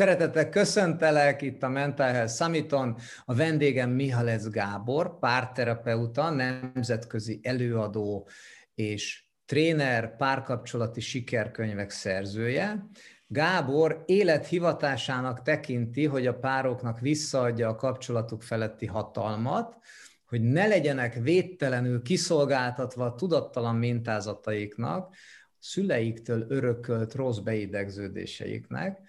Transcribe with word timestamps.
Szeretettel 0.00 0.48
köszöntelek 0.48 1.42
itt 1.42 1.62
a 1.62 1.68
Mental 1.68 2.12
Health 2.12 2.32
Summiton. 2.32 2.96
A 3.24 3.34
vendégem 3.34 3.90
Mihalec 3.90 4.48
Gábor, 4.48 5.18
párterapeuta, 5.18 6.30
nemzetközi 6.30 7.40
előadó 7.42 8.28
és 8.74 9.24
tréner, 9.46 10.16
párkapcsolati 10.16 11.00
sikerkönyvek 11.00 11.90
szerzője. 11.90 12.86
Gábor 13.26 14.02
élethivatásának 14.06 15.42
tekinti, 15.42 16.06
hogy 16.06 16.26
a 16.26 16.38
pároknak 16.38 17.00
visszaadja 17.00 17.68
a 17.68 17.76
kapcsolatuk 17.76 18.42
feletti 18.42 18.86
hatalmat, 18.86 19.76
hogy 20.26 20.40
ne 20.40 20.66
legyenek 20.66 21.14
védtelenül 21.14 22.02
kiszolgáltatva 22.02 23.04
a 23.04 23.14
tudattalan 23.14 23.76
mintázataiknak, 23.76 25.14
szüleiktől 25.58 26.46
örökölt 26.48 27.14
rossz 27.14 27.38
beidegződéseiknek, 27.38 29.00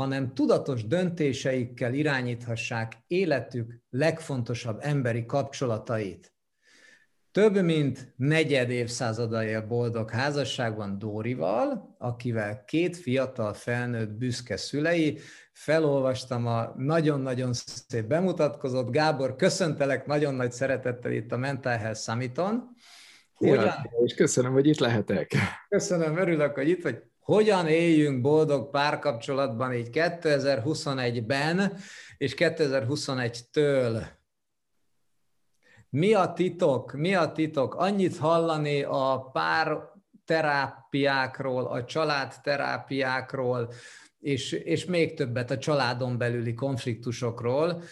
hanem 0.00 0.34
tudatos 0.34 0.86
döntéseikkel 0.86 1.94
irányíthassák 1.94 2.92
életük 3.06 3.80
legfontosabb 3.90 4.78
emberi 4.80 5.26
kapcsolatait. 5.26 6.32
Több 7.32 7.62
mint 7.62 8.12
negyed 8.16 8.70
évszázada 8.70 9.44
él 9.44 9.66
boldog 9.66 10.10
házasságban 10.10 10.98
Dórival, 10.98 11.96
akivel 11.98 12.64
két 12.64 12.96
fiatal 12.96 13.52
felnőtt 13.52 14.10
büszke 14.10 14.56
szülei. 14.56 15.18
Felolvastam 15.52 16.46
a 16.46 16.74
nagyon-nagyon 16.76 17.52
szép 17.52 18.04
bemutatkozott. 18.04 18.90
Gábor, 18.90 19.36
köszöntelek 19.36 20.06
nagyon 20.06 20.34
nagy 20.34 20.52
szeretettel 20.52 21.12
itt 21.12 21.32
a 21.32 21.36
Mental 21.36 21.76
Health 21.76 22.00
Summiton. 22.00 22.68
Hogyan... 23.34 23.64
Ja, 23.64 23.82
és 24.04 24.14
köszönöm, 24.14 24.52
hogy 24.52 24.66
itt 24.66 24.78
lehetek. 24.78 25.32
Köszönöm, 25.68 26.16
örülök, 26.16 26.54
hogy 26.54 26.68
itt 26.68 26.82
vagy 26.82 27.09
hogyan 27.30 27.66
éljünk 27.66 28.20
boldog 28.20 28.70
párkapcsolatban 28.70 29.72
így 29.74 29.88
2021-ben 29.92 31.72
és 32.18 32.34
2021-től. 32.36 34.06
Mi 35.90 36.14
a 36.14 36.32
titok? 36.32 36.92
Mi 36.92 37.14
a 37.14 37.32
titok? 37.32 37.74
Annyit 37.74 38.16
hallani 38.16 38.82
a 38.82 39.30
pár 39.32 39.78
terápiákról, 40.24 41.66
a 41.66 41.84
családterápiákról, 41.84 43.72
és, 44.20 44.52
és 44.52 44.84
még 44.84 45.14
többet 45.14 45.50
a 45.50 45.58
családon 45.58 46.18
belüli 46.18 46.54
konfliktusokról, 46.54 47.82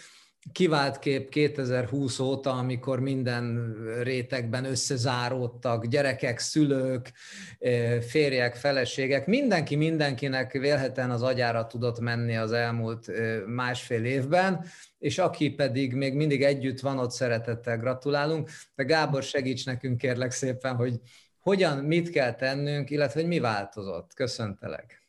kivált 0.51 0.99
kép 0.99 1.29
2020 1.29 2.19
óta, 2.19 2.51
amikor 2.51 2.99
minden 2.99 3.75
rétegben 4.03 4.65
összezáródtak, 4.65 5.85
gyerekek, 5.85 6.39
szülők, 6.39 7.11
eh, 7.59 8.01
férjek, 8.01 8.55
feleségek, 8.55 9.27
mindenki 9.27 9.75
mindenkinek 9.75 10.51
vélhetően 10.51 11.11
az 11.11 11.21
agyára 11.21 11.67
tudott 11.67 11.99
menni 11.99 12.35
az 12.35 12.51
elmúlt 12.51 13.09
eh, 13.09 13.41
másfél 13.45 14.03
évben, 14.03 14.65
és 14.97 15.17
aki 15.17 15.49
pedig 15.49 15.93
még 15.93 16.13
mindig 16.13 16.43
együtt 16.43 16.79
van, 16.79 16.97
ott 16.99 17.11
szeretettel 17.11 17.77
gratulálunk. 17.77 18.49
De 18.75 18.83
Gábor, 18.83 19.23
segíts 19.23 19.65
nekünk 19.65 19.97
kérlek 19.97 20.31
szépen, 20.31 20.75
hogy 20.75 20.99
hogyan, 21.39 21.77
mit 21.77 22.09
kell 22.09 22.33
tennünk, 22.33 22.89
illetve 22.89 23.19
hogy 23.19 23.29
mi 23.29 23.39
változott. 23.39 24.13
Köszöntelek. 24.13 25.07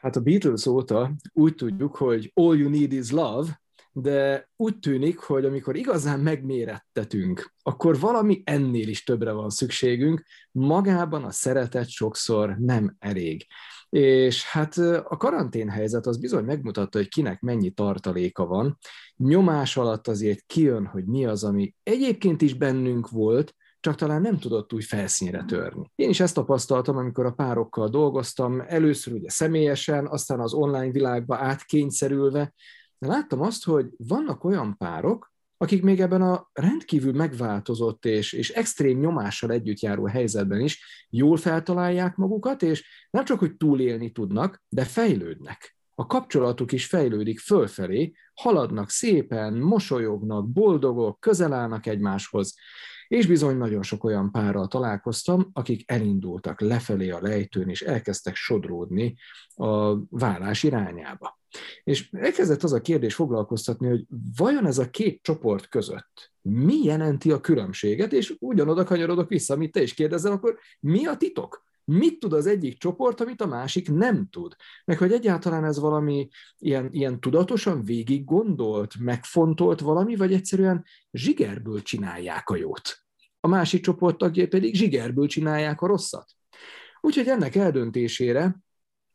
Hát 0.00 0.16
a 0.16 0.20
Beatles 0.20 0.66
óta 0.66 1.12
úgy 1.32 1.54
tudjuk, 1.54 1.96
hogy 1.96 2.30
all 2.34 2.56
you 2.56 2.70
need 2.70 2.92
is 2.92 3.10
love, 3.10 3.61
de 3.92 4.48
úgy 4.56 4.78
tűnik, 4.78 5.18
hogy 5.18 5.44
amikor 5.44 5.76
igazán 5.76 6.20
megmérettetünk, 6.20 7.54
akkor 7.62 7.98
valami 7.98 8.42
ennél 8.44 8.88
is 8.88 9.04
többre 9.04 9.32
van 9.32 9.50
szükségünk, 9.50 10.22
magában 10.50 11.24
a 11.24 11.30
szeretet 11.30 11.88
sokszor 11.88 12.56
nem 12.58 12.96
elég. 12.98 13.46
És 13.88 14.44
hát 14.44 14.76
a 15.04 15.16
karanténhelyzet 15.16 16.06
az 16.06 16.18
bizony 16.18 16.44
megmutatta, 16.44 16.98
hogy 16.98 17.08
kinek 17.08 17.40
mennyi 17.40 17.70
tartaléka 17.70 18.46
van. 18.46 18.78
Nyomás 19.16 19.76
alatt 19.76 20.08
azért 20.08 20.42
kijön, 20.46 20.86
hogy 20.86 21.04
mi 21.04 21.26
az, 21.26 21.44
ami 21.44 21.74
egyébként 21.82 22.42
is 22.42 22.54
bennünk 22.54 23.10
volt, 23.10 23.54
csak 23.80 23.94
talán 23.94 24.20
nem 24.20 24.38
tudott 24.38 24.72
úgy 24.72 24.84
felszínre 24.84 25.44
törni. 25.44 25.90
Én 25.94 26.08
is 26.08 26.20
ezt 26.20 26.34
tapasztaltam, 26.34 26.96
amikor 26.96 27.26
a 27.26 27.32
párokkal 27.32 27.88
dolgoztam, 27.88 28.60
először 28.66 29.12
ugye 29.12 29.30
személyesen, 29.30 30.06
aztán 30.06 30.40
az 30.40 30.52
online 30.52 30.90
világba 30.90 31.36
átkényszerülve, 31.36 32.52
de 33.02 33.08
láttam 33.08 33.40
azt, 33.40 33.64
hogy 33.64 33.90
vannak 33.96 34.44
olyan 34.44 34.76
párok, 34.76 35.32
akik 35.56 35.82
még 35.82 36.00
ebben 36.00 36.22
a 36.22 36.50
rendkívül 36.52 37.12
megváltozott 37.12 38.04
és, 38.04 38.32
és 38.32 38.50
extrém 38.50 38.98
nyomással 38.98 39.50
együtt 39.50 39.80
járó 39.80 40.06
helyzetben 40.06 40.60
is 40.60 41.06
jól 41.10 41.36
feltalálják 41.36 42.16
magukat, 42.16 42.62
és 42.62 42.86
nem 43.10 43.24
csak, 43.24 43.38
hogy 43.38 43.56
túlélni 43.56 44.10
tudnak, 44.10 44.62
de 44.68 44.84
fejlődnek. 44.84 45.76
A 45.94 46.06
kapcsolatuk 46.06 46.72
is 46.72 46.86
fejlődik 46.86 47.38
fölfelé, 47.38 48.12
haladnak 48.34 48.90
szépen, 48.90 49.54
mosolyognak, 49.54 50.48
boldogok, 50.48 51.20
közel 51.20 51.52
állnak 51.52 51.86
egymáshoz, 51.86 52.54
és 53.08 53.26
bizony 53.26 53.56
nagyon 53.56 53.82
sok 53.82 54.04
olyan 54.04 54.30
párral 54.30 54.68
találkoztam, 54.68 55.50
akik 55.52 55.90
elindultak 55.90 56.60
lefelé 56.60 57.10
a 57.10 57.20
lejtőn, 57.20 57.68
és 57.68 57.82
elkezdtek 57.82 58.34
sodródni 58.34 59.16
a 59.54 59.96
vállás 60.08 60.62
irányába. 60.62 61.40
És 61.84 62.10
elkezdett 62.12 62.62
az 62.62 62.72
a 62.72 62.80
kérdés 62.80 63.14
foglalkoztatni, 63.14 63.88
hogy 63.88 64.04
vajon 64.36 64.66
ez 64.66 64.78
a 64.78 64.90
két 64.90 65.22
csoport 65.22 65.68
között 65.68 66.32
mi 66.42 66.82
jelenti 66.82 67.30
a 67.30 67.40
különbséget, 67.40 68.12
és 68.12 68.34
ugyanoda 68.38 68.84
kanyarodok 68.84 69.28
vissza, 69.28 69.54
amit 69.54 69.72
te 69.72 69.82
is 69.82 69.94
kérdezel, 69.94 70.32
akkor 70.32 70.58
mi 70.80 71.06
a 71.06 71.16
titok? 71.16 71.64
Mit 71.84 72.18
tud 72.18 72.32
az 72.32 72.46
egyik 72.46 72.78
csoport, 72.78 73.20
amit 73.20 73.40
a 73.40 73.46
másik 73.46 73.90
nem 73.90 74.28
tud? 74.30 74.56
Meg 74.84 74.98
hogy 74.98 75.12
egyáltalán 75.12 75.64
ez 75.64 75.78
valami 75.78 76.28
ilyen, 76.58 76.88
ilyen 76.92 77.20
tudatosan 77.20 77.84
végig 77.84 78.24
gondolt, 78.24 78.94
megfontolt 78.98 79.80
valami, 79.80 80.16
vagy 80.16 80.32
egyszerűen 80.32 80.84
zsigerből 81.12 81.82
csinálják 81.82 82.48
a 82.48 82.56
jót? 82.56 82.98
A 83.40 83.48
másik 83.48 83.82
csoport 83.82 84.18
tagjai 84.18 84.46
pedig 84.46 84.74
zsigerből 84.74 85.26
csinálják 85.26 85.80
a 85.80 85.86
rosszat. 85.86 86.30
Úgyhogy 87.00 87.28
ennek 87.28 87.54
eldöntésére 87.54 88.62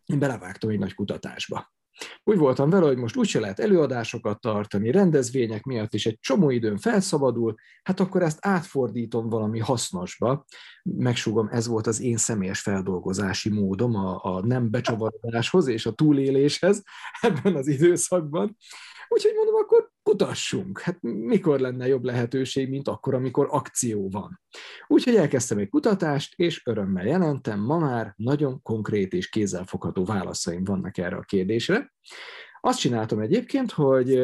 én 0.06 0.20
belevágtam 0.20 0.70
egy 0.70 0.80
nagy 0.80 0.94
kutatásba. 0.94 1.76
Úgy 2.24 2.38
voltam 2.38 2.70
vele, 2.70 2.86
hogy 2.86 2.98
most 2.98 3.16
úgyse 3.16 3.40
lehet 3.40 3.60
előadásokat 3.60 4.42
tartani, 4.42 4.92
rendezvények 4.92 5.64
miatt 5.64 5.94
is 5.94 6.06
egy 6.06 6.20
csomó 6.20 6.50
időn 6.50 6.78
felszabadul, 6.78 7.56
hát 7.84 8.00
akkor 8.00 8.22
ezt 8.22 8.38
átfordítom 8.42 9.30
valami 9.30 9.60
hasznosba. 9.60 10.46
Megsugom, 10.84 11.48
ez 11.52 11.68
volt 11.68 11.88
az 11.88 12.02
én 12.02 12.18
személyes 12.18 12.60
feldolgozási 12.60 13.50
módom 13.50 13.96
a, 13.96 14.20
a 14.24 14.46
nem 14.46 14.70
becsavarodáshoz 14.70 15.68
és 15.68 15.86
a 15.86 15.92
túléléshez 15.92 16.84
ebben 17.22 17.56
az 17.56 17.68
időszakban. 17.68 18.58
Úgyhogy 19.10 19.34
mondom, 19.36 19.56
akkor 19.56 19.77
kutassunk. 20.08 20.80
Hát 20.80 20.98
mikor 21.02 21.60
lenne 21.60 21.88
jobb 21.88 22.04
lehetőség, 22.04 22.70
mint 22.70 22.88
akkor, 22.88 23.14
amikor 23.14 23.48
akció 23.52 24.10
van. 24.10 24.42
Úgyhogy 24.88 25.16
elkezdtem 25.16 25.58
egy 25.58 25.70
kutatást, 25.70 26.34
és 26.36 26.62
örömmel 26.66 27.06
jelentem, 27.06 27.60
ma 27.60 27.78
már 27.78 28.14
nagyon 28.18 28.62
konkrét 28.62 29.14
és 29.14 29.30
kézzelfogható 29.30 30.06
válaszaim 30.06 30.64
vannak 30.64 30.98
erre 30.98 31.16
a 31.16 31.22
kérdésre. 31.22 31.94
Azt 32.62 32.80
csináltam 32.80 33.20
egyébként, 33.20 33.72
hogy 33.72 34.16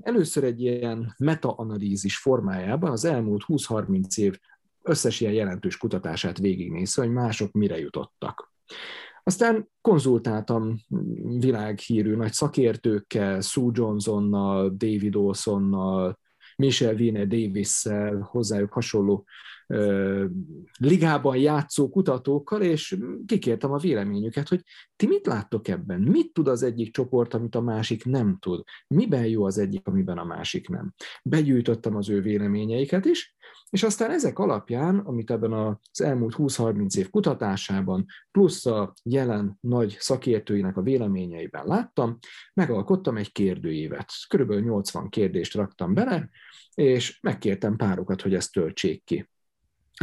először 0.00 0.44
egy 0.44 0.60
ilyen 0.60 1.14
metaanalízis 1.18 2.18
formájában 2.18 2.90
az 2.90 3.04
elmúlt 3.04 3.44
20-30 3.46 4.18
év 4.18 4.38
összes 4.82 5.20
ilyen 5.20 5.32
jelentős 5.32 5.76
kutatását 5.76 6.38
végignézve, 6.38 7.02
hogy 7.02 7.12
mások 7.12 7.52
mire 7.52 7.78
jutottak. 7.78 8.52
Aztán 9.30 9.70
konzultáltam 9.80 10.76
világhírű 11.38 12.16
nagy 12.16 12.32
szakértőkkel, 12.32 13.40
Sue 13.40 13.70
Johnsonnal, 13.74 14.68
David 14.68 15.16
Olsonnal, 15.16 16.18
Michelle 16.56 16.92
Wiener 16.92 17.26
Davis-szel, 17.26 18.28
hozzájuk 18.30 18.72
hasonló 18.72 19.24
ligában 20.78 21.36
játszó 21.36 21.88
kutatókkal, 21.88 22.62
és 22.62 22.98
kikértem 23.26 23.72
a 23.72 23.78
véleményüket, 23.78 24.48
hogy 24.48 24.62
ti 24.96 25.06
mit 25.06 25.26
láttok 25.26 25.68
ebben? 25.68 26.00
Mit 26.00 26.32
tud 26.32 26.48
az 26.48 26.62
egyik 26.62 26.92
csoport, 26.92 27.34
amit 27.34 27.54
a 27.54 27.60
másik 27.60 28.04
nem 28.04 28.36
tud? 28.40 28.62
Miben 28.86 29.26
jó 29.26 29.44
az 29.44 29.58
egyik, 29.58 29.86
amiben 29.86 30.18
a 30.18 30.24
másik 30.24 30.68
nem? 30.68 30.94
Begyűjtöttem 31.22 31.96
az 31.96 32.08
ő 32.08 32.20
véleményeiket 32.20 33.04
is, 33.04 33.36
és 33.70 33.82
aztán 33.82 34.10
ezek 34.10 34.38
alapján, 34.38 34.98
amit 34.98 35.30
ebben 35.30 35.52
az 35.52 36.00
elmúlt 36.00 36.34
20-30 36.38 36.96
év 36.96 37.10
kutatásában, 37.10 38.06
plusz 38.30 38.66
a 38.66 38.92
jelen 39.02 39.58
nagy 39.60 39.96
szakértőinek 39.98 40.76
a 40.76 40.82
véleményeiben 40.82 41.66
láttam, 41.66 42.18
megalkottam 42.54 43.16
egy 43.16 43.32
kérdőívet. 43.32 44.10
Körülbelül 44.28 44.62
80 44.62 45.08
kérdést 45.08 45.54
raktam 45.54 45.94
bele, 45.94 46.28
és 46.74 47.20
megkértem 47.20 47.76
párokat, 47.76 48.22
hogy 48.22 48.34
ezt 48.34 48.52
töltsék 48.52 49.04
ki. 49.04 49.28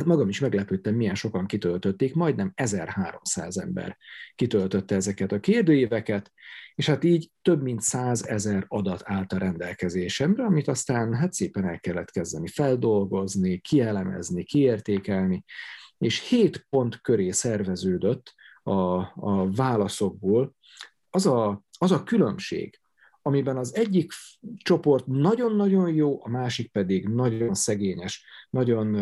Magam 0.05 0.29
is 0.29 0.39
meglepődtem, 0.39 0.95
milyen 0.95 1.15
sokan 1.15 1.45
kitöltötték, 1.45 2.15
majdnem 2.15 2.51
1300 2.55 3.57
ember 3.57 3.97
kitöltötte 4.35 4.95
ezeket 4.95 5.31
a 5.31 5.39
kérdőíveket, 5.39 6.31
és 6.75 6.85
hát 6.85 7.03
így 7.03 7.31
több 7.41 7.61
mint 7.61 7.81
100 7.81 8.25
ezer 8.25 8.65
adat 8.67 9.01
állt 9.03 9.33
a 9.33 9.38
rendelkezésemre, 9.38 10.44
amit 10.44 10.67
aztán 10.67 11.13
hát 11.13 11.33
szépen 11.33 11.65
el 11.65 11.79
kellett 11.79 12.11
kezdeni 12.11 12.47
feldolgozni, 12.47 13.57
kielemezni, 13.57 14.44
kiértékelni, 14.44 15.44
és 15.97 16.29
hét 16.29 16.65
pont 16.69 17.01
köré 17.01 17.31
szerveződött 17.31 18.33
a, 18.63 18.97
a 19.15 19.51
válaszokból 19.51 20.55
az 21.09 21.25
a, 21.25 21.63
az 21.77 21.91
a 21.91 22.03
különbség, 22.03 22.79
amiben 23.27 23.57
az 23.57 23.75
egyik 23.75 24.12
csoport 24.57 25.06
nagyon-nagyon 25.06 25.94
jó, 25.94 26.24
a 26.24 26.29
másik 26.29 26.71
pedig 26.71 27.07
nagyon 27.07 27.53
szegényes, 27.53 28.25
nagyon 28.50 28.95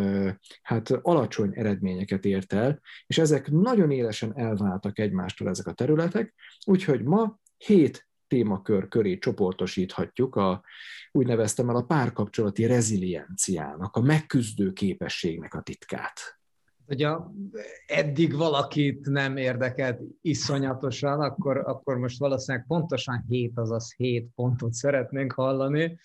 hát 0.62 0.90
alacsony 0.90 1.52
eredményeket 1.54 2.26
ért 2.26 2.54
el, 2.54 2.82
és 3.08 3.18
ezek 3.18 3.52
nagyon 3.52 3.92
élesen 3.92 4.38
elváltak 4.38 5.00
egymástól 5.00 5.50
ezek 5.50 5.68
a 5.68 5.74
területek, 5.74 6.34
úgyhogy 6.66 7.04
ma 7.04 7.40
hét 7.58 8.08
témakör 8.28 8.88
köré 8.88 9.18
csoportosíthatjuk 9.18 10.36
a, 10.36 10.64
úgy 11.12 11.28
neveztem 11.28 11.70
el 11.70 11.76
a 11.76 11.86
párkapcsolati 11.86 12.66
rezilienciának, 12.66 13.96
a 13.96 14.02
megküzdő 14.02 14.72
képességnek 14.74 15.54
a 15.54 15.62
titkát 15.62 16.40
a, 16.88 17.32
eddig 17.88 18.36
valakit 18.36 19.06
nem 19.10 19.38
érdekelt 19.38 20.00
iszonyatosan, 20.22 21.20
akkor, 21.20 21.58
akkor 21.58 21.98
most 21.98 22.20
valószínűleg 22.20 22.66
pontosan 22.68 23.26
7, 23.28 23.52
azaz 23.56 23.94
7 23.98 24.28
pontot 24.36 24.74
szeretnénk 24.74 25.32
hallani. 25.32 25.98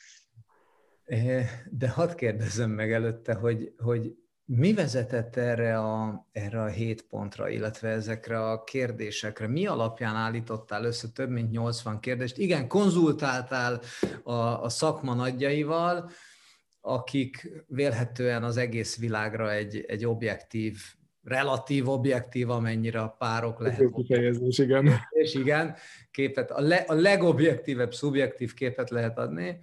Eh, 1.04 1.48
de 1.70 1.88
hadd 1.88 2.14
kérdezzem 2.14 2.70
meg 2.70 2.92
előtte, 2.92 3.34
hogy, 3.34 3.72
hogy 3.78 4.14
mi 4.44 4.72
vezetett 4.72 5.36
erre 5.36 5.78
a, 5.78 6.26
erre 6.32 6.62
a 6.62 6.66
hét 6.66 7.02
pontra, 7.02 7.48
illetve 7.48 7.88
ezekre 7.88 8.50
a 8.50 8.64
kérdésekre? 8.64 9.46
Mi 9.46 9.66
alapján 9.66 10.14
állítottál 10.14 10.84
össze 10.84 11.08
több 11.08 11.30
mint 11.30 11.50
80 11.50 12.00
kérdést? 12.00 12.38
Igen, 12.38 12.68
konzultáltál 12.68 13.80
a, 14.22 14.32
a 14.32 14.68
szakma 14.68 15.14
nagyjaival, 15.14 16.10
akik 16.80 17.64
vélhetően 17.66 18.42
az 18.42 18.56
egész 18.56 18.98
világra 18.98 19.52
egy, 19.52 19.84
egy 19.88 20.06
objektív, 20.06 20.78
relatív 21.22 21.88
objektív, 21.88 22.50
amennyire 22.50 23.00
a 23.00 23.08
párok 23.18 23.60
lehet. 23.60 23.92
Kifejezés, 23.92 24.58
igen. 24.58 24.90
És 25.10 25.34
igen, 25.34 25.76
képet, 26.10 26.50
a, 26.50 26.60
le, 26.60 26.76
a 26.76 26.94
legobjektívebb, 26.94 27.94
szubjektív 27.94 28.54
képet 28.54 28.90
lehet 28.90 29.18
adni, 29.18 29.60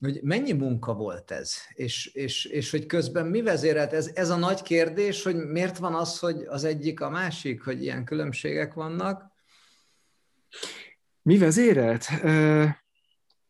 hogy 0.00 0.20
mennyi 0.22 0.52
munka 0.52 0.94
volt 0.94 1.30
ez, 1.30 1.54
és, 1.74 2.06
és, 2.06 2.44
és 2.44 2.70
hogy 2.70 2.86
közben 2.86 3.26
mi 3.26 3.42
vezérelt 3.42 3.92
ez, 3.92 4.10
ez 4.14 4.30
a 4.30 4.36
nagy 4.36 4.62
kérdés, 4.62 5.22
hogy 5.22 5.36
miért 5.36 5.78
van 5.78 5.94
az, 5.94 6.18
hogy 6.18 6.42
az 6.48 6.64
egyik 6.64 7.00
a 7.00 7.10
másik, 7.10 7.62
hogy 7.62 7.82
ilyen 7.82 8.04
különbségek 8.04 8.74
vannak? 8.74 9.32
Mi 11.22 11.38
vezérelt? 11.38 12.06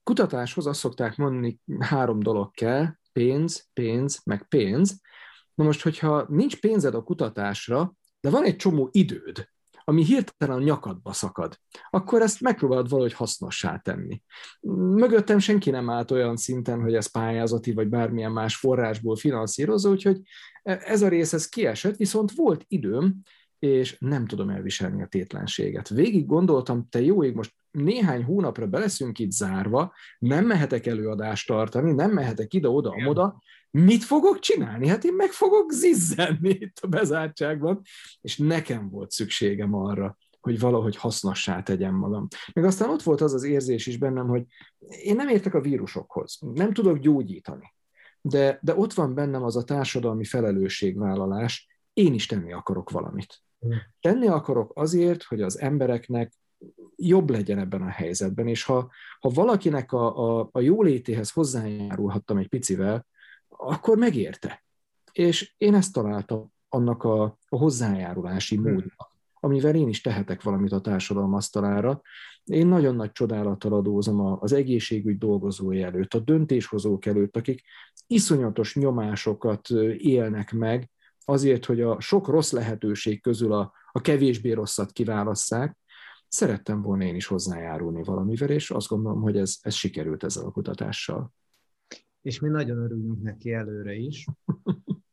Kutatáshoz 0.02 0.66
azt 0.66 0.80
szokták 0.80 1.16
mondani, 1.16 1.60
három 1.78 2.20
dolog 2.20 2.50
kell 2.50 2.86
pénz, 3.12 3.68
pénz, 3.72 4.20
meg 4.24 4.48
pénz. 4.48 5.00
Na 5.54 5.64
most, 5.64 5.82
hogyha 5.82 6.26
nincs 6.28 6.56
pénzed 6.56 6.94
a 6.94 7.02
kutatásra, 7.02 7.94
de 8.20 8.30
van 8.30 8.44
egy 8.44 8.56
csomó 8.56 8.88
időd, 8.92 9.48
ami 9.84 10.04
hirtelen 10.04 10.56
a 10.56 10.62
nyakadba 10.62 11.12
szakad, 11.12 11.58
akkor 11.90 12.22
ezt 12.22 12.40
megpróbálod 12.40 12.88
valahogy 12.88 13.12
hasznossá 13.12 13.78
tenni. 13.78 14.22
Mögöttem 14.94 15.38
senki 15.38 15.70
nem 15.70 15.90
állt 15.90 16.10
olyan 16.10 16.36
szinten, 16.36 16.80
hogy 16.80 16.94
ez 16.94 17.06
pályázati 17.06 17.72
vagy 17.72 17.88
bármilyen 17.88 18.32
más 18.32 18.56
forrásból 18.56 19.16
finanszírozza, 19.16 19.90
úgyhogy 19.90 20.20
ez 20.62 21.02
a 21.02 21.08
rész 21.08 21.32
ez 21.32 21.48
kiesett, 21.48 21.96
viszont 21.96 22.32
volt 22.32 22.64
időm, 22.68 23.22
és 23.58 23.96
nem 23.98 24.26
tudom 24.26 24.50
elviselni 24.50 25.02
a 25.02 25.06
tétlenséget. 25.06 25.88
Végig 25.88 26.26
gondoltam, 26.26 26.88
te 26.88 27.00
jó 27.00 27.24
ég, 27.24 27.34
most 27.34 27.54
néhány 27.70 28.24
hónapra 28.24 28.66
beleszünk 28.66 29.18
itt 29.18 29.30
zárva, 29.30 29.94
nem 30.18 30.46
mehetek 30.46 30.86
előadást 30.86 31.46
tartani, 31.46 31.92
nem 31.92 32.10
mehetek 32.10 32.54
ide-oda, 32.54 32.90
amoda, 32.90 33.42
mit 33.70 34.04
fogok 34.04 34.38
csinálni? 34.38 34.88
Hát 34.88 35.04
én 35.04 35.14
meg 35.14 35.30
fogok 35.30 35.72
zizzenni 35.72 36.48
itt 36.48 36.78
a 36.80 36.86
bezártságban, 36.86 37.80
és 38.20 38.36
nekem 38.36 38.90
volt 38.90 39.10
szükségem 39.10 39.74
arra, 39.74 40.16
hogy 40.40 40.58
valahogy 40.58 40.96
hasznossá 40.96 41.62
tegyem 41.62 41.94
magam. 41.94 42.26
Meg 42.52 42.64
aztán 42.64 42.90
ott 42.90 43.02
volt 43.02 43.20
az 43.20 43.32
az 43.34 43.44
érzés 43.44 43.86
is 43.86 43.96
bennem, 43.98 44.28
hogy 44.28 44.44
én 45.02 45.16
nem 45.16 45.28
értek 45.28 45.54
a 45.54 45.60
vírusokhoz, 45.60 46.38
nem 46.54 46.72
tudok 46.72 46.98
gyógyítani, 46.98 47.74
de, 48.20 48.58
de 48.62 48.74
ott 48.74 48.92
van 48.92 49.14
bennem 49.14 49.42
az 49.42 49.56
a 49.56 49.64
társadalmi 49.64 50.24
felelősségvállalás, 50.24 51.68
én 51.92 52.14
is 52.14 52.26
tenni 52.26 52.52
akarok 52.52 52.90
valamit. 52.90 53.42
Mm. 53.66 53.70
Tenni 54.00 54.26
akarok 54.26 54.72
azért, 54.74 55.22
hogy 55.22 55.42
az 55.42 55.58
embereknek 55.58 56.32
jobb 56.96 57.30
legyen 57.30 57.58
ebben 57.58 57.82
a 57.82 57.88
helyzetben, 57.88 58.46
és 58.46 58.62
ha, 58.62 58.90
ha 59.20 59.28
valakinek 59.28 59.92
a, 59.92 60.38
a, 60.38 60.48
a 60.52 60.60
jólétéhez 60.60 61.30
hozzájárulhattam 61.30 62.36
egy 62.36 62.48
picivel, 62.48 63.06
akkor 63.48 63.98
megérte. 63.98 64.64
És 65.12 65.54
én 65.58 65.74
ezt 65.74 65.92
találtam 65.92 66.52
annak 66.68 67.04
a, 67.04 67.22
a 67.48 67.56
hozzájárulási 67.56 68.56
hmm. 68.56 68.72
módnak, 68.72 69.10
amivel 69.40 69.74
én 69.74 69.88
is 69.88 70.00
tehetek 70.00 70.42
valamit 70.42 70.72
a 70.72 70.80
társadalom 70.80 71.34
asztalára. 71.34 72.00
Én 72.44 72.66
nagyon 72.66 72.94
nagy 72.94 73.12
csodálattal 73.12 73.72
adózom 73.72 74.20
az 74.40 74.52
egészségügy 74.52 75.18
dolgozói 75.18 75.82
előtt, 75.82 76.14
a 76.14 76.18
döntéshozók 76.18 77.06
előtt, 77.06 77.36
akik 77.36 77.62
iszonyatos 78.06 78.74
nyomásokat 78.74 79.70
élnek 79.96 80.52
meg, 80.52 80.90
azért, 81.24 81.64
hogy 81.64 81.80
a 81.80 82.00
sok 82.00 82.28
rossz 82.28 82.52
lehetőség 82.52 83.22
közül 83.22 83.52
a, 83.52 83.72
a 83.92 84.00
kevésbé 84.00 84.52
rosszat 84.52 84.92
kiválasszák, 84.92 85.79
szerettem 86.30 86.82
volna 86.82 87.04
én 87.04 87.14
is 87.14 87.26
hozzájárulni 87.26 88.02
valamivel, 88.02 88.48
és 88.48 88.70
azt 88.70 88.88
gondolom, 88.88 89.20
hogy 89.20 89.36
ez, 89.36 89.56
ez 89.60 89.74
sikerült 89.74 90.24
ezzel 90.24 90.44
a 90.44 90.50
kutatással. 90.50 91.32
És 92.22 92.40
mi 92.40 92.48
nagyon 92.48 92.78
örülünk 92.78 93.22
neki 93.22 93.52
előre 93.52 93.94
is. 93.94 94.26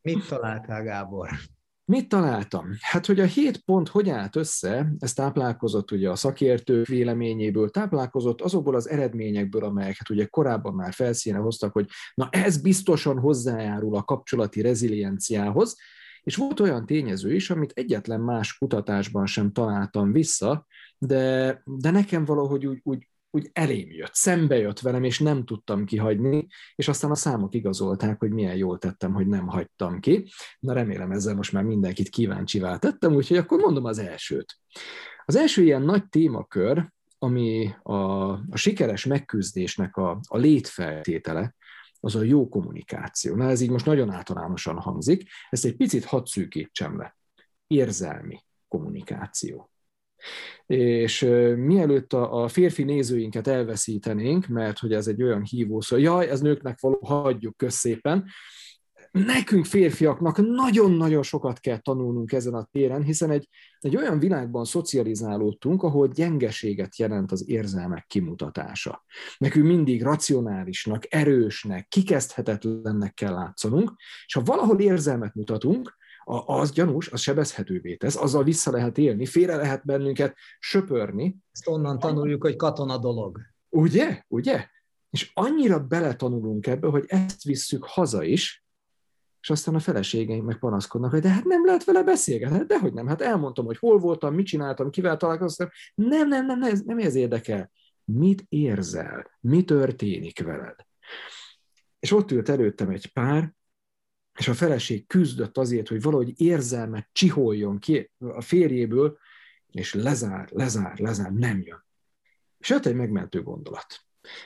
Mit 0.01 0.27
találtál, 0.27 0.83
Gábor? 0.83 1.29
Mit 1.85 2.09
találtam? 2.09 2.69
Hát, 2.79 3.05
hogy 3.05 3.19
a 3.19 3.25
hét 3.25 3.57
pont 3.57 3.87
hogy 3.87 4.09
állt 4.09 4.35
össze, 4.35 4.93
ez 4.99 5.13
táplálkozott 5.13 5.91
ugye 5.91 6.09
a 6.09 6.15
szakértők 6.15 6.87
véleményéből, 6.87 7.69
táplálkozott 7.69 8.41
azokból 8.41 8.75
az 8.75 8.89
eredményekből, 8.89 9.63
amelyeket 9.63 10.09
ugye 10.09 10.25
korábban 10.25 10.73
már 10.73 10.93
felszíne 10.93 11.37
hoztak, 11.37 11.73
hogy 11.73 11.87
na 12.13 12.29
ez 12.31 12.61
biztosan 12.61 13.19
hozzájárul 13.19 13.95
a 13.95 14.03
kapcsolati 14.03 14.61
rezilienciához, 14.61 15.75
és 16.21 16.35
volt 16.35 16.59
olyan 16.59 16.85
tényező 16.85 17.33
is, 17.33 17.49
amit 17.49 17.71
egyetlen 17.75 18.21
más 18.21 18.57
kutatásban 18.57 19.25
sem 19.25 19.51
találtam 19.51 20.11
vissza, 20.11 20.65
de, 20.97 21.61
de 21.65 21.91
nekem 21.91 22.25
valahogy 22.25 22.65
úgy, 22.65 22.79
úgy, 22.83 23.07
úgy 23.29 23.49
elém 23.53 23.91
jött, 23.91 24.13
szembe 24.13 24.57
jött 24.57 24.79
velem, 24.79 25.03
és 25.03 25.19
nem 25.19 25.45
tudtam 25.45 25.85
kihagyni, 25.85 26.47
és 26.75 26.87
aztán 26.87 27.11
a 27.11 27.15
számok 27.15 27.53
igazolták, 27.53 28.19
hogy 28.19 28.31
milyen 28.31 28.55
jól 28.55 28.77
tettem, 28.77 29.13
hogy 29.13 29.27
nem 29.27 29.47
hagytam 29.47 29.99
ki. 29.99 30.29
Na 30.59 30.73
remélem 30.73 31.11
ezzel 31.11 31.35
most 31.35 31.51
már 31.51 31.63
mindenkit 31.63 32.09
kíváncsivá 32.09 32.77
tettem, 32.77 33.13
úgyhogy 33.13 33.37
akkor 33.37 33.59
mondom 33.59 33.85
az 33.85 33.97
elsőt. 33.97 34.57
Az 35.25 35.35
első 35.35 35.63
ilyen 35.63 35.81
nagy 35.81 36.07
témakör, 36.09 36.91
ami 37.19 37.73
a, 37.83 37.93
a 38.29 38.55
sikeres 38.55 39.05
megküzdésnek 39.05 39.95
a, 39.95 40.19
a 40.27 40.37
létfeltétele, 40.37 41.55
az 41.99 42.15
a 42.15 42.23
jó 42.23 42.49
kommunikáció. 42.49 43.35
Na 43.35 43.49
ez 43.49 43.61
így 43.61 43.69
most 43.69 43.85
nagyon 43.85 44.09
általánosan 44.09 44.79
hangzik, 44.79 45.29
ezt 45.49 45.65
egy 45.65 45.75
picit 45.75 46.05
hadd 46.05 46.25
szűkítsem 46.25 46.97
le. 46.97 47.17
Érzelmi 47.67 48.43
kommunikáció. 48.67 49.71
És 50.65 51.21
mielőtt 51.55 52.13
a, 52.13 52.43
a 52.43 52.47
férfi 52.47 52.83
nézőinket 52.83 53.47
elveszítenénk, 53.47 54.47
mert 54.47 54.79
hogy 54.79 54.93
ez 54.93 55.07
egy 55.07 55.23
olyan 55.23 55.43
hívó 55.43 55.81
szó, 55.81 55.97
jaj, 55.97 56.29
ez 56.29 56.41
nőknek 56.41 56.79
való, 56.79 56.99
hagyjuk 57.01 57.57
közszépen, 57.57 58.25
nekünk 59.25 59.65
férfiaknak 59.65 60.37
nagyon-nagyon 60.37 61.23
sokat 61.23 61.59
kell 61.59 61.77
tanulnunk 61.77 62.31
ezen 62.31 62.53
a 62.53 62.67
téren, 62.71 63.03
hiszen 63.03 63.31
egy, 63.31 63.47
egy 63.79 63.95
olyan 63.95 64.19
világban 64.19 64.65
szocializálódtunk, 64.65 65.83
ahol 65.83 66.07
gyengeséget 66.07 66.97
jelent 66.97 67.31
az 67.31 67.49
érzelmek 67.49 68.05
kimutatása. 68.07 69.03
Nekünk 69.37 69.65
mindig 69.65 70.03
racionálisnak, 70.03 71.03
erősnek, 71.09 71.87
kikezdhetetlennek 71.87 73.13
kell 73.13 73.33
látszanunk, 73.33 73.93
és 74.25 74.33
ha 74.33 74.41
valahol 74.41 74.79
érzelmet 74.79 75.35
mutatunk, 75.35 75.95
az 76.45 76.71
gyanús, 76.71 77.07
az 77.07 77.21
sebezhetővé 77.21 77.95
tesz, 77.95 78.15
azzal 78.15 78.43
vissza 78.43 78.71
lehet 78.71 78.97
élni, 78.97 79.25
félre 79.25 79.55
lehet 79.55 79.85
bennünket 79.85 80.35
söpörni. 80.59 81.37
Ezt 81.51 81.67
onnan 81.67 81.99
tanuljuk, 81.99 82.43
hogy 82.43 82.55
katona 82.55 82.97
dolog. 82.97 83.39
Ugye? 83.69 84.23
Ugye? 84.27 84.67
És 85.09 85.31
annyira 85.33 85.79
beletanulunk 85.79 86.67
ebbe, 86.67 86.87
hogy 86.87 87.05
ezt 87.07 87.43
visszük 87.43 87.85
haza 87.85 88.23
is, 88.23 88.65
és 89.41 89.49
aztán 89.49 89.75
a 89.75 89.79
feleségeink 89.79 90.45
meg 90.45 90.59
panaszkodnak, 90.59 91.11
hogy 91.11 91.21
de 91.21 91.29
hát 91.29 91.43
nem 91.43 91.65
lehet 91.65 91.83
vele 91.83 92.03
beszélgetni. 92.03 92.55
Hát 92.55 92.67
dehogy 92.67 92.93
nem, 92.93 93.07
hát 93.07 93.21
elmondtam, 93.21 93.65
hogy 93.65 93.77
hol 93.77 93.99
voltam, 93.99 94.33
mit 94.33 94.45
csináltam, 94.45 94.89
kivel 94.89 95.17
találkoztam. 95.17 95.69
Nem, 95.95 96.27
nem, 96.27 96.45
nem, 96.45 96.59
nem, 96.59 96.71
ez, 96.71 96.81
nem 96.81 96.97
ez 96.97 97.15
érdekel. 97.15 97.71
Mit 98.03 98.45
érzel? 98.49 99.31
Mi 99.39 99.63
történik 99.63 100.43
veled? 100.43 100.75
És 101.99 102.11
ott 102.11 102.31
ült 102.31 102.49
előttem 102.49 102.89
egy 102.89 103.13
pár, 103.13 103.53
és 104.37 104.47
a 104.47 104.53
feleség 104.53 105.07
küzdött 105.07 105.57
azért, 105.57 105.87
hogy 105.87 106.01
valahogy 106.01 106.41
érzelmet 106.41 107.09
csiholjon 107.11 107.79
ki 107.79 108.11
a 108.17 108.41
férjéből, 108.41 109.17
és 109.71 109.93
lezár, 109.93 110.49
lezár, 110.51 110.99
lezár, 110.99 111.31
nem 111.31 111.61
jön. 111.61 111.85
És 112.57 112.69
jött 112.69 112.85
egy 112.85 112.95
megmentő 112.95 113.43
gondolat. 113.43 113.85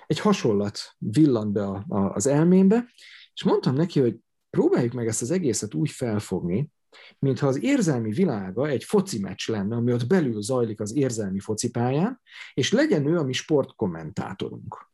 Egy 0.08 0.20
hasonlat 0.20 0.80
villant 0.98 1.52
be 1.52 1.64
a, 1.64 1.86
a, 1.88 2.14
az 2.14 2.28
elmémbe, 2.28 2.92
és 3.34 3.44
mondtam 3.44 3.76
neki, 3.76 4.00
hogy 4.00 4.18
próbáljuk 4.50 4.94
meg 4.94 5.08
ezt 5.08 5.22
az 5.22 5.32
egészet 5.32 5.74
úgy 5.74 5.90
felfogni, 5.90 6.72
mintha 7.20 7.48
az 7.48 7.64
érzelmi 7.64 8.12
világa 8.12 8.68
egy 8.68 8.84
foci 8.84 9.20
meccs 9.20 9.50
lenne, 9.50 9.76
ami 9.76 9.94
ott 9.94 10.08
belül 10.08 10.42
zajlik 10.42 10.80
az 10.80 10.96
érzelmi 10.96 11.40
focipályán, 11.40 12.22
és 12.54 12.72
legyen 12.72 13.06
ő 13.06 13.18
a 13.18 13.24
mi 13.24 13.34
sportkommentátorunk. 13.34 14.90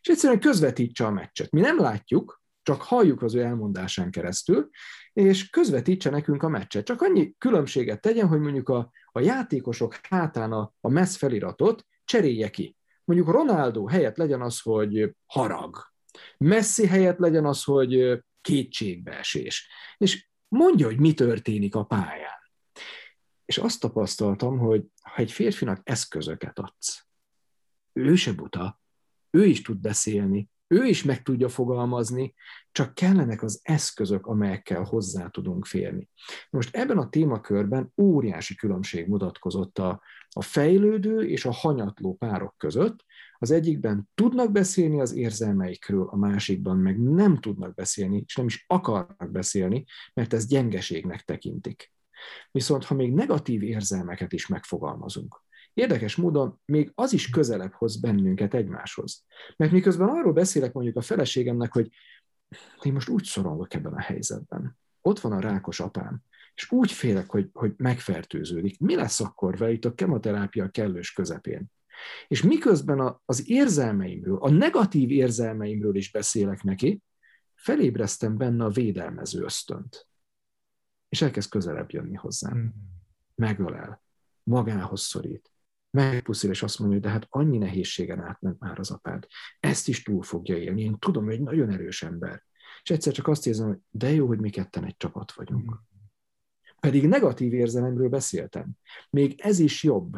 És 0.00 0.08
egyszerűen 0.08 0.40
közvetítse 0.40 1.06
a 1.06 1.10
meccset. 1.10 1.50
Mi 1.50 1.60
nem 1.60 1.80
látjuk, 1.80 2.39
csak 2.70 2.82
halljuk 2.82 3.22
az 3.22 3.34
ő 3.34 3.40
elmondásán 3.40 4.10
keresztül, 4.10 4.70
és 5.12 5.50
közvetítse 5.50 6.10
nekünk 6.10 6.42
a 6.42 6.48
meccset. 6.48 6.84
Csak 6.84 7.02
annyi 7.02 7.34
különbséget 7.38 8.00
tegyen, 8.00 8.28
hogy 8.28 8.40
mondjuk 8.40 8.68
a, 8.68 8.90
a 9.12 9.20
játékosok 9.20 9.98
hátán 10.02 10.52
a, 10.52 10.72
a 10.80 10.88
messz 10.88 11.16
feliratot 11.16 11.86
cserélje 12.04 12.50
ki. 12.50 12.76
Mondjuk 13.04 13.30
Ronaldo 13.30 13.86
helyett 13.86 14.16
legyen 14.16 14.42
az, 14.42 14.60
hogy 14.60 15.14
harag. 15.26 15.76
Messi 16.38 16.86
helyett 16.86 17.18
legyen 17.18 17.46
az, 17.46 17.64
hogy 17.64 18.22
kétségbeesés. 18.40 19.68
És 19.96 20.28
mondja, 20.48 20.86
hogy 20.86 21.00
mi 21.00 21.14
történik 21.14 21.74
a 21.74 21.84
pályán. 21.84 22.38
És 23.44 23.58
azt 23.58 23.80
tapasztaltam, 23.80 24.58
hogy 24.58 24.84
ha 25.02 25.22
egy 25.22 25.32
férfinak 25.32 25.80
eszközöket 25.82 26.58
adsz, 26.58 27.06
ő 27.92 28.14
se 28.14 28.32
buta, 28.32 28.80
ő 29.30 29.44
is 29.44 29.62
tud 29.62 29.78
beszélni, 29.78 30.50
ő 30.70 30.84
is 30.84 31.02
meg 31.02 31.22
tudja 31.22 31.48
fogalmazni, 31.48 32.34
csak 32.72 32.94
kellenek 32.94 33.42
az 33.42 33.60
eszközök, 33.62 34.26
amelyekkel 34.26 34.82
hozzá 34.82 35.28
tudunk 35.28 35.66
férni. 35.66 36.08
Most 36.50 36.76
ebben 36.76 36.98
a 36.98 37.08
témakörben 37.08 37.92
óriási 37.96 38.54
különbség 38.54 39.08
mutatkozott 39.08 39.78
a, 39.78 40.02
a 40.28 40.42
fejlődő 40.42 41.28
és 41.28 41.44
a 41.44 41.52
hanyatló 41.52 42.14
párok 42.14 42.54
között. 42.58 43.04
Az 43.38 43.50
egyikben 43.50 44.08
tudnak 44.14 44.52
beszélni 44.52 45.00
az 45.00 45.12
érzelmeikről, 45.12 46.08
a 46.10 46.16
másikban 46.16 46.76
meg 46.76 47.00
nem 47.00 47.38
tudnak 47.38 47.74
beszélni, 47.74 48.22
és 48.26 48.36
nem 48.36 48.46
is 48.46 48.64
akarnak 48.68 49.30
beszélni, 49.30 49.84
mert 50.14 50.32
ez 50.32 50.46
gyengeségnek 50.46 51.22
tekintik. 51.22 51.92
Viszont 52.50 52.84
ha 52.84 52.94
még 52.94 53.12
negatív 53.12 53.62
érzelmeket 53.62 54.32
is 54.32 54.46
megfogalmazunk, 54.46 55.42
Érdekes 55.74 56.16
módon 56.16 56.60
még 56.64 56.92
az 56.94 57.12
is 57.12 57.30
közelebb 57.30 57.72
hoz 57.72 58.00
bennünket 58.00 58.54
egymáshoz. 58.54 59.24
Mert 59.56 59.72
miközben 59.72 60.08
arról 60.08 60.32
beszélek 60.32 60.72
mondjuk 60.72 60.96
a 60.96 61.00
feleségemnek, 61.00 61.72
hogy 61.72 61.90
én 62.82 62.92
most 62.92 63.08
úgy 63.08 63.24
szorongok 63.24 63.74
ebben 63.74 63.92
a 63.92 64.00
helyzetben. 64.00 64.78
Ott 65.00 65.20
van 65.20 65.32
a 65.32 65.40
rákos 65.40 65.80
apám, 65.80 66.22
és 66.54 66.70
úgy 66.70 66.92
félek, 66.92 67.30
hogy, 67.30 67.50
hogy 67.52 67.72
megfertőződik. 67.76 68.78
Mi 68.78 68.94
lesz 68.94 69.20
akkor 69.20 69.56
vele 69.56 69.72
itt 69.72 69.84
a 69.84 69.94
kemoterápia 69.94 70.68
kellős 70.68 71.12
közepén? 71.12 71.66
És 72.28 72.42
miközben 72.42 73.00
a, 73.00 73.20
az 73.24 73.48
érzelmeimről, 73.48 74.36
a 74.36 74.50
negatív 74.50 75.10
érzelmeimről 75.10 75.96
is 75.96 76.10
beszélek 76.10 76.62
neki, 76.62 77.02
felébreztem 77.54 78.36
benne 78.36 78.64
a 78.64 78.70
védelmező 78.70 79.42
ösztönt. 79.42 80.08
És 81.08 81.22
elkezd 81.22 81.50
közelebb 81.50 81.90
jönni 81.90 82.14
hozzám. 82.14 82.52
Hmm. 82.52 82.72
Megölel, 83.34 84.02
magához 84.42 85.00
szorít, 85.00 85.50
megpuszil, 85.90 86.50
és 86.50 86.62
azt 86.62 86.78
mondja, 86.78 86.98
hogy 86.98 87.06
de 87.06 87.12
hát 87.12 87.26
annyi 87.28 87.58
nehézségen 87.58 88.20
átment 88.20 88.58
már 88.58 88.78
az 88.78 88.90
apád. 88.90 89.26
Ezt 89.60 89.88
is 89.88 90.02
túl 90.02 90.22
fogja 90.22 90.56
élni. 90.56 90.82
Én 90.82 90.98
tudom, 90.98 91.24
hogy 91.24 91.34
egy 91.34 91.42
nagyon 91.42 91.70
erős 91.70 92.02
ember. 92.02 92.44
És 92.82 92.90
egyszer 92.90 93.12
csak 93.12 93.28
azt 93.28 93.46
érzem, 93.46 93.66
hogy 93.66 93.78
de 93.90 94.10
jó, 94.10 94.26
hogy 94.26 94.40
mi 94.40 94.50
ketten 94.50 94.84
egy 94.84 94.96
csapat 94.96 95.32
vagyunk. 95.32 95.82
Pedig 96.80 97.08
negatív 97.08 97.52
érzelemről 97.52 98.08
beszéltem. 98.08 98.70
Még 99.10 99.40
ez 99.40 99.58
is 99.58 99.82
jobb, 99.82 100.16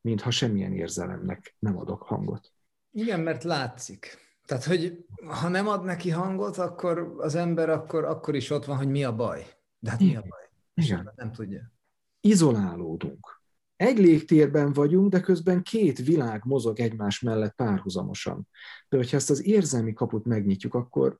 mint 0.00 0.20
ha 0.20 0.30
semmilyen 0.30 0.72
érzelemnek 0.72 1.56
nem 1.58 1.78
adok 1.78 2.02
hangot. 2.02 2.52
Igen, 2.90 3.20
mert 3.20 3.44
látszik. 3.44 4.18
Tehát, 4.46 4.64
hogy 4.64 5.04
ha 5.26 5.48
nem 5.48 5.68
ad 5.68 5.84
neki 5.84 6.10
hangot, 6.10 6.56
akkor 6.56 7.14
az 7.18 7.34
ember 7.34 7.68
akkor, 7.68 8.04
akkor 8.04 8.34
is 8.34 8.50
ott 8.50 8.64
van, 8.64 8.76
hogy 8.76 8.88
mi 8.88 9.04
a 9.04 9.14
baj. 9.14 9.46
De 9.78 9.90
hát 9.90 10.00
mi 10.00 10.16
a 10.16 10.20
baj? 10.20 10.48
Igen. 10.74 11.12
Nem 11.16 11.32
tudja. 11.32 11.72
Izolálódunk. 12.20 13.42
Egy 13.84 13.98
légtérben 13.98 14.72
vagyunk, 14.72 15.10
de 15.10 15.20
közben 15.20 15.62
két 15.62 15.98
világ 15.98 16.44
mozog 16.44 16.80
egymás 16.80 17.20
mellett 17.20 17.54
párhuzamosan. 17.54 18.48
De 18.88 18.96
hogyha 18.96 19.16
ezt 19.16 19.30
az 19.30 19.44
érzelmi 19.44 19.92
kaput 19.92 20.24
megnyitjuk, 20.24 20.74
akkor 20.74 21.18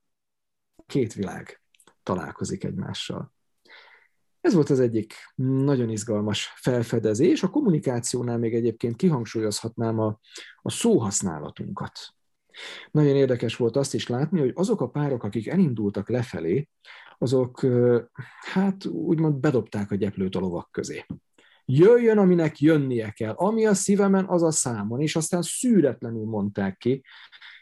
két 0.85 1.13
világ 1.13 1.61
találkozik 2.03 2.63
egymással. 2.63 3.33
Ez 4.41 4.53
volt 4.53 4.69
az 4.69 4.79
egyik 4.79 5.13
nagyon 5.35 5.89
izgalmas 5.89 6.53
felfedezés. 6.55 7.43
A 7.43 7.49
kommunikációnál 7.49 8.37
még 8.37 8.53
egyébként 8.53 8.95
kihangsúlyozhatnám 8.95 9.99
a, 9.99 10.19
a 10.61 10.69
szóhasználatunkat. 10.69 11.99
Nagyon 12.91 13.15
érdekes 13.15 13.55
volt 13.55 13.75
azt 13.75 13.93
is 13.93 14.07
látni, 14.07 14.39
hogy 14.39 14.51
azok 14.55 14.81
a 14.81 14.89
párok, 14.89 15.23
akik 15.23 15.47
elindultak 15.47 16.09
lefelé, 16.09 16.69
azok 17.17 17.65
hát 18.39 18.85
úgymond 18.85 19.35
bedobták 19.35 19.91
a 19.91 19.95
gyeplőt 19.95 20.35
a 20.35 20.39
lovak 20.39 20.71
közé 20.71 21.05
jöjjön, 21.65 22.17
aminek 22.17 22.59
jönnie 22.59 23.11
kell. 23.11 23.33
Ami 23.33 23.65
a 23.65 23.73
szívemen, 23.73 24.25
az 24.27 24.43
a 24.43 24.51
számon, 24.51 25.01
és 25.01 25.15
aztán 25.15 25.41
szűretlenül 25.41 26.25
mondták 26.25 26.77
ki, 26.77 27.03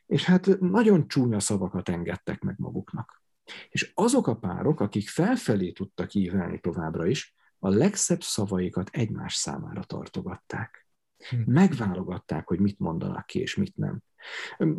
és 0.05 0.23
hát 0.23 0.59
nagyon 0.59 1.07
csúnya 1.07 1.39
szavakat 1.39 1.89
engedtek 1.89 2.41
meg 2.41 2.55
maguknak. 2.57 3.21
És 3.69 3.91
azok 3.93 4.27
a 4.27 4.35
párok, 4.35 4.79
akik 4.79 5.09
felfelé 5.09 5.71
tudtak 5.71 6.13
ívelni 6.13 6.59
továbbra 6.59 7.05
is, 7.05 7.35
a 7.59 7.69
legszebb 7.69 8.21
szavaikat 8.21 8.89
egymás 8.91 9.35
számára 9.35 9.83
tartogatták. 9.83 10.87
Hm. 11.29 11.51
Megválogatták, 11.51 12.47
hogy 12.47 12.59
mit 12.59 12.79
mondanak 12.79 13.25
ki, 13.25 13.39
és 13.39 13.55
mit 13.55 13.75
nem. 13.75 14.01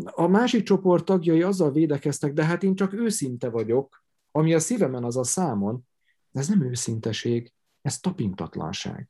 A 0.05 0.27
másik 0.27 0.63
csoport 0.63 1.05
tagjai 1.05 1.43
azzal 1.43 1.73
védekeztek, 1.73 2.33
de 2.33 2.45
hát 2.45 2.63
én 2.63 2.75
csak 2.75 2.93
őszinte 2.93 3.49
vagyok, 3.49 4.05
ami 4.31 4.55
a 4.55 4.59
szívemen, 4.59 5.05
az 5.05 5.17
a 5.17 5.25
számon, 5.25 5.87
de 6.31 6.41
ez 6.41 6.49
nem 6.49 6.63
őszinteség, 6.63 7.53
ez 7.83 8.01
tapintatlanság. 8.01 9.09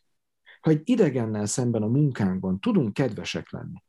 Ha 0.65 0.71
egy 0.71 0.81
idegennel 0.85 1.47
szemben 1.47 1.83
a 1.83 1.87
munkánkban 1.87 2.61
tudunk 2.61 2.93
kedvesek 2.93 3.51
lenni, 3.51 3.83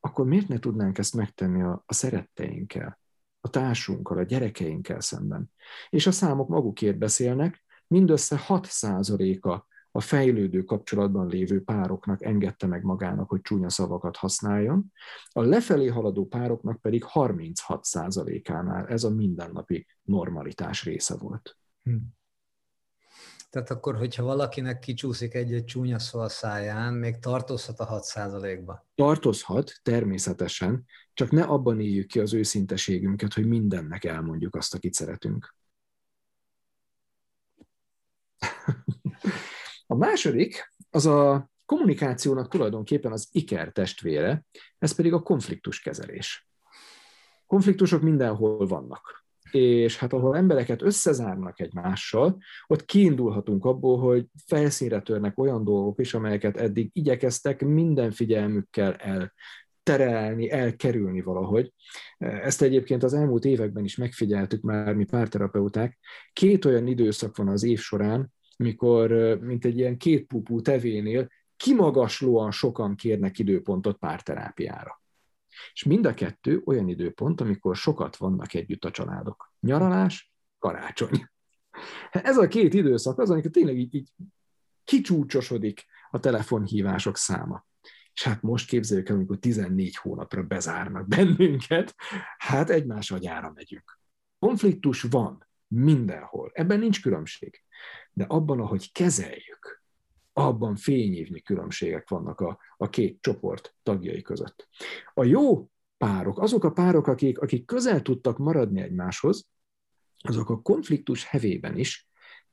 akkor 0.00 0.26
miért 0.26 0.48
ne 0.48 0.58
tudnánk 0.58 0.98
ezt 0.98 1.14
megtenni 1.14 1.62
a, 1.62 1.82
a 1.86 1.94
szeretteinkkel, 1.94 2.98
a 3.40 3.50
társunkkal, 3.50 4.18
a 4.18 4.22
gyerekeinkkel 4.22 5.00
szemben? 5.00 5.52
És 5.88 6.06
a 6.06 6.10
számok 6.10 6.48
magukért 6.48 6.98
beszélnek, 6.98 7.64
mindössze 7.86 8.40
6%-a 8.48 9.64
a 9.90 10.00
fejlődő 10.00 10.62
kapcsolatban 10.62 11.28
lévő 11.28 11.62
pároknak 11.62 12.24
engedte 12.24 12.66
meg 12.66 12.82
magának, 12.82 13.28
hogy 13.28 13.40
csúnya 13.40 13.70
szavakat 13.70 14.16
használjon, 14.16 14.92
a 15.28 15.40
lefelé 15.40 15.86
haladó 15.86 16.26
pároknak 16.26 16.80
pedig 16.80 17.04
36%-ánál 17.12 18.86
ez 18.86 19.04
a 19.04 19.10
mindennapi 19.10 19.86
normalitás 20.02 20.84
része 20.84 21.16
volt. 21.16 21.56
Hmm. 21.82 22.16
Tehát 23.56 23.70
akkor, 23.70 23.96
hogyha 23.96 24.22
valakinek 24.22 24.78
kicsúszik 24.78 25.34
egy-egy 25.34 25.64
csúnya 25.64 25.98
szó 25.98 26.20
a 26.20 26.28
száján, 26.28 26.94
még 26.94 27.18
tartozhat 27.18 27.80
a 27.80 28.00
6%-ba? 28.00 28.86
Tartozhat, 28.94 29.72
természetesen, 29.82 30.84
csak 31.14 31.30
ne 31.30 31.42
abban 31.42 31.80
éljük 31.80 32.06
ki 32.06 32.20
az 32.20 32.34
őszinteségünket, 32.34 33.32
hogy 33.32 33.46
mindennek 33.46 34.04
elmondjuk 34.04 34.54
azt, 34.54 34.74
akit 34.74 34.94
szeretünk. 34.94 35.54
A 39.86 39.94
második, 39.94 40.72
az 40.90 41.06
a 41.06 41.50
kommunikációnak 41.64 42.48
tulajdonképpen 42.48 43.12
az 43.12 43.28
iker 43.32 43.72
testvére, 43.72 44.44
ez 44.78 44.94
pedig 44.94 45.12
a 45.12 45.22
konfliktuskezelés. 45.22 46.48
Konfliktusok 47.46 48.02
mindenhol 48.02 48.66
vannak 48.66 49.25
és 49.50 49.98
hát 49.98 50.12
ahol 50.12 50.36
embereket 50.36 50.82
összezárnak 50.82 51.60
egymással, 51.60 52.38
ott 52.66 52.84
kiindulhatunk 52.84 53.64
abból, 53.64 53.98
hogy 53.98 54.26
felszínre 54.46 55.00
törnek 55.00 55.38
olyan 55.38 55.64
dolgok 55.64 56.00
is, 56.00 56.14
amelyeket 56.14 56.56
eddig 56.56 56.90
igyekeztek 56.92 57.64
minden 57.64 58.10
figyelmükkel 58.10 58.94
el 58.94 59.32
terelni, 59.82 60.50
elkerülni 60.50 61.20
valahogy. 61.20 61.72
Ezt 62.18 62.62
egyébként 62.62 63.02
az 63.02 63.14
elmúlt 63.14 63.44
években 63.44 63.84
is 63.84 63.96
megfigyeltük 63.96 64.62
már 64.62 64.94
mi 64.94 65.04
párterapeuták. 65.04 65.98
Két 66.32 66.64
olyan 66.64 66.86
időszak 66.86 67.36
van 67.36 67.48
az 67.48 67.62
év 67.62 67.80
során, 67.80 68.32
mikor, 68.56 69.38
mint 69.40 69.64
egy 69.64 69.78
ilyen 69.78 69.96
két 69.96 70.26
pupú 70.26 70.60
tevénél, 70.60 71.28
kimagaslóan 71.56 72.50
sokan 72.50 72.94
kérnek 72.94 73.38
időpontot 73.38 73.98
párterápiára. 73.98 75.00
És 75.72 75.82
mind 75.84 76.06
a 76.06 76.14
kettő 76.14 76.62
olyan 76.64 76.88
időpont, 76.88 77.40
amikor 77.40 77.76
sokat 77.76 78.16
vannak 78.16 78.54
együtt 78.54 78.84
a 78.84 78.90
családok. 78.90 79.52
Nyaralás, 79.60 80.32
karácsony. 80.58 81.28
Ez 82.10 82.36
a 82.36 82.48
két 82.48 82.74
időszak 82.74 83.18
az, 83.18 83.30
amikor 83.30 83.50
tényleg 83.50 83.78
így, 83.78 83.94
így 83.94 84.08
kicsúcsosodik 84.84 85.84
a 86.10 86.20
telefonhívások 86.20 87.16
száma. 87.16 87.66
És 88.14 88.22
hát 88.22 88.42
most 88.42 88.68
képzeljük 88.68 89.08
el, 89.08 89.14
amikor 89.14 89.38
14 89.38 89.96
hónapra 89.96 90.42
bezárnak 90.42 91.08
bennünket, 91.08 91.94
hát 92.38 92.70
egymás 92.70 93.10
agyára 93.10 93.52
megyünk. 93.54 93.98
Konfliktus 94.38 95.02
van 95.02 95.46
mindenhol, 95.68 96.50
ebben 96.54 96.78
nincs 96.78 97.02
különbség. 97.02 97.62
De 98.12 98.24
abban, 98.24 98.60
ahogy 98.60 98.92
kezeljük, 98.92 99.75
abban 100.38 100.76
fényévnyi 100.76 101.40
különbségek 101.40 102.08
vannak 102.08 102.40
a, 102.40 102.58
a 102.76 102.88
két 102.88 103.18
csoport 103.20 103.74
tagjai 103.82 104.22
között. 104.22 104.68
A 105.14 105.24
jó 105.24 105.70
párok, 105.96 106.38
azok 106.38 106.64
a 106.64 106.72
párok, 106.72 107.06
akik, 107.06 107.38
akik 107.38 107.64
közel 107.64 108.02
tudtak 108.02 108.38
maradni 108.38 108.80
egymáshoz, 108.80 109.48
azok 110.16 110.50
a 110.50 110.60
konfliktus 110.60 111.24
hevében 111.24 111.78
is 111.78 112.08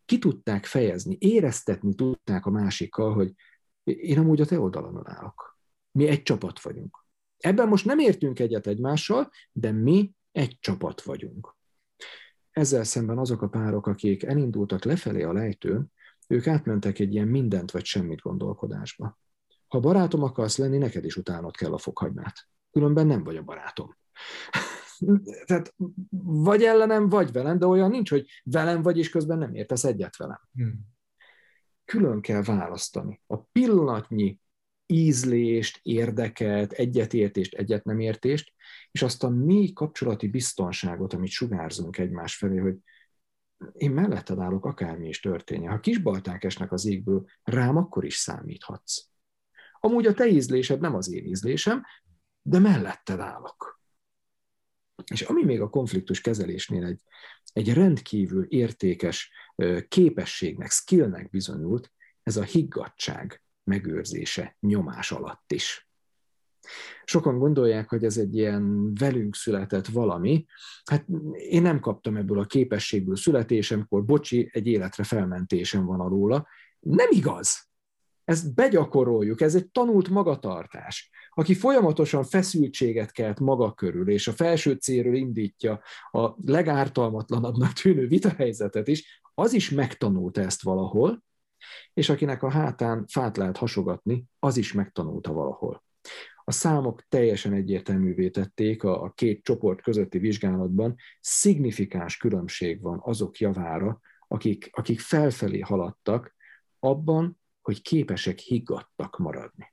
ki 0.05 0.17
tudták 0.19 0.65
fejezni, 0.65 1.17
éreztetni 1.19 1.95
tudták 1.95 2.45
a 2.45 2.49
másikkal, 2.49 3.13
hogy 3.13 3.33
én 3.83 4.19
amúgy 4.19 4.41
a 4.41 4.45
te 4.45 4.59
oldalon 4.59 5.07
állok. 5.07 5.57
Mi 5.91 6.07
egy 6.07 6.23
csapat 6.23 6.61
vagyunk. 6.61 7.05
Ebben 7.37 7.67
most 7.67 7.85
nem 7.85 7.99
értünk 7.99 8.39
egyet 8.39 8.67
egymással, 8.67 9.29
de 9.51 9.71
mi 9.71 10.11
egy 10.31 10.57
csapat 10.59 11.01
vagyunk. 11.01 11.55
Ezzel 12.51 12.83
szemben 12.83 13.17
azok 13.17 13.41
a 13.41 13.49
párok, 13.49 13.87
akik 13.87 14.23
elindultak 14.23 14.83
lefelé 14.83 15.23
a 15.23 15.33
lejtőn, 15.33 15.91
ők 16.33 16.47
átmentek 16.47 16.99
egy 16.99 17.13
ilyen 17.13 17.27
mindent 17.27 17.71
vagy 17.71 17.85
semmit 17.85 18.21
gondolkodásba. 18.21 19.19
Ha 19.67 19.79
barátom 19.79 20.23
akarsz 20.23 20.57
lenni, 20.57 20.77
neked 20.77 21.05
is 21.05 21.15
utánod 21.15 21.55
kell 21.55 21.73
a 21.73 21.77
fokhagymát. 21.77 22.47
Különben 22.71 23.07
nem 23.07 23.23
vagy 23.23 23.37
a 23.37 23.43
barátom. 23.43 23.97
Tehát 25.45 25.75
vagy 26.25 26.63
ellenem, 26.63 27.09
vagy 27.09 27.31
velem, 27.31 27.59
de 27.59 27.65
olyan 27.65 27.89
nincs, 27.89 28.09
hogy 28.09 28.27
velem 28.43 28.81
vagy, 28.81 28.97
és 28.97 29.09
közben 29.09 29.37
nem 29.37 29.53
értesz 29.53 29.83
egyet 29.83 30.17
velem. 30.17 30.39
Hmm. 30.53 30.79
Külön 31.85 32.21
kell 32.21 32.41
választani. 32.41 33.21
A 33.27 33.37
pillanatnyi 33.37 34.39
ízlést, 34.85 35.79
érdeket, 35.81 36.71
egyetértést, 36.71 37.53
egyet 37.53 37.83
nem 37.83 37.99
értést, 37.99 38.53
és 38.91 39.01
azt 39.01 39.23
a 39.23 39.29
mély 39.29 39.71
kapcsolati 39.71 40.27
biztonságot, 40.27 41.13
amit 41.13 41.29
sugárzunk 41.29 41.97
egymás 41.97 42.35
felé, 42.35 42.57
hogy 42.57 42.77
én 43.73 43.91
melletted 43.91 44.39
állok, 44.39 44.65
akármi 44.65 45.07
is 45.07 45.19
történjen. 45.19 45.71
Ha 45.71 45.79
kisbalták 45.79 46.43
esnek 46.43 46.71
az 46.71 46.85
égből, 46.85 47.25
rám 47.43 47.77
akkor 47.77 48.05
is 48.05 48.15
számíthatsz. 48.15 49.05
Amúgy 49.79 50.05
a 50.05 50.13
te 50.13 50.27
ízlésed 50.27 50.79
nem 50.79 50.95
az 50.95 51.11
én 51.11 51.25
ízlésem, 51.25 51.83
de 52.41 52.59
melletted 52.59 53.19
állok. 53.19 53.81
És 55.11 55.21
ami 55.21 55.43
még 55.43 55.61
a 55.61 55.69
konfliktus 55.69 56.21
kezelésnél 56.21 56.85
egy, 56.85 57.01
egy 57.53 57.73
rendkívül 57.73 58.45
értékes 58.45 59.31
képességnek, 59.87 60.71
skillnek 60.71 61.29
bizonyult, 61.29 61.91
ez 62.23 62.37
a 62.37 62.43
higgadság 62.43 63.43
megőrzése 63.63 64.57
nyomás 64.59 65.11
alatt 65.11 65.51
is. 65.51 65.87
Sokan 67.03 67.37
gondolják, 67.37 67.89
hogy 67.89 68.03
ez 68.03 68.17
egy 68.17 68.35
ilyen 68.35 68.93
velünk 68.93 69.35
született 69.35 69.87
valami. 69.87 70.45
Hát 70.83 71.05
én 71.33 71.61
nem 71.61 71.79
kaptam 71.79 72.17
ebből 72.17 72.39
a 72.39 72.45
képességből 72.45 73.15
születésemkor, 73.15 74.05
bocsi, 74.05 74.49
egy 74.53 74.67
életre 74.67 75.03
felmentésem 75.03 75.85
van 75.85 75.99
alóla. 75.99 76.47
Nem 76.79 77.07
igaz. 77.09 77.71
Ezt 78.23 78.53
begyakoroljuk, 78.53 79.41
ez 79.41 79.55
egy 79.55 79.67
tanult 79.67 80.09
magatartás. 80.09 81.09
Aki 81.29 81.53
folyamatosan 81.53 82.23
feszültséget 82.23 83.11
kelt 83.11 83.39
maga 83.39 83.73
körül, 83.73 84.09
és 84.09 84.27
a 84.27 84.31
felső 84.31 84.73
célről 84.73 85.15
indítja 85.15 85.81
a 86.11 86.35
legártalmatlanabbnak 86.45 87.73
tűnő 87.73 88.07
vitahelyzetet 88.07 88.87
is, 88.87 89.21
az 89.33 89.53
is 89.53 89.69
megtanulta 89.69 90.41
ezt 90.41 90.61
valahol, 90.61 91.23
és 91.93 92.09
akinek 92.09 92.43
a 92.43 92.49
hátán 92.49 93.05
fát 93.07 93.37
lehet 93.37 93.57
hasogatni, 93.57 94.25
az 94.39 94.57
is 94.57 94.73
megtanulta 94.73 95.33
valahol. 95.33 95.83
A 96.43 96.51
számok 96.51 97.05
teljesen 97.09 97.53
egyértelművé 97.53 98.29
tették 98.29 98.83
a, 98.83 99.03
a 99.03 99.11
két 99.11 99.43
csoport 99.43 99.81
közötti 99.81 100.17
vizsgálatban, 100.17 100.95
szignifikáns 101.21 102.17
különbség 102.17 102.81
van 102.81 102.99
azok 103.03 103.37
javára, 103.39 103.99
akik, 104.27 104.69
akik 104.71 104.99
felfelé 104.99 105.59
haladtak, 105.59 106.35
abban, 106.79 107.39
hogy 107.61 107.81
képesek 107.81 108.39
higgadtak 108.39 109.17
maradni. 109.17 109.71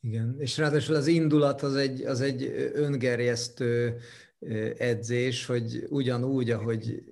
Igen, 0.00 0.36
és 0.38 0.58
ráadásul 0.58 0.94
az 0.94 1.06
indulat 1.06 1.62
az 1.62 1.74
egy, 1.74 2.02
az 2.02 2.20
egy 2.20 2.70
öngerjesztő 2.74 3.96
edzés, 4.78 5.46
hogy 5.46 5.86
ugyanúgy, 5.88 6.50
ahogy 6.50 7.02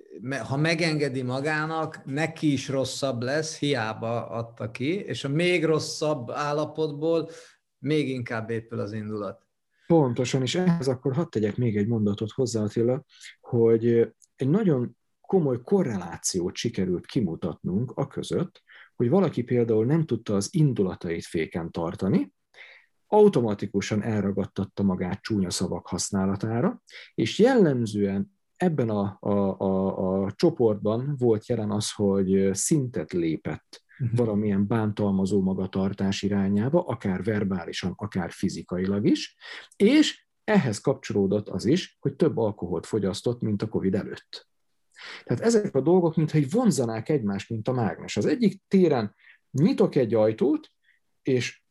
ha 0.47 0.57
megengedi 0.57 1.21
magának, 1.21 2.05
neki 2.05 2.51
is 2.51 2.69
rosszabb 2.69 3.21
lesz, 3.21 3.57
hiába 3.57 4.27
adta 4.27 4.71
ki, 4.71 4.99
és 4.99 5.23
a 5.23 5.29
még 5.29 5.65
rosszabb 5.65 6.31
állapotból 6.31 7.29
még 7.83 8.09
inkább 8.09 8.49
épül 8.49 8.79
az 8.79 8.93
indulat. 8.93 9.45
Pontosan, 9.87 10.41
és 10.41 10.55
ehhez 10.55 10.87
akkor 10.87 11.13
hadd 11.13 11.29
tegyek 11.29 11.57
még 11.57 11.77
egy 11.77 11.87
mondatot 11.87 12.31
hozzá, 12.31 12.61
Attila, 12.61 13.03
hogy 13.41 14.13
egy 14.35 14.49
nagyon 14.49 14.97
komoly 15.21 15.61
korrelációt 15.61 16.55
sikerült 16.55 17.05
kimutatnunk 17.05 17.91
a 17.95 18.07
között, 18.07 18.63
hogy 18.95 19.09
valaki 19.09 19.43
például 19.43 19.85
nem 19.85 20.05
tudta 20.05 20.35
az 20.35 20.49
indulatait 20.51 21.25
féken 21.25 21.71
tartani, 21.71 22.33
automatikusan 23.07 24.03
elragadtatta 24.03 24.83
magát 24.83 25.21
csúnya 25.21 25.49
szavak 25.49 25.87
használatára, 25.87 26.81
és 27.13 27.39
jellemzően 27.39 28.31
ebben 28.55 28.89
a, 28.89 29.17
a, 29.19 29.59
a, 29.59 30.23
a 30.23 30.31
csoportban 30.31 31.15
volt 31.17 31.47
jelen 31.47 31.71
az, 31.71 31.91
hogy 31.91 32.49
szintet 32.53 33.11
lépett. 33.11 33.82
Valamilyen 33.97 34.67
bántalmazó 34.67 35.41
magatartás 35.41 36.21
irányába, 36.21 36.85
akár 36.85 37.23
verbálisan, 37.23 37.93
akár 37.95 38.31
fizikailag 38.31 39.05
is, 39.05 39.35
és 39.75 40.25
ehhez 40.43 40.79
kapcsolódott 40.79 41.49
az 41.49 41.65
is, 41.65 41.97
hogy 41.99 42.15
több 42.15 42.37
alkoholt 42.37 42.85
fogyasztott, 42.85 43.41
mint 43.41 43.61
a 43.61 43.67
COVID 43.67 43.95
előtt. 43.95 44.47
Tehát 45.23 45.43
ezek 45.43 45.75
a 45.75 45.81
dolgok, 45.81 46.15
mintha 46.15 46.37
egy 46.37 46.51
vonzanák 46.51 47.09
egymást, 47.09 47.49
mint 47.49 47.67
a 47.67 47.71
mágnes. 47.71 48.17
Az 48.17 48.25
egyik 48.25 48.61
téren 48.67 49.15
nyitok 49.51 49.95
egy 49.95 50.13
ajtót, 50.13 50.71
és 51.21 51.63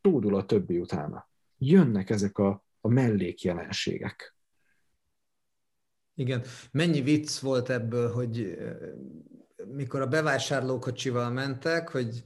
tódul 0.00 0.34
a 0.34 0.46
többi 0.46 0.78
utána. 0.78 1.28
Jönnek 1.58 2.10
ezek 2.10 2.38
a, 2.38 2.64
a 2.80 2.88
mellékjelenségek. 2.88 4.34
Igen. 6.14 6.44
Mennyi 6.70 7.00
vicc 7.00 7.38
volt 7.38 7.70
ebből, 7.70 8.12
hogy 8.12 8.58
mikor 9.72 10.00
a 10.00 10.06
bevásárlókocsival 10.06 11.30
mentek, 11.30 11.88
hogy 11.88 12.24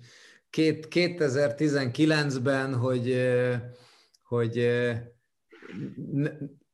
két, 0.51 0.89
2019-ben, 0.91 2.75
hogy, 2.75 3.31
hogy 4.23 4.81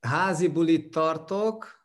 házi 0.01 0.49
bulit 0.49 0.91
tartok, 0.91 1.79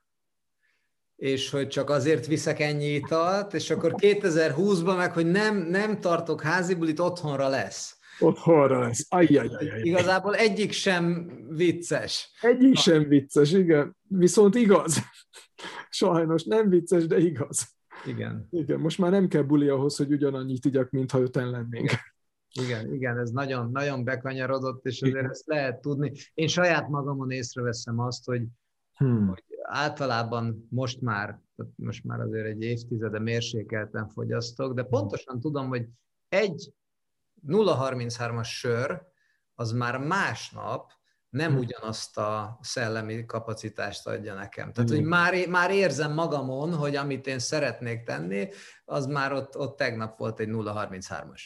és 1.15 1.49
hogy 1.49 1.67
csak 1.67 1.89
azért 1.89 2.27
viszek 2.27 2.59
ennyi 2.59 2.93
italt, 2.93 3.53
és 3.53 3.69
akkor 3.69 3.95
2020-ban 3.97 4.97
meg, 4.97 5.11
hogy 5.13 5.31
nem, 5.31 5.57
nem 5.57 5.99
tartok 5.99 6.41
házi 6.41 6.75
bulit, 6.75 6.99
otthonra 6.99 7.47
lesz. 7.47 7.97
Otthonra 8.19 8.79
lesz. 8.79 9.05
Ajjajajaj. 9.09 9.81
Igazából 9.81 10.35
egyik 10.35 10.71
sem 10.71 11.31
vicces. 11.49 12.31
Egyik 12.41 12.75
sem 12.77 13.07
vicces, 13.07 13.51
igen. 13.51 13.97
Viszont 14.07 14.55
igaz. 14.55 14.99
Sajnos 15.89 16.43
nem 16.43 16.69
vicces, 16.69 17.05
de 17.07 17.17
igaz. 17.17 17.74
Igen. 18.07 18.47
Igen, 18.51 18.79
most 18.79 18.97
már 18.97 19.11
nem 19.11 19.27
kell 19.27 19.41
buli 19.41 19.67
ahhoz, 19.67 19.95
hogy 19.97 20.11
ugyanannyit 20.11 20.65
igyak, 20.65 20.89
mintha 20.89 21.19
öten 21.19 21.49
lennénk. 21.49 21.89
Igen, 22.61 22.93
igen, 22.93 23.17
ez 23.17 23.31
nagyon, 23.31 23.71
nagyon 23.71 24.03
bekanyarodott, 24.03 24.85
és 24.85 25.01
azért 25.01 25.17
igen. 25.17 25.29
ezt 25.29 25.45
lehet 25.45 25.81
tudni. 25.81 26.11
Én 26.33 26.47
saját 26.47 26.87
magamon 26.87 27.31
észreveszem 27.31 27.99
azt, 27.99 28.25
hogy, 28.25 28.43
hmm. 28.93 29.27
hogy 29.27 29.43
általában 29.61 30.67
most 30.69 31.01
már, 31.01 31.41
most 31.75 32.03
már 32.03 32.19
azért 32.19 32.45
egy 32.45 32.61
évtizede 32.61 33.19
mérsékelten 33.19 34.09
fogyasztok, 34.09 34.73
de 34.73 34.83
pontosan 34.83 35.39
tudom, 35.39 35.67
hogy 35.67 35.85
egy 36.29 36.73
0,33-as 37.47 38.47
sör, 38.47 39.01
az 39.55 39.71
már 39.71 39.97
másnap 39.97 40.91
nem 41.35 41.51
hmm. 41.51 41.59
ugyanazt 41.59 42.17
a 42.17 42.59
szellemi 42.61 43.25
kapacitást 43.25 44.07
adja 44.07 44.33
nekem. 44.33 44.71
Tehát, 44.73 44.89
hogy 44.89 45.03
már, 45.03 45.47
már 45.47 45.71
érzem 45.71 46.13
magamon, 46.13 46.73
hogy 46.73 46.95
amit 46.95 47.27
én 47.27 47.39
szeretnék 47.39 48.03
tenni, 48.03 48.49
az 48.85 49.05
már 49.05 49.33
ott, 49.33 49.57
ott 49.57 49.77
tegnap 49.77 50.17
volt 50.17 50.39
egy 50.39 50.49
0,33-as. 50.51 51.41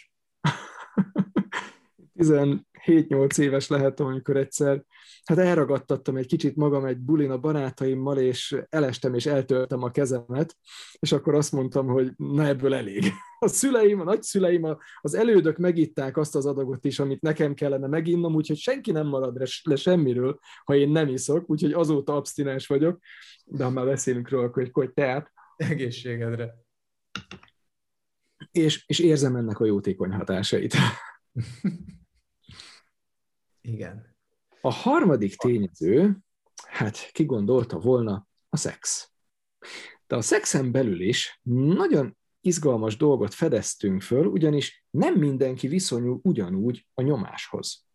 17-8 2.85 3.39
éves 3.39 3.67
lehet, 3.67 3.99
amikor 3.99 4.37
egyszer 4.37 4.83
hát 5.23 5.37
elragadtattam 5.37 6.17
egy 6.17 6.25
kicsit 6.25 6.55
magam 6.55 6.85
egy 6.85 6.97
bulin 6.97 7.31
a 7.31 7.37
barátaimmal, 7.37 8.17
és 8.17 8.61
elestem 8.69 9.13
és 9.13 9.25
eltöltem 9.25 9.83
a 9.83 9.91
kezemet, 9.91 10.57
és 10.99 11.11
akkor 11.11 11.35
azt 11.35 11.51
mondtam, 11.51 11.87
hogy 11.87 12.11
na 12.15 12.45
ebből 12.45 12.73
elég. 12.73 13.03
A 13.39 13.47
szüleim, 13.47 13.99
a 13.99 14.03
nagyszüleim, 14.03 14.77
az 15.01 15.13
elődök 15.13 15.57
megitták 15.57 16.17
azt 16.17 16.35
az 16.35 16.45
adagot 16.45 16.85
is, 16.85 16.99
amit 16.99 17.21
nekem 17.21 17.53
kellene 17.53 17.87
meginnom, 17.87 18.35
úgyhogy 18.35 18.57
senki 18.57 18.91
nem 18.91 19.07
marad 19.07 19.47
le 19.63 19.75
semmiről, 19.75 20.39
ha 20.63 20.75
én 20.75 20.89
nem 20.89 21.07
iszok, 21.07 21.49
úgyhogy 21.49 21.73
azóta 21.73 22.15
abstinens 22.15 22.67
vagyok, 22.67 22.99
de 23.45 23.63
ha 23.63 23.69
már 23.69 23.85
beszélünk 23.85 24.29
róla, 24.29 24.45
akkor 24.45 24.63
egy 24.63 24.71
kogy 24.71 24.93
teát. 24.93 25.31
Egészségedre. 25.55 26.55
És, 28.51 28.83
és 28.87 28.99
érzem 28.99 29.35
ennek 29.35 29.59
a 29.59 29.65
jótékony 29.65 30.11
hatásait. 30.11 30.75
Igen. 33.61 34.15
A 34.61 34.71
harmadik 34.71 35.35
tényező, 35.35 36.17
hát 36.67 37.09
ki 37.11 37.25
gondolta 37.25 37.79
volna, 37.79 38.27
a 38.49 38.57
szex. 38.57 39.11
De 40.07 40.15
a 40.15 40.21
szexen 40.21 40.71
belül 40.71 41.01
is 41.01 41.39
nagyon 41.43 42.17
izgalmas 42.41 42.97
dolgot 42.97 43.33
fedeztünk 43.33 44.01
föl, 44.01 44.25
ugyanis 44.25 44.85
nem 44.89 45.13
mindenki 45.13 45.67
viszonyul 45.67 46.19
ugyanúgy 46.23 46.87
a 46.93 47.01
nyomáshoz. 47.01 47.85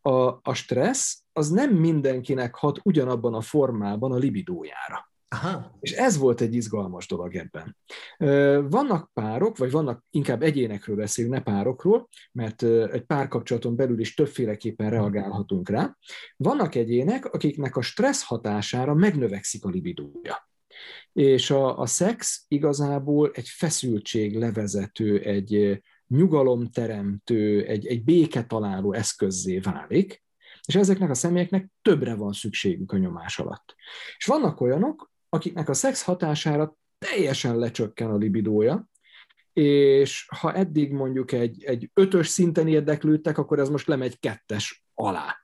A, 0.00 0.10
a 0.50 0.54
stressz 0.54 1.22
az 1.32 1.48
nem 1.48 1.74
mindenkinek 1.74 2.54
hat 2.54 2.80
ugyanabban 2.82 3.34
a 3.34 3.40
formában 3.40 4.12
a 4.12 4.16
libidójára. 4.16 5.09
Aha. 5.32 5.78
És 5.80 5.92
ez 5.92 6.16
volt 6.16 6.40
egy 6.40 6.54
izgalmas 6.54 7.06
dolog 7.06 7.34
ebben. 7.34 7.76
Vannak 8.70 9.10
párok, 9.12 9.58
vagy 9.58 9.70
vannak 9.70 10.04
inkább 10.10 10.42
egyénekről 10.42 10.96
beszélünk, 10.96 11.34
ne 11.34 11.42
párokról, 11.42 12.08
mert 12.32 12.62
egy 12.62 13.02
párkapcsolaton 13.02 13.76
belül 13.76 14.00
is 14.00 14.14
többféleképpen 14.14 14.90
reagálhatunk 14.90 15.68
rá. 15.68 15.96
Vannak 16.36 16.74
egyének, 16.74 17.24
akiknek 17.24 17.76
a 17.76 17.82
stressz 17.82 18.22
hatására 18.22 18.94
megnövekszik 18.94 19.64
a 19.64 19.68
libidója. 19.68 20.48
És 21.12 21.50
a, 21.50 21.78
a 21.78 21.86
szex 21.86 22.44
igazából 22.48 23.30
egy 23.34 23.48
feszültség 23.48 24.36
levezető, 24.36 25.20
egy 25.20 25.82
nyugalomteremtő, 26.06 27.64
egy, 27.64 27.86
egy 27.86 28.04
béketaláló 28.04 28.92
eszközzé 28.92 29.58
válik, 29.58 30.22
és 30.66 30.74
ezeknek 30.74 31.10
a 31.10 31.14
személyeknek 31.14 31.68
többre 31.82 32.14
van 32.14 32.32
szükségük 32.32 32.92
a 32.92 32.96
nyomás 32.96 33.38
alatt. 33.38 33.74
És 34.16 34.24
vannak 34.24 34.60
olyanok, 34.60 35.09
akiknek 35.30 35.68
a 35.68 35.74
szex 35.74 36.02
hatására 36.02 36.76
teljesen 36.98 37.58
lecsökken 37.58 38.10
a 38.10 38.16
libidója, 38.16 38.88
és 39.52 40.26
ha 40.40 40.54
eddig 40.54 40.92
mondjuk 40.92 41.32
egy, 41.32 41.64
egy 41.64 41.90
ötös 41.94 42.28
szinten 42.28 42.68
érdeklődtek, 42.68 43.38
akkor 43.38 43.58
ez 43.58 43.68
most 43.68 43.86
lemegy 43.86 44.18
kettes 44.18 44.84
alá. 44.94 45.36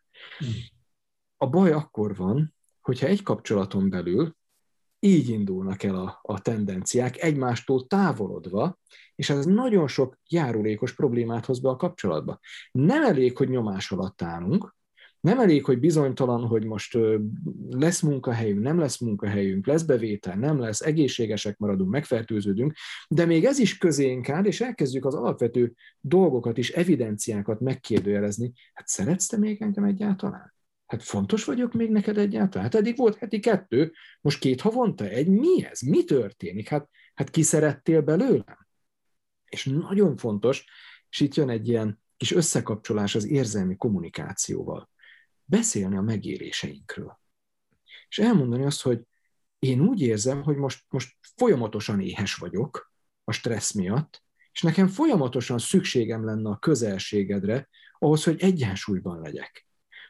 A 1.36 1.46
baj 1.46 1.72
akkor 1.72 2.16
van, 2.16 2.54
hogyha 2.80 3.06
egy 3.06 3.22
kapcsolaton 3.22 3.90
belül 3.90 4.36
így 4.98 5.28
indulnak 5.28 5.82
el 5.82 5.94
a, 5.94 6.18
a 6.22 6.40
tendenciák, 6.40 7.22
egymástól 7.22 7.86
távolodva, 7.86 8.78
és 9.14 9.30
ez 9.30 9.44
nagyon 9.44 9.88
sok 9.88 10.18
járulékos 10.28 10.94
problémát 10.94 11.44
hoz 11.44 11.60
be 11.60 11.68
a 11.68 11.76
kapcsolatba. 11.76 12.38
Nem 12.72 13.04
elég, 13.04 13.36
hogy 13.36 13.48
nyomás 13.48 13.90
alatt 13.90 14.22
állunk, 14.22 14.75
nem 15.26 15.40
elég, 15.40 15.64
hogy 15.64 15.78
bizonytalan, 15.78 16.46
hogy 16.46 16.64
most 16.64 16.98
lesz 17.70 18.00
munkahelyünk, 18.00 18.62
nem 18.62 18.78
lesz 18.78 18.98
munkahelyünk, 18.98 19.66
lesz 19.66 19.82
bevétel, 19.82 20.36
nem 20.36 20.58
lesz, 20.58 20.80
egészségesek 20.80 21.58
maradunk, 21.58 21.90
megfertőződünk, 21.90 22.72
de 23.08 23.24
még 23.24 23.44
ez 23.44 23.58
is 23.58 23.78
közénk 23.78 24.28
áll, 24.28 24.44
és 24.44 24.60
elkezdjük 24.60 25.04
az 25.04 25.14
alapvető 25.14 25.74
dolgokat 26.00 26.58
is, 26.58 26.70
evidenciákat 26.70 27.60
megkérdőjelezni. 27.60 28.52
Hát 28.74 28.88
szeretsz 28.88 29.26
te 29.26 29.38
még 29.38 29.62
engem 29.62 29.84
egyáltalán? 29.84 30.54
Hát 30.86 31.02
fontos 31.02 31.44
vagyok 31.44 31.72
még 31.72 31.90
neked 31.90 32.18
egyáltalán? 32.18 32.64
Hát 32.64 32.74
eddig 32.74 32.96
volt 32.96 33.16
heti 33.16 33.40
kettő, 33.40 33.92
most 34.20 34.38
két 34.38 34.60
havonta 34.60 35.04
egy. 35.04 35.28
Mi 35.28 35.64
ez? 35.64 35.80
Mi 35.80 36.04
történik? 36.04 36.68
Hát, 36.68 36.88
hát 37.14 37.30
ki 37.30 37.42
szerettél 37.42 38.00
belőlem? 38.00 38.66
És 39.44 39.64
nagyon 39.64 40.16
fontos, 40.16 40.64
és 41.10 41.20
itt 41.20 41.34
jön 41.34 41.48
egy 41.48 41.68
ilyen 41.68 42.02
kis 42.16 42.32
összekapcsolás 42.32 43.14
az 43.14 43.26
érzelmi 43.26 43.76
kommunikációval 43.76 44.94
beszélni 45.46 45.96
a 45.96 46.00
megéréseinkről. 46.00 47.18
És 48.08 48.18
elmondani 48.18 48.64
azt, 48.64 48.82
hogy 48.82 49.00
én 49.58 49.80
úgy 49.80 50.00
érzem, 50.00 50.42
hogy 50.42 50.56
most, 50.56 50.84
most 50.88 51.16
folyamatosan 51.36 52.00
éhes 52.00 52.34
vagyok 52.34 52.92
a 53.24 53.32
stressz 53.32 53.72
miatt, 53.72 54.24
és 54.52 54.62
nekem 54.62 54.88
folyamatosan 54.88 55.58
szükségem 55.58 56.24
lenne 56.24 56.50
a 56.50 56.58
közelségedre, 56.58 57.68
ahhoz, 57.98 58.24
hogy 58.24 58.40
egyensúlyban 58.40 59.20
legyek. 59.20 59.66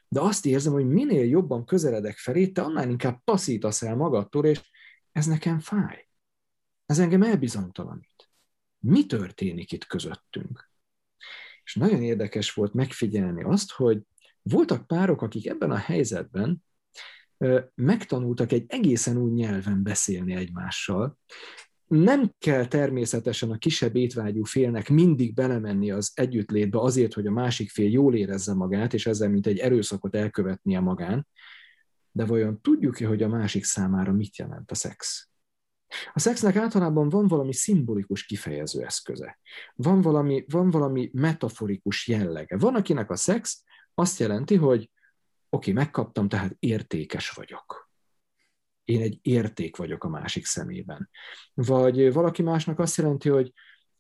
De 0.09 0.21
azt 0.21 0.47
érzem, 0.47 0.73
hogy 0.73 0.87
minél 0.87 1.25
jobban 1.25 1.65
közeledek 1.65 2.17
felé, 2.17 2.49
te 2.49 2.63
annál 2.63 2.91
inkább 2.91 3.21
taszítasz 3.25 3.83
el 3.83 3.97
magadtól, 3.97 4.45
és 4.45 4.71
ez 5.13 5.27
nekem 5.27 5.59
fáj. 5.59 6.09
Ez 6.87 6.99
engem 6.99 7.23
elbizonytalanít. 7.23 8.31
Mi 8.79 9.07
történik 9.07 9.73
itt 9.73 9.87
közöttünk? 9.87 10.71
És 11.65 11.75
nagyon 11.75 12.03
érdekes 12.03 12.53
volt 12.53 12.73
megfigyelni 12.73 13.43
azt, 13.43 13.73
hogy 13.73 14.03
voltak 14.49 14.87
párok, 14.87 15.23
akik 15.23 15.47
ebben 15.47 15.71
a 15.71 15.77
helyzetben 15.77 16.65
megtanultak 17.75 18.53
egy 18.53 18.65
egészen 18.69 19.17
új 19.17 19.33
nyelven 19.33 19.83
beszélni 19.83 20.35
egymással. 20.35 21.19
Nem 21.87 22.35
kell 22.39 22.67
természetesen 22.67 23.51
a 23.51 23.59
kisebb 23.59 23.97
étvágyú 23.97 24.45
félnek 24.45 24.89
mindig 24.89 25.35
belemenni 25.35 25.91
az 25.91 26.11
együttlétbe 26.15 26.81
azért, 26.81 27.13
hogy 27.15 27.27
a 27.27 27.31
másik 27.31 27.71
fél 27.71 27.91
jól 27.91 28.15
érezze 28.15 28.55
magát, 28.55 28.95
és 28.95 29.07
ezzel 29.07 29.29
mint 29.29 29.47
egy 29.47 29.59
erőszakot 29.59 30.15
elkövetnie 30.15 30.81
magán, 30.81 31.27
de 32.13 32.25
vajon 32.25 32.61
tudjuk-e, 32.61 33.07
hogy 33.07 33.23
a 33.23 33.29
másik 33.29 33.65
számára 33.65 34.13
mit 34.13 34.37
jelent 34.37 34.71
a 34.71 34.75
szex? 34.75 35.29
A 36.15 36.19
szexnek 36.19 36.57
általában 36.57 37.09
van 37.09 37.29
valami 37.29 37.53
szimbolikus 37.53 38.25
kifejező 38.25 38.85
eszköze. 38.85 39.39
Van 39.75 40.01
valami, 40.01 40.45
van 40.49 40.71
valami 40.71 41.11
metaforikus 41.13 42.09
jellege. 42.09 42.57
Van, 42.57 42.75
akinek 42.75 43.11
a 43.11 43.17
szex 43.17 43.65
azt 43.99 44.19
jelenti, 44.19 44.57
hogy 44.57 44.91
oké, 45.49 45.73
megkaptam, 45.73 46.29
tehát 46.29 46.57
értékes 46.59 47.31
vagyok. 47.31 47.91
Én 48.85 49.01
egy 49.01 49.19
érték 49.23 49.77
vagyok 49.77 50.05
a 50.05 50.09
másik 50.09 50.45
szemében. 50.45 51.11
Vagy 51.55 52.13
valaki 52.13 52.43
másnak 52.43 52.79
azt 52.79 52.97
jelenti, 52.97 53.29
hogy 53.29 53.53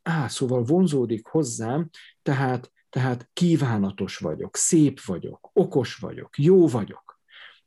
á, 0.02 0.28
szóval 0.28 0.62
vonzódik 0.62 1.26
hozzám, 1.26 1.90
tehát, 2.22 2.72
tehát 2.88 3.30
kívánatos 3.32 4.16
vagyok, 4.16 4.56
szép 4.56 5.00
vagyok, 5.00 5.50
okos 5.52 5.96
vagyok, 5.96 6.38
jó 6.38 6.68
vagyok. 6.68 7.20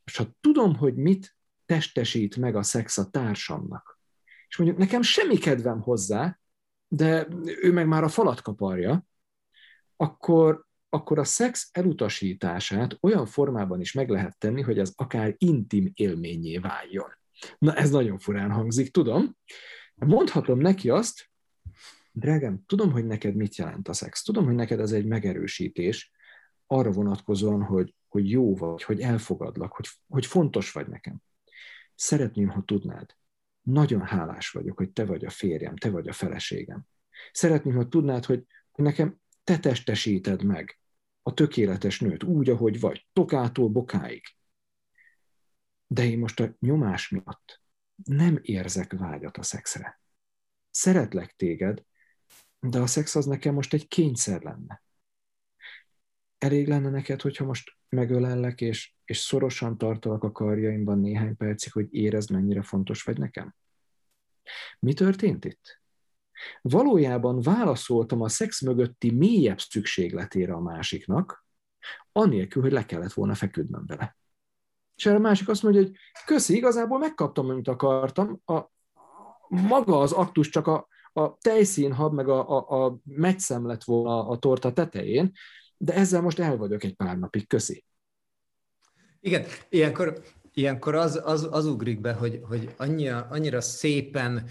És 0.04 0.16
ha 0.16 0.36
tudom, 0.42 0.76
hogy 0.76 0.96
mit 0.96 1.36
testesít 1.66 2.36
meg 2.36 2.56
a 2.56 2.64
szex 2.64 2.98
a 2.98 3.10
társamnak, 3.10 4.00
és 4.48 4.58
mondjuk 4.58 4.80
nekem 4.80 5.02
semmi 5.02 5.38
kedvem 5.38 5.82
hozzá, 5.82 6.40
de 6.88 7.28
ő 7.62 7.72
meg 7.72 7.88
már 7.88 8.04
a 8.04 8.10
falat 8.10 8.42
kaparja, 8.42 9.06
akkor 9.96 10.68
akkor 10.90 11.20
a 11.20 11.24
szex 11.24 11.70
elutasítását 11.72 12.98
olyan 13.02 13.26
formában 13.26 13.80
is 13.80 13.94
meg 13.94 14.10
lehet 14.10 14.38
tenni, 14.38 14.62
hogy 14.62 14.80
ez 14.80 14.94
akár 14.96 15.36
intim 15.38 15.92
élményé 15.94 16.58
váljon. 16.58 17.10
Na, 17.58 17.76
ez 17.76 17.90
nagyon 17.90 18.20
furán 18.20 18.52
hangzik, 18.52 18.92
tudom. 18.92 19.38
Mondhatom 19.96 20.60
neki 20.60 20.90
azt, 20.90 21.30
drágám, 22.12 22.64
tudom, 22.66 22.92
hogy 22.92 23.06
neked 23.06 23.36
mit 23.36 23.56
jelent 23.56 23.88
a 23.88 23.94
szex, 23.94 24.24
tudom, 24.24 24.46
hogy 24.46 24.56
neked 24.56 24.80
ez 24.80 24.92
egy 24.92 25.06
megerősítés, 25.06 26.12
arra 26.68 26.92
vonatkozóan, 26.92 27.64
hogy, 27.64 27.96
hogy 28.08 28.30
jó 28.30 28.56
vagy, 28.56 28.84
hogy 28.84 29.00
elfogadlak, 29.00 29.74
hogy, 29.74 29.88
hogy 30.08 30.26
fontos 30.26 30.72
vagy 30.72 30.88
nekem. 30.88 31.22
Szeretném, 31.96 32.50
ha 32.50 32.64
tudnád. 32.66 33.16
Nagyon 33.62 34.02
hálás 34.02 34.50
vagyok, 34.50 34.78
hogy 34.78 34.92
te 34.92 35.06
vagy 35.06 35.26
a 35.26 35.30
férjem, 35.30 35.76
te 35.76 35.90
vagy 35.90 36.08
a 36.08 36.14
feleségem. 36.14 36.84
Szeretném, 37.32 37.76
hogy 37.76 37.88
tudnád, 37.88 38.26
hogy 38.26 38.44
nekem 38.76 39.18
te 39.44 39.60
testesíted 39.60 40.44
meg 40.44 40.79
a 41.30 41.34
tökéletes 41.34 42.00
nőt, 42.00 42.24
úgy, 42.24 42.50
ahogy 42.50 42.80
vagy, 42.80 43.08
tokától 43.14 43.70
bokáig. 43.70 44.24
De 45.88 46.06
én 46.06 46.20
most 46.20 46.40
a 46.40 46.56
nyomás 46.60 47.10
miatt 47.10 47.62
nem 48.04 48.40
érzek 48.42 48.94
vágyat 48.94 49.38
a 49.38 49.44
szexre. 49.44 50.02
Szeretlek 50.70 51.36
téged, 51.36 51.84
de 52.60 52.80
a 52.80 52.88
szex 52.88 53.16
az 53.16 53.26
nekem 53.26 53.54
most 53.54 53.74
egy 53.74 53.88
kényszer 53.88 54.42
lenne. 54.42 54.84
Elég 56.38 56.68
lenne 56.68 56.90
neked, 56.90 57.22
hogyha 57.22 57.46
most 57.46 57.78
megölellek, 57.90 58.62
és, 58.62 58.94
és 59.06 59.18
szorosan 59.18 59.78
tartalak 59.78 60.24
a 60.24 60.32
karjaimban 60.32 61.00
néhány 61.00 61.38
percig, 61.38 61.72
hogy 61.72 61.88
érezd, 61.94 62.32
mennyire 62.32 62.62
fontos 62.62 63.04
vagy 63.04 63.18
nekem? 63.18 63.56
Mi 64.80 64.94
történt 64.94 65.46
itt? 65.46 65.79
Valójában 66.62 67.42
válaszoltam 67.42 68.22
a 68.22 68.30
szex 68.30 68.62
mögötti 68.62 69.12
mélyebb 69.12 69.60
szükségletére 69.60 70.54
a 70.54 70.60
másiknak, 70.60 71.46
anélkül, 72.12 72.62
hogy 72.62 72.72
le 72.72 72.86
kellett 72.86 73.14
volna 73.14 73.34
feküdnöm 73.34 73.86
vele. 73.86 74.18
És 74.96 75.06
erre 75.06 75.16
a 75.16 75.20
másik 75.20 75.50
azt 75.50 75.64
mondja, 75.64 75.82
hogy 75.82 75.96
köszi, 76.26 76.56
igazából 76.56 77.00
megkaptam, 77.00 77.50
amit 77.50 77.68
akartam, 77.68 78.42
a, 78.46 78.62
maga 79.48 80.00
az 80.00 80.12
aktus 80.12 80.50
csak 80.50 80.68
a, 80.68 80.88
a 81.14 81.38
tejszínhab, 81.38 82.14
meg 82.14 82.30
a, 82.30 82.50
a, 82.50 82.86
a 82.86 83.00
megszem 83.04 83.66
lett 83.68 83.84
volna 83.84 84.28
a 84.28 84.38
torta 84.38 84.74
tetején, 84.74 85.32
de 85.78 85.94
ezzel 85.94 86.22
most 86.22 86.40
el 86.40 86.58
vagyok 86.58 86.84
egy 86.84 86.96
pár 86.96 87.18
napig, 87.18 87.48
köszi. 87.48 87.86
Igen, 89.20 89.46
ilyenkor 89.70 90.22
ilyenkor 90.54 90.96
az, 90.96 91.22
az, 91.24 91.48
az 91.52 91.66
ugrik 91.66 92.02
be, 92.02 92.14
hogy, 92.14 92.42
hogy 92.44 92.74
annyira, 92.78 93.28
annyira 93.30 93.62
szépen 93.62 94.46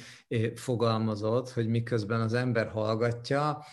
fogalmazott, 0.55 1.51
hogy 1.51 1.69
miközben 1.69 2.21
az 2.21 2.35
ember 2.35 2.69
hallgatja, 2.69 3.65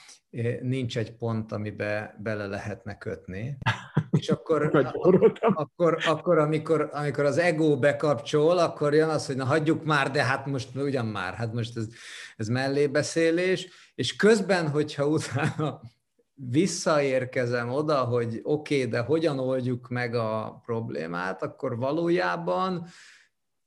nincs 0.61 0.97
egy 0.97 1.11
pont, 1.11 1.51
amibe 1.51 2.15
bele 2.23 2.45
lehetne 2.47 2.97
kötni. 2.97 3.57
És 4.09 4.29
akkor, 4.29 4.69
akkor, 5.53 5.97
akkor 6.05 6.37
amikor, 6.37 6.89
amikor 6.91 7.25
az 7.25 7.37
ego 7.37 7.79
bekapcsol, 7.79 8.57
akkor 8.57 8.93
jön 8.93 9.09
az, 9.09 9.25
hogy 9.25 9.35
na 9.35 9.45
hagyjuk 9.45 9.83
már, 9.83 10.11
de 10.11 10.23
hát 10.23 10.45
most 10.45 10.75
ugyan 10.75 11.05
már, 11.05 11.33
hát 11.33 11.53
most 11.53 11.77
ez, 11.77 11.87
ez 12.35 12.47
mellébeszélés, 12.47 13.67
és 13.95 14.15
közben, 14.15 14.69
hogyha 14.69 15.07
utána 15.07 15.81
visszaérkezem 16.35 17.69
oda, 17.69 18.03
hogy 18.03 18.39
oké, 18.43 18.77
okay, 18.77 18.89
de 18.89 18.99
hogyan 18.99 19.39
oldjuk 19.39 19.89
meg 19.89 20.15
a 20.15 20.61
problémát, 20.65 21.41
akkor 21.41 21.77
valójában 21.77 22.87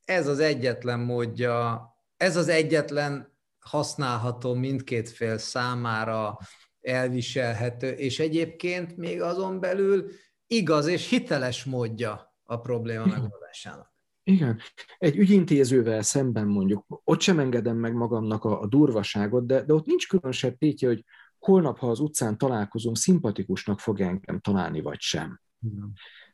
ez 0.04 0.28
az 0.28 0.38
egyetlen 0.38 1.00
módja, 1.00 1.86
ez 2.16 2.36
az 2.36 2.48
egyetlen 2.48 3.36
használható 3.58 4.54
mindkét 4.54 5.08
fél 5.08 5.38
számára 5.38 6.38
elviselhető, 6.80 7.90
és 7.90 8.18
egyébként 8.18 8.96
még 8.96 9.22
azon 9.22 9.60
belül 9.60 10.10
igaz 10.46 10.86
és 10.86 11.08
hiteles 11.08 11.64
módja 11.64 12.34
a 12.42 12.60
probléma 12.60 13.06
megoldásának. 13.06 13.96
Igen. 14.22 14.60
Egy 14.98 15.16
ügyintézővel 15.16 16.02
szemben 16.02 16.46
mondjuk, 16.46 17.00
ott 17.04 17.20
sem 17.20 17.38
engedem 17.38 17.76
meg 17.76 17.94
magamnak 17.94 18.44
a, 18.44 18.60
a 18.60 18.66
durvaságot, 18.66 19.46
de, 19.46 19.62
de 19.62 19.72
ott 19.72 19.86
nincs 19.86 20.08
különösebb 20.08 20.56
tétje, 20.56 20.88
hogy 20.88 21.04
holnap, 21.38 21.78
ha 21.78 21.90
az 21.90 22.00
utcán 22.00 22.38
találkozom, 22.38 22.94
szimpatikusnak 22.94 23.80
fog 23.80 24.00
engem 24.00 24.40
találni, 24.40 24.80
vagy 24.80 25.00
sem. 25.00 25.40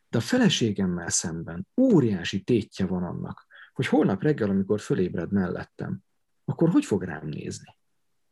De 0.09 0.17
a 0.17 0.21
feleségemmel 0.21 1.09
szemben 1.09 1.67
óriási 1.81 2.43
tétje 2.43 2.85
van 2.85 3.03
annak, 3.03 3.45
hogy 3.73 3.87
holnap 3.87 4.21
reggel, 4.21 4.49
amikor 4.49 4.79
fölébred 4.79 5.31
mellettem, 5.31 6.03
akkor 6.45 6.69
hogy 6.69 6.85
fog 6.85 7.03
rám 7.03 7.27
nézni? 7.27 7.77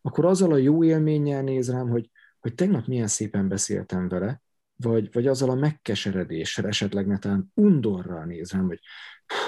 Akkor 0.01 0.25
azzal 0.25 0.51
a 0.51 0.57
jó 0.57 0.83
élménnyel 0.83 1.41
néz 1.41 1.71
rám, 1.71 1.89
hogy, 1.89 2.09
hogy 2.39 2.55
tegnap 2.55 2.85
milyen 2.85 3.07
szépen 3.07 3.47
beszéltem 3.47 4.07
vele, 4.07 4.41
vagy, 4.75 5.09
vagy 5.11 5.27
azzal 5.27 5.49
a 5.49 5.55
megkeseredéssel, 5.55 6.67
esetleg 6.67 7.07
netán 7.07 7.51
undorral 7.53 8.25
néz 8.25 8.51
rám, 8.51 8.65
hogy 8.65 8.79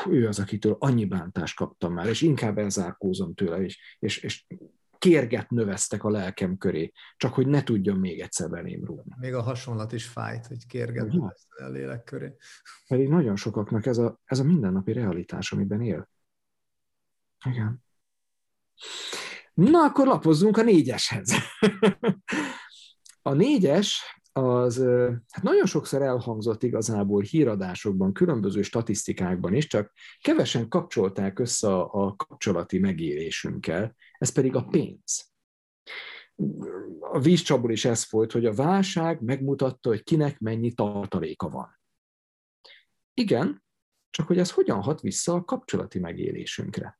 ő 0.09 0.27
az, 0.27 0.39
akitől 0.39 0.75
annyi 0.79 1.05
bántást 1.05 1.55
kaptam 1.55 1.93
már, 1.93 2.07
és 2.07 2.21
inkább 2.21 2.57
elzárkózom 2.57 3.33
tőle, 3.33 3.63
és, 3.63 3.97
és, 3.99 4.17
és 4.17 4.45
kérget 5.09 5.49
növesztek 5.49 6.03
a 6.03 6.09
lelkem 6.09 6.57
köré, 6.57 6.91
csak 7.17 7.33
hogy 7.33 7.47
ne 7.47 7.63
tudjon 7.63 7.97
még 7.97 8.19
egyszer 8.19 8.49
belém 8.49 8.85
rúgni. 8.85 9.13
Még 9.19 9.33
a 9.33 9.41
hasonlat 9.41 9.91
is 9.91 10.05
fájt, 10.05 10.45
hogy 10.45 10.67
kérget 10.67 11.07
növesztek 11.07 11.59
a 11.59 11.69
lélek 11.69 12.03
köré. 12.03 12.35
Pedig 12.87 13.09
nagyon 13.09 13.35
sokaknak 13.35 13.85
ez 13.85 13.97
a, 13.97 14.19
ez 14.25 14.39
a 14.39 14.43
mindennapi 14.43 14.91
realitás, 14.91 15.51
amiben 15.51 15.81
él. 15.81 16.09
Igen. 17.45 17.83
Na, 19.53 19.79
akkor 19.79 20.07
lapozzunk 20.07 20.57
a 20.57 20.63
négyeshez. 20.63 21.31
a 23.21 23.33
négyes 23.33 24.03
az 24.37 24.77
hát 25.31 25.43
nagyon 25.43 25.65
sokszor 25.65 26.01
elhangzott 26.01 26.63
igazából 26.63 27.21
híradásokban, 27.21 28.13
különböző 28.13 28.61
statisztikákban 28.61 29.53
is, 29.53 29.67
csak 29.67 29.91
kevesen 30.21 30.69
kapcsolták 30.69 31.39
össze 31.39 31.75
a, 31.75 32.15
kapcsolati 32.15 32.79
megélésünkkel, 32.79 33.95
ez 34.17 34.29
pedig 34.29 34.55
a 34.55 34.65
pénz. 34.65 35.33
A 36.99 37.19
vízcsapból 37.19 37.71
is 37.71 37.85
ez 37.85 38.03
folyt, 38.03 38.31
hogy 38.31 38.45
a 38.45 38.53
válság 38.53 39.21
megmutatta, 39.21 39.89
hogy 39.89 40.03
kinek 40.03 40.39
mennyi 40.39 40.73
tartaléka 40.73 41.49
van. 41.49 41.79
Igen, 43.13 43.63
csak 44.09 44.27
hogy 44.27 44.37
ez 44.37 44.51
hogyan 44.51 44.81
hat 44.81 45.01
vissza 45.01 45.33
a 45.33 45.43
kapcsolati 45.43 45.99
megélésünkre. 45.99 46.99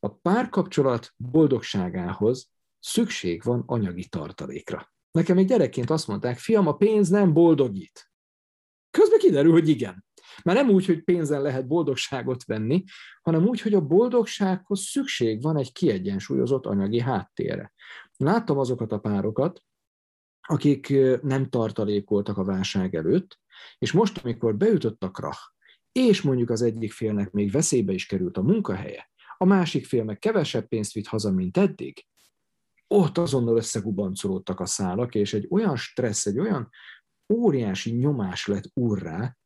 A 0.00 0.08
párkapcsolat 0.08 1.14
boldogságához 1.16 2.50
szükség 2.78 3.42
van 3.42 3.62
anyagi 3.66 4.08
tartalékra. 4.08 4.91
Nekem 5.12 5.38
egy 5.38 5.46
gyerekként 5.46 5.90
azt 5.90 6.06
mondták, 6.06 6.38
fiam, 6.38 6.66
a 6.66 6.76
pénz 6.76 7.08
nem 7.08 7.32
boldogít. 7.32 8.10
Közben 8.90 9.18
kiderül, 9.18 9.52
hogy 9.52 9.68
igen. 9.68 10.04
Már 10.44 10.56
nem 10.56 10.70
úgy, 10.70 10.86
hogy 10.86 11.02
pénzen 11.02 11.42
lehet 11.42 11.66
boldogságot 11.66 12.44
venni, 12.44 12.84
hanem 13.22 13.46
úgy, 13.46 13.60
hogy 13.60 13.74
a 13.74 13.80
boldogsághoz 13.80 14.80
szükség 14.80 15.42
van 15.42 15.56
egy 15.56 15.72
kiegyensúlyozott 15.72 16.66
anyagi 16.66 17.00
háttérre. 17.00 17.72
Láttam 18.16 18.58
azokat 18.58 18.92
a 18.92 18.98
párokat, 18.98 19.62
akik 20.40 20.94
nem 21.22 21.48
tartalékoltak 21.48 22.38
a 22.38 22.44
válság 22.44 22.94
előtt, 22.94 23.40
és 23.78 23.92
most, 23.92 24.18
amikor 24.18 24.56
beütött 24.56 25.02
a 25.02 25.10
krach, 25.10 25.40
és 25.92 26.22
mondjuk 26.22 26.50
az 26.50 26.62
egyik 26.62 26.92
félnek 26.92 27.30
még 27.30 27.50
veszélybe 27.50 27.92
is 27.92 28.06
került 28.06 28.36
a 28.36 28.42
munkahelye, 28.42 29.10
a 29.36 29.44
másik 29.44 29.86
fél 29.86 30.04
meg 30.04 30.18
kevesebb 30.18 30.68
pénzt 30.68 30.92
vitt 30.92 31.06
haza, 31.06 31.30
mint 31.30 31.56
eddig, 31.56 32.06
ott 32.92 33.18
azonnal 33.18 33.56
összegubancolódtak 33.56 34.60
a 34.60 34.66
szálak, 34.66 35.14
és 35.14 35.34
egy 35.34 35.46
olyan 35.50 35.76
stressz, 35.76 36.26
egy 36.26 36.38
olyan 36.38 36.68
óriási 37.32 37.90
nyomás 37.90 38.46
lett 38.46 38.70
urrá, 38.74 39.36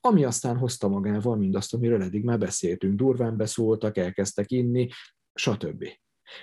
ami 0.00 0.24
aztán 0.24 0.56
hozta 0.56 0.88
magával 0.88 1.36
mindazt, 1.36 1.74
amiről 1.74 2.02
eddig 2.02 2.24
már 2.24 2.38
beszéltünk. 2.38 2.98
Durván 2.98 3.36
beszóltak, 3.36 3.96
elkezdtek 3.96 4.50
inni, 4.50 4.88
stb. 5.34 5.88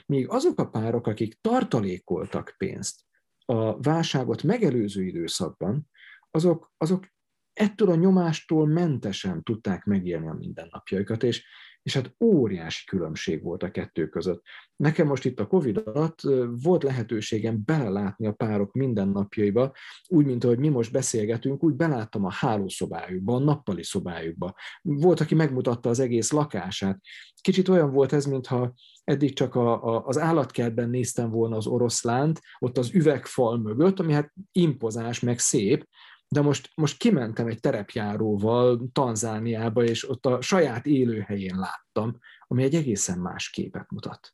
Míg 0.05 0.29
azok 0.29 0.59
a 0.59 0.69
párok, 0.69 1.07
akik 1.07 1.37
tartalékoltak 1.41 2.55
pénzt 2.57 3.01
a 3.45 3.81
válságot 3.81 4.43
megelőző 4.43 5.03
időszakban, 5.03 5.89
azok, 6.31 6.73
azok 6.77 7.07
ettől 7.53 7.89
a 7.89 7.95
nyomástól 7.95 8.67
mentesen 8.67 9.43
tudták 9.43 9.83
megélni 9.83 10.27
a 10.27 10.33
mindennapjaikat, 10.33 11.23
és, 11.23 11.45
és 11.83 11.93
hát 11.93 12.15
óriási 12.19 12.85
különbség 12.85 13.43
volt 13.43 13.63
a 13.63 13.71
kettő 13.71 14.07
között. 14.07 14.43
Nekem 14.75 15.07
most 15.07 15.25
itt 15.25 15.39
a 15.39 15.47
Covid 15.47 15.81
alatt 15.85 16.21
volt 16.61 16.83
lehetőségem 16.83 17.61
belelátni 17.65 18.27
a 18.27 18.31
párok 18.31 18.73
mindennapjaiba, 18.73 19.71
úgy, 20.07 20.25
mint 20.25 20.43
ahogy 20.43 20.59
mi 20.59 20.69
most 20.69 20.91
beszélgetünk, 20.91 21.63
úgy 21.63 21.73
beláttam 21.75 22.25
a 22.25 22.31
hálószobájukba, 22.31 23.35
a 23.35 23.39
nappali 23.39 23.83
szobájukba. 23.83 24.55
Volt, 24.81 25.19
aki 25.19 25.35
megmutatta 25.35 25.89
az 25.89 25.99
egész 25.99 26.31
lakását. 26.31 26.99
Kicsit 27.41 27.67
olyan 27.67 27.91
volt 27.91 28.13
ez, 28.13 28.25
mintha 28.25 28.73
eddig 29.03 29.33
csak 29.33 29.55
a, 29.55 29.83
a, 29.83 30.05
az 30.05 30.17
állatkertben 30.17 30.89
néztem 30.89 31.29
volna 31.29 31.55
az 31.55 31.67
oroszlánt, 31.67 32.41
ott 32.59 32.77
az 32.77 32.93
üvegfal 32.93 33.57
mögött, 33.57 33.99
ami 33.99 34.13
hát 34.13 34.33
impozás, 34.51 35.19
meg 35.19 35.39
szép, 35.39 35.87
de 36.33 36.41
most, 36.41 36.71
most 36.75 36.97
kimentem 36.97 37.47
egy 37.47 37.59
terepjáróval 37.59 38.89
Tanzániába, 38.91 39.83
és 39.83 40.09
ott 40.09 40.25
a 40.25 40.41
saját 40.41 40.85
élőhelyén 40.85 41.55
láttam, 41.55 42.19
ami 42.47 42.63
egy 42.63 42.75
egészen 42.75 43.19
más 43.19 43.49
képet 43.49 43.91
mutat. 43.91 44.33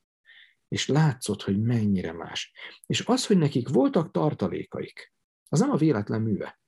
És 0.67 0.87
látszott, 0.87 1.41
hogy 1.41 1.61
mennyire 1.61 2.13
más. 2.13 2.53
És 2.85 3.05
az, 3.05 3.25
hogy 3.25 3.37
nekik 3.37 3.69
voltak 3.69 4.11
tartalékaik, 4.11 5.13
az 5.49 5.59
nem 5.59 5.71
a 5.71 5.75
véletlen 5.75 6.21
műve. 6.21 6.59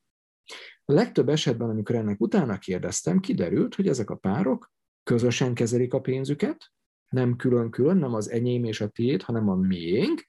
A 0.86 0.94
legtöbb 0.94 1.30
esetben, 1.30 1.70
amikor 1.70 1.96
ennek 1.96 2.22
utána 2.22 2.58
kérdeztem, 2.58 3.20
kiderült, 3.20 3.76
hogy 3.76 3.88
ezek 3.88 4.10
a 4.10 4.16
párok 4.16 4.72
közösen 5.04 5.54
kezelik 5.54 5.94
a 5.94 6.02
pénzüket, 6.02 6.72
nem 7.10 7.36
külön-külön, 7.36 7.98
nem 7.98 8.14
az 8.14 8.30
enyém 8.30 8.64
és 8.64 8.82
a 8.82 8.88
tiéd, 8.88 9.22
hanem 9.22 9.50
a 9.50 9.56
miénk, 9.56 10.26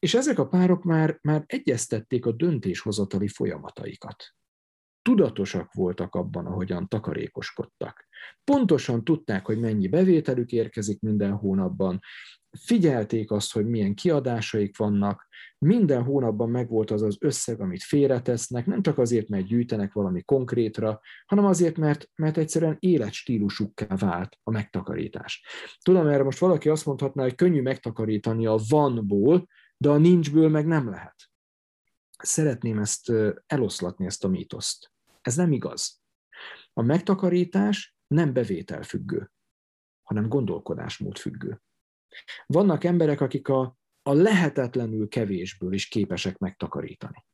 és 0.00 0.14
ezek 0.14 0.38
a 0.38 0.48
párok 0.48 0.82
már, 0.82 1.18
már 1.22 1.44
egyeztették 1.46 2.26
a 2.26 2.32
döntéshozatali 2.32 3.28
folyamataikat. 3.28 4.34
Tudatosak 5.02 5.72
voltak 5.72 6.14
abban, 6.14 6.46
ahogyan 6.46 6.88
takarékoskodtak. 6.88 8.08
Pontosan 8.44 9.04
tudták, 9.04 9.46
hogy 9.46 9.60
mennyi 9.60 9.88
bevételük 9.88 10.52
érkezik 10.52 11.00
minden 11.00 11.32
hónapban, 11.32 12.00
figyelték 12.58 13.30
azt, 13.30 13.52
hogy 13.52 13.66
milyen 13.66 13.94
kiadásaik 13.94 14.76
vannak, 14.76 15.28
minden 15.58 16.02
hónapban 16.02 16.50
megvolt 16.50 16.90
az 16.90 17.02
az 17.02 17.16
összeg, 17.20 17.60
amit 17.60 17.82
félretesznek, 17.82 18.66
nem 18.66 18.82
csak 18.82 18.98
azért, 18.98 19.28
mert 19.28 19.46
gyűjtenek 19.46 19.92
valami 19.92 20.22
konkrétra, 20.22 21.00
hanem 21.26 21.44
azért, 21.44 21.76
mert, 21.76 22.10
mert 22.14 22.36
egyszerűen 22.36 22.76
életstílusukká 22.78 23.96
vált 23.96 24.38
a 24.42 24.50
megtakarítás. 24.50 25.46
Tudom, 25.82 26.06
erre 26.06 26.22
most 26.22 26.38
valaki 26.38 26.68
azt 26.68 26.86
mondhatná, 26.86 27.22
hogy 27.22 27.34
könnyű 27.34 27.62
megtakarítani 27.62 28.46
a 28.46 28.58
vanból, 28.68 29.46
de 29.82 29.88
a 29.88 29.98
nincsből 29.98 30.48
meg 30.48 30.66
nem 30.66 30.88
lehet. 30.88 31.30
Szeretném 32.18 32.78
ezt 32.78 33.12
eloszlatni, 33.46 34.06
ezt 34.06 34.24
a 34.24 34.28
mítoszt. 34.28 34.92
Ez 35.20 35.36
nem 35.36 35.52
igaz. 35.52 36.02
A 36.72 36.82
megtakarítás 36.82 37.94
nem 38.06 38.32
bevételfüggő, 38.32 39.30
hanem 40.02 40.28
gondolkodásmód 40.28 41.18
függő. 41.18 41.62
Vannak 42.46 42.84
emberek, 42.84 43.20
akik 43.20 43.48
a, 43.48 43.78
a 44.02 44.12
lehetetlenül 44.12 45.08
kevésből 45.08 45.72
is 45.72 45.88
képesek 45.88 46.38
megtakarítani. 46.38 47.26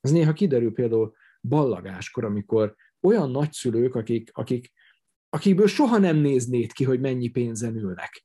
Ez 0.00 0.10
néha 0.10 0.32
kiderül 0.32 0.72
például 0.72 1.14
ballagáskor, 1.42 2.24
amikor 2.24 2.76
olyan 3.00 3.30
nagyszülők, 3.30 3.94
akik, 3.94 4.30
akik, 4.32 4.72
akikből 5.28 5.66
soha 5.66 5.98
nem 5.98 6.16
néznéd 6.16 6.72
ki, 6.72 6.84
hogy 6.84 7.00
mennyi 7.00 7.28
pénzen 7.28 7.76
ülnek, 7.76 8.24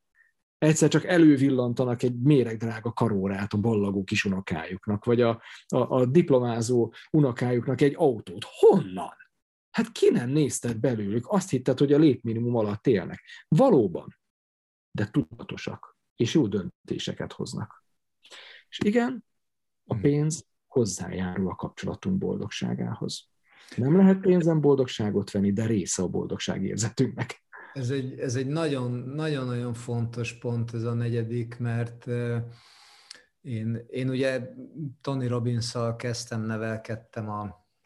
egyszer 0.65 0.89
csak 0.89 1.05
elővillantanak 1.05 2.03
egy 2.03 2.19
méregdrága 2.19 2.93
karórát 2.93 3.53
a 3.53 3.57
ballagó 3.57 4.03
kis 4.03 4.25
unokájuknak, 4.25 5.05
vagy 5.05 5.21
a, 5.21 5.41
a, 5.67 5.77
a 5.77 6.05
diplomázó 6.05 6.93
unokájuknak 7.11 7.81
egy 7.81 7.93
autót. 7.97 8.45
Honnan? 8.59 9.13
Hát 9.71 9.91
ki 9.91 10.09
nem 10.09 10.29
nézted 10.29 10.77
belőlük, 10.77 11.25
azt 11.27 11.49
hitted, 11.49 11.79
hogy 11.79 11.93
a 11.93 11.97
létminimum 11.97 12.55
alatt 12.55 12.87
élnek. 12.87 13.23
Valóban, 13.47 14.17
de 14.91 15.09
tudatosak, 15.09 15.97
és 16.15 16.33
jó 16.33 16.47
döntéseket 16.47 17.33
hoznak. 17.33 17.83
És 18.69 18.79
igen, 18.83 19.25
a 19.85 19.93
hmm. 19.93 20.01
pénz 20.01 20.47
hozzájárul 20.67 21.49
a 21.49 21.55
kapcsolatunk 21.55 22.17
boldogságához. 22.17 23.29
Nem 23.75 23.97
lehet 23.97 24.19
pénzen 24.19 24.61
boldogságot 24.61 25.31
venni, 25.31 25.53
de 25.53 25.65
része 25.65 26.01
a 26.01 26.07
boldogság 26.07 26.63
érzetünknek. 26.63 27.44
Ez 27.75 27.89
egy, 27.89 28.19
ez 28.19 28.35
egy 28.35 28.47
nagyon, 28.47 28.91
nagyon-nagyon 28.91 29.73
fontos 29.73 30.33
pont 30.33 30.73
ez 30.73 30.83
a 30.83 30.93
negyedik, 30.93 31.57
mert 31.57 32.07
én, 33.41 33.85
én 33.89 34.09
ugye 34.09 34.49
Tony 35.01 35.27
robbins 35.27 35.77
kezdtem, 35.97 36.41
nevelkedtem 36.41 37.29
a, 37.29 37.41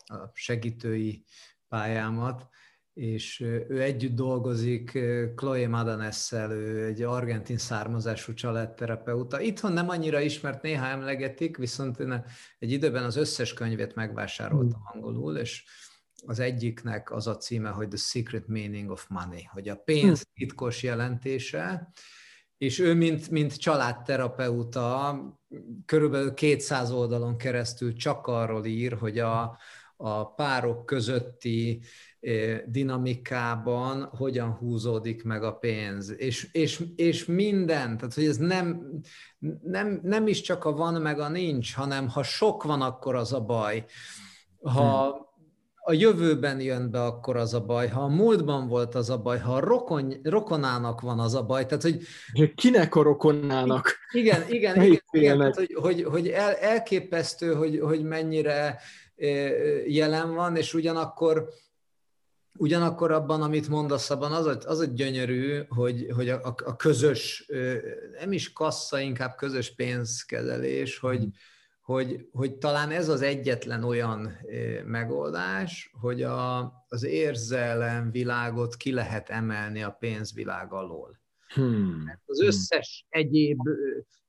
a 0.06 0.32
segítői 0.34 1.24
pályámat, 1.68 2.48
és 2.94 3.40
ő 3.40 3.82
együtt 3.82 4.16
dolgozik 4.16 5.00
Chloe 5.36 5.68
Madanessel, 5.68 6.52
ő 6.52 6.86
egy 6.86 7.02
argentin 7.02 7.58
származású 7.58 8.34
családterapeuta. 8.34 9.42
Itthon 9.42 9.74
nem 9.74 9.90
annyira 9.90 10.20
ismert, 10.20 10.62
néha 10.62 10.86
emlegetik, 10.86 11.58
viszont 11.58 12.00
én 12.00 12.24
egy 12.60 12.72
időben 12.72 13.04
az 13.04 13.16
összes 13.16 13.54
könyvét 13.54 13.96
megvásároltam 13.96 14.82
angolul, 14.94 15.38
és 15.38 15.64
az 16.26 16.40
egyiknek 16.40 17.12
az 17.12 17.28
a 17.28 17.38
címe, 17.38 17.70
hogy 17.70 17.88
The 17.88 17.98
Secret 17.98 18.48
Meaning 18.48 18.90
of 18.90 19.08
Money, 19.10 19.44
hogy 19.52 19.70
a 19.70 19.76
pénz 19.76 20.20
hm. 20.20 20.30
titkos 20.34 20.84
jelentése, 20.84 21.92
és 22.60 22.80
ő, 22.80 22.94
mint, 22.94 23.30
mint 23.30 23.58
családterapeuta, 23.58 25.20
körülbelül 25.86 26.34
200 26.34 26.92
oldalon 26.92 27.38
keresztül 27.38 27.94
csak 27.94 28.28
arról 28.28 28.66
ír, 28.66 28.94
hogy 28.94 29.20
a, 29.20 29.58
a 29.98 30.34
párok 30.34 30.86
közötti 30.86 31.82
eh, 32.20 32.62
dinamikában 32.68 34.04
hogyan 34.04 34.52
húzódik 34.52 35.24
meg 35.24 35.44
a 35.44 35.54
pénz. 35.54 36.14
És, 36.18 36.50
és, 36.52 36.84
és 36.96 37.26
minden, 37.26 37.98
tehát 37.98 38.14
hogy 38.14 38.26
ez 38.26 38.38
nem, 38.38 38.92
nem, 39.64 40.00
nem 40.04 40.28
is 40.28 40.42
csak 40.42 40.66
a 40.66 40.72
van 40.72 41.02
meg 41.02 41.20
a 41.20 41.30
nincs, 41.30 41.76
hanem 41.76 42.08
ha 42.08 42.24
sok 42.24 42.64
van, 42.64 42.82
akkor 42.82 43.16
az 43.16 43.34
a 43.34 43.42
baj. 43.42 43.86
Ha, 44.62 45.12
hmm 45.12 45.28
a 45.90 45.94
jövőben 45.94 46.60
jön 46.62 46.92
be, 46.92 47.04
akkor 47.04 47.38
az 47.38 47.54
a 47.54 47.66
baj, 47.66 47.88
ha 47.88 48.02
a 48.02 48.08
múltban 48.08 48.68
volt 48.68 48.96
az 48.96 49.10
a 49.10 49.18
baj, 49.18 49.40
ha 49.40 49.56
a 49.56 49.60
rokon, 49.60 50.14
rokonának 50.24 51.02
van 51.02 51.20
az 51.20 51.36
a 51.36 51.44
baj, 51.44 51.66
tehát 51.66 51.84
hogy... 51.84 52.02
Kinek 52.56 52.96
a 52.96 53.02
rokonának? 53.02 53.98
Igen, 54.12 54.42
igen, 54.50 54.82
igen, 54.82 55.02
igen. 55.12 55.38
tehát, 55.38 55.56
hogy, 55.56 55.74
hogy, 55.74 56.04
hogy 56.04 56.28
el, 56.28 56.54
elképesztő, 56.56 57.54
hogy, 57.54 57.80
hogy 57.80 58.04
mennyire 58.04 58.80
jelen 59.88 60.34
van, 60.34 60.56
és 60.56 60.74
ugyanakkor 60.74 61.50
Ugyanakkor 62.58 63.12
abban, 63.12 63.42
amit 63.42 63.70
mondasz, 63.70 64.10
abban 64.10 64.32
az 64.32 64.46
a, 64.46 64.58
az 64.66 64.80
a 64.80 64.86
gyönyörű, 64.86 65.62
hogy, 65.68 66.08
hogy 66.16 66.30
a, 66.30 66.56
a 66.66 66.76
közös, 66.76 67.46
nem 68.20 68.32
is 68.32 68.54
kassa, 68.54 69.00
inkább 69.00 69.36
közös 69.36 69.76
pénzkezelés, 69.76 70.98
hogy, 70.98 71.20
hmm 71.20 71.32
hogy, 71.90 72.28
hogy 72.32 72.58
talán 72.58 72.92
ez 72.92 73.10
az 73.10 73.22
egyetlen 73.22 73.84
olyan 73.84 74.38
megoldás, 74.86 75.92
hogy 76.00 76.24
a, 76.24 76.60
az 76.88 77.04
érzelem 77.04 78.12
világot 78.12 78.76
ki 78.76 78.92
lehet 78.92 79.30
emelni 79.30 79.84
a 79.84 79.90
pénzvilág 79.90 80.74
alól. 80.74 81.20
Hmm. 81.54 82.20
Az 82.26 82.42
összes 82.42 83.06
egyéb 83.10 83.60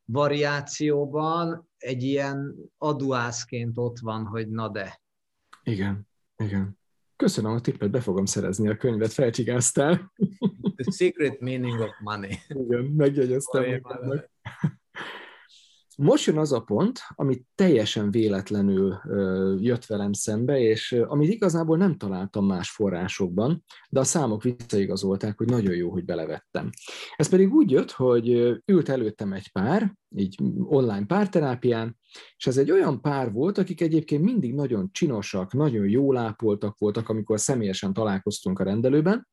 variációban 0.05 1.69
egy 1.77 2.03
ilyen 2.03 2.55
aduászként 2.79 3.79
ott 3.79 3.99
van, 3.99 4.25
hogy 4.25 4.49
na 4.49 4.69
de. 4.69 5.01
Igen, 5.63 6.09
igen. 6.37 6.79
Köszönöm 7.17 7.53
a 7.53 7.61
tippet, 7.61 7.91
be 7.91 8.01
fogom 8.01 8.25
szerezni 8.25 8.69
a 8.69 8.77
könyvet, 8.77 9.13
felcsigáztál. 9.13 10.13
The 10.77 10.91
Secret 10.93 11.41
Meaning 11.41 11.81
of 11.81 11.91
Money. 12.01 12.39
Igen, 12.49 12.85
megjegyeztem. 12.85 13.81
Most 16.03 16.27
jön 16.27 16.39
az 16.39 16.53
a 16.53 16.61
pont, 16.61 17.01
ami 17.15 17.43
teljesen 17.55 18.11
véletlenül 18.11 19.01
jött 19.61 19.87
velem 19.87 20.13
szembe, 20.13 20.59
és 20.61 20.93
amit 20.93 21.29
igazából 21.29 21.77
nem 21.77 21.97
találtam 21.97 22.47
más 22.47 22.71
forrásokban, 22.71 23.65
de 23.89 24.01
a 24.01 24.05
számok 24.05 24.43
visszaigazolták, 24.43 25.39
hogy 25.39 25.49
nagyon 25.49 25.75
jó, 25.75 25.91
hogy 25.91 26.05
belevettem. 26.05 26.71
Ez 27.17 27.29
pedig 27.29 27.53
úgy 27.53 27.71
jött, 27.71 27.91
hogy 27.91 28.29
ült 28.65 28.89
előttem 28.89 29.33
egy 29.33 29.53
pár, 29.53 29.95
így 30.17 30.39
online 30.65 31.07
párterápián, 31.07 31.99
és 32.37 32.47
ez 32.47 32.57
egy 32.57 32.71
olyan 32.71 33.01
pár 33.01 33.33
volt, 33.33 33.59
akik 33.59 33.81
egyébként 33.81 34.23
mindig 34.23 34.55
nagyon 34.55 34.89
csinosak, 34.93 35.53
nagyon 35.53 35.89
jól 35.89 36.17
ápoltak 36.17 36.79
voltak, 36.79 37.09
amikor 37.09 37.41
személyesen 37.41 37.93
találkoztunk 37.93 38.59
a 38.59 38.65
rendelőben. 38.65 39.29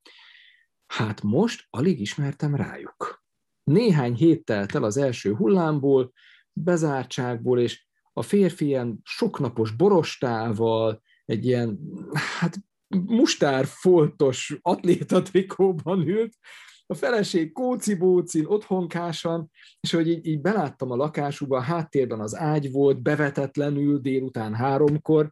Hát 0.85 1.21
most 1.21 1.67
alig 1.69 1.99
ismertem 1.99 2.55
rájuk. 2.55 3.23
Néhány 3.63 4.13
hét 4.13 4.45
telt 4.45 4.75
el 4.75 4.83
az 4.83 4.97
első 4.97 5.33
hullámból, 5.33 6.13
bezártságból, 6.63 7.59
és 7.59 7.85
a 8.13 8.21
férfi 8.21 8.65
ilyen 8.65 8.99
soknapos 9.03 9.71
borostával, 9.71 11.01
egy 11.25 11.45
ilyen, 11.45 11.79
hát 12.39 12.57
mustárfoltos 13.05 14.57
atlétatrikóban 14.61 16.07
ült, 16.07 16.33
a 16.89 16.93
feleség 16.93 17.51
kóci-bócin, 17.51 18.45
otthonkásan, 18.45 19.51
és 19.79 19.91
hogy 19.91 20.07
így, 20.09 20.25
így 20.25 20.41
beláttam 20.41 20.91
a 20.91 20.95
lakásukba, 20.95 21.57
a 21.57 21.61
háttérben 21.61 22.19
az 22.19 22.35
ágy 22.35 22.71
volt, 22.71 23.01
bevetetlenül 23.01 23.99
délután 23.99 24.53
háromkor, 24.53 25.31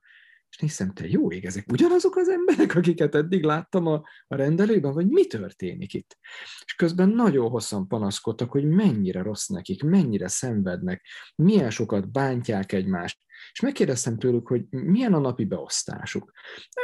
és 0.50 0.58
néztem, 0.58 0.94
te 0.94 1.08
jó 1.08 1.32
ég, 1.32 1.46
ezek 1.46 1.66
ugyanazok 1.72 2.16
az 2.16 2.30
emberek, 2.30 2.76
akiket 2.76 3.16
eddig 3.16 3.44
láttam 3.44 3.88
a, 3.88 3.94
a 4.28 4.36
rendelőben, 4.36 4.94
vagy 4.94 5.08
mi 5.08 5.26
történik 5.26 5.94
itt? 5.94 6.18
És 6.66 6.76
közben 6.76 7.10
nagyon 7.10 7.50
hosszan 7.50 7.88
panaszkodtak, 7.88 8.52
hogy 8.52 8.66
mennyire 8.66 9.22
rossz 9.22 9.48
nekik, 9.48 9.84
mennyire 9.84 10.28
szenvednek, 10.28 11.06
milyen 11.36 11.70
sokat 11.70 12.12
bántják 12.12 12.72
egymást, 12.72 13.20
és 13.56 13.62
megkérdeztem 13.62 14.18
tőlük, 14.18 14.48
hogy 14.48 14.66
milyen 14.70 15.14
a 15.14 15.20
napi 15.20 15.46
beosztásuk. 15.46 16.32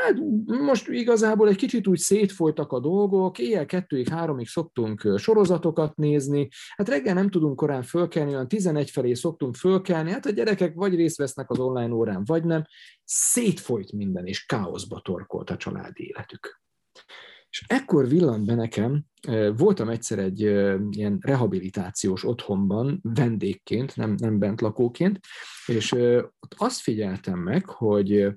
Hát 0.03 0.15
most 0.45 0.87
igazából 0.87 1.47
egy 1.47 1.55
kicsit 1.55 1.87
úgy 1.87 1.97
szétfolytak 1.97 2.71
a 2.71 2.79
dolgok, 2.79 3.39
éjjel 3.39 3.65
kettőig, 3.65 4.07
háromig 4.07 4.47
szoktunk 4.47 5.13
sorozatokat 5.17 5.95
nézni, 5.95 6.47
hát 6.75 6.89
reggel 6.89 7.13
nem 7.13 7.29
tudunk 7.29 7.55
korán 7.55 7.83
fölkelni, 7.83 8.33
olyan 8.33 8.47
11 8.47 8.89
felé 8.89 9.13
szoktunk 9.13 9.55
fölkelni, 9.55 10.11
hát 10.11 10.25
a 10.25 10.31
gyerekek 10.31 10.73
vagy 10.73 10.95
részt 10.95 11.17
vesznek 11.17 11.49
az 11.49 11.59
online 11.59 11.93
órán, 11.93 12.23
vagy 12.25 12.43
nem. 12.43 12.63
Szétfolyt 13.03 13.91
minden, 13.91 14.25
és 14.25 14.45
káoszba 14.45 14.99
torkolt 14.99 15.49
a 15.49 15.57
családi 15.57 16.07
életük. 16.07 16.60
Ekkor 17.67 18.07
villant 18.07 18.45
be 18.45 18.55
nekem, 18.55 19.05
voltam 19.57 19.89
egyszer 19.89 20.19
egy 20.19 20.39
ilyen 20.89 21.17
rehabilitációs 21.21 22.25
otthonban, 22.25 22.99
vendégként, 23.01 23.95
nem, 23.95 24.15
nem 24.17 24.39
bent 24.39 24.61
lakóként, 24.61 25.19
és 25.65 25.91
ott 26.39 26.53
azt 26.57 26.79
figyeltem 26.79 27.39
meg, 27.39 27.65
hogy 27.65 28.33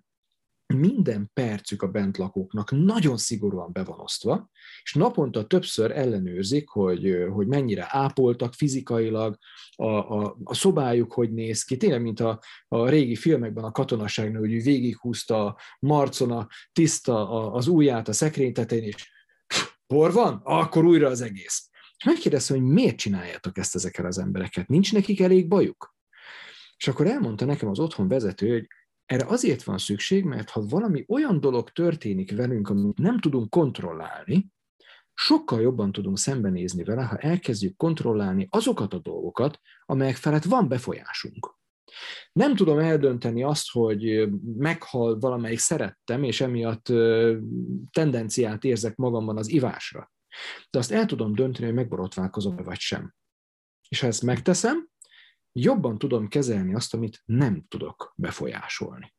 minden 0.67 1.31
percük 1.33 1.83
a 1.83 1.89
bentlakóknak 1.89 2.71
nagyon 2.71 3.17
szigorúan 3.17 3.73
be 3.73 3.85
van 3.85 4.01
osztva, 4.01 4.51
és 4.83 4.95
naponta 4.95 5.47
többször 5.47 5.91
ellenőrzik, 5.91 6.69
hogy, 6.69 7.27
hogy 7.33 7.47
mennyire 7.47 7.87
ápoltak 7.89 8.55
fizikailag, 8.55 9.39
a, 9.77 9.87
a, 9.87 10.37
a 10.45 10.55
szobájuk 10.55 11.13
hogy 11.13 11.33
néz 11.33 11.65
ki, 11.65 11.77
tényleg, 11.77 12.03
mint 12.03 12.21
a, 12.21 12.41
a 12.69 12.89
régi 12.89 13.17
filmekben 13.17 13.65
a 13.65 13.71
katonaságnál, 13.71 14.41
hogy 14.41 14.63
végighúzta 14.63 15.59
marcon 15.79 16.31
a 16.31 16.49
tiszta 16.73 17.31
a, 17.31 17.55
az 17.55 17.67
ujját 17.67 18.09
a 18.09 18.13
szekrény 18.13 18.53
tetején, 18.53 18.85
és 18.85 19.13
por 19.87 20.13
van? 20.13 20.41
Akkor 20.45 20.85
újra 20.85 21.09
az 21.09 21.21
egész. 21.21 21.69
És 21.97 22.05
megkérdezte, 22.05 22.55
hogy 22.55 22.63
miért 22.63 22.97
csináljátok 22.97 23.59
ezt 23.59 23.75
ezekkel 23.75 24.07
az 24.07 24.19
embereket? 24.19 24.69
Nincs 24.69 24.93
nekik 24.93 25.21
elég 25.21 25.49
bajuk? 25.49 25.95
És 26.77 26.89
akkor 26.89 27.07
elmondta 27.07 27.45
nekem 27.45 27.69
az 27.69 27.79
otthon 27.79 28.09
vezető, 28.09 28.53
hogy 28.53 28.67
erre 29.07 29.27
azért 29.27 29.63
van 29.63 29.79
szükség, 29.79 30.25
mert 30.25 30.51
ha 30.51 30.67
valami 30.67 31.05
olyan 31.09 31.41
dolog 31.41 31.71
történik 31.71 32.37
velünk, 32.37 32.69
amit 32.69 32.99
nem 32.99 33.19
tudunk 33.19 33.51
kontrollálni, 33.51 34.53
sokkal 35.15 35.61
jobban 35.61 35.93
tudunk 35.93 36.19
szembenézni 36.19 36.85
vele, 36.85 37.03
ha 37.03 37.17
elkezdjük 37.17 37.77
kontrollálni 37.77 38.47
azokat 38.51 38.95
a 38.95 38.99
dolgokat, 38.99 39.61
amelyek 39.87 40.17
felett 40.17 40.45
van 40.45 40.69
befolyásunk. 40.69 41.55
Nem 42.33 42.57
tudom 42.57 42.79
eldönteni 42.79 43.43
azt, 43.43 43.71
hogy 43.71 44.29
meghal 44.57 45.19
valamelyik 45.19 45.59
szerettem, 45.59 46.23
és 46.23 46.41
emiatt 46.41 46.93
tendenciát 47.91 48.65
érzek 48.65 48.97
magamban 48.97 49.39
az 49.39 49.51
ivásra. 49.51 50.13
De 50.71 50.79
azt 50.79 50.93
el 50.93 51.07
tudom 51.07 51.35
dönteni, 51.35 51.67
hogy 51.67 51.75
megborotválkozom 51.75 52.57
vagy 52.57 52.79
sem. 52.79 53.15
És 53.89 54.01
ha 54.01 54.07
ezt 54.07 54.23
megteszem, 54.23 54.89
jobban 55.61 55.99
tudom 55.99 56.29
kezelni 56.29 56.75
azt, 56.75 56.95
amit 56.95 57.23
nem 57.25 57.65
tudok 57.69 58.13
befolyásolni. 58.17 59.15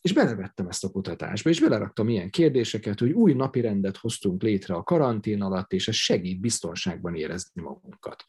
És 0.00 0.12
belevettem 0.12 0.68
ezt 0.68 0.84
a 0.84 0.90
kutatásba, 0.90 1.50
és 1.50 1.60
beleraktam 1.60 2.08
ilyen 2.08 2.30
kérdéseket, 2.30 2.98
hogy 2.98 3.10
új 3.10 3.32
napirendet 3.32 3.96
hoztunk 3.96 4.42
létre 4.42 4.74
a 4.74 4.82
karantén 4.82 5.42
alatt, 5.42 5.72
és 5.72 5.88
ez 5.88 5.94
segít 5.94 6.40
biztonságban 6.40 7.14
érezni 7.14 7.62
magunkat. 7.62 8.24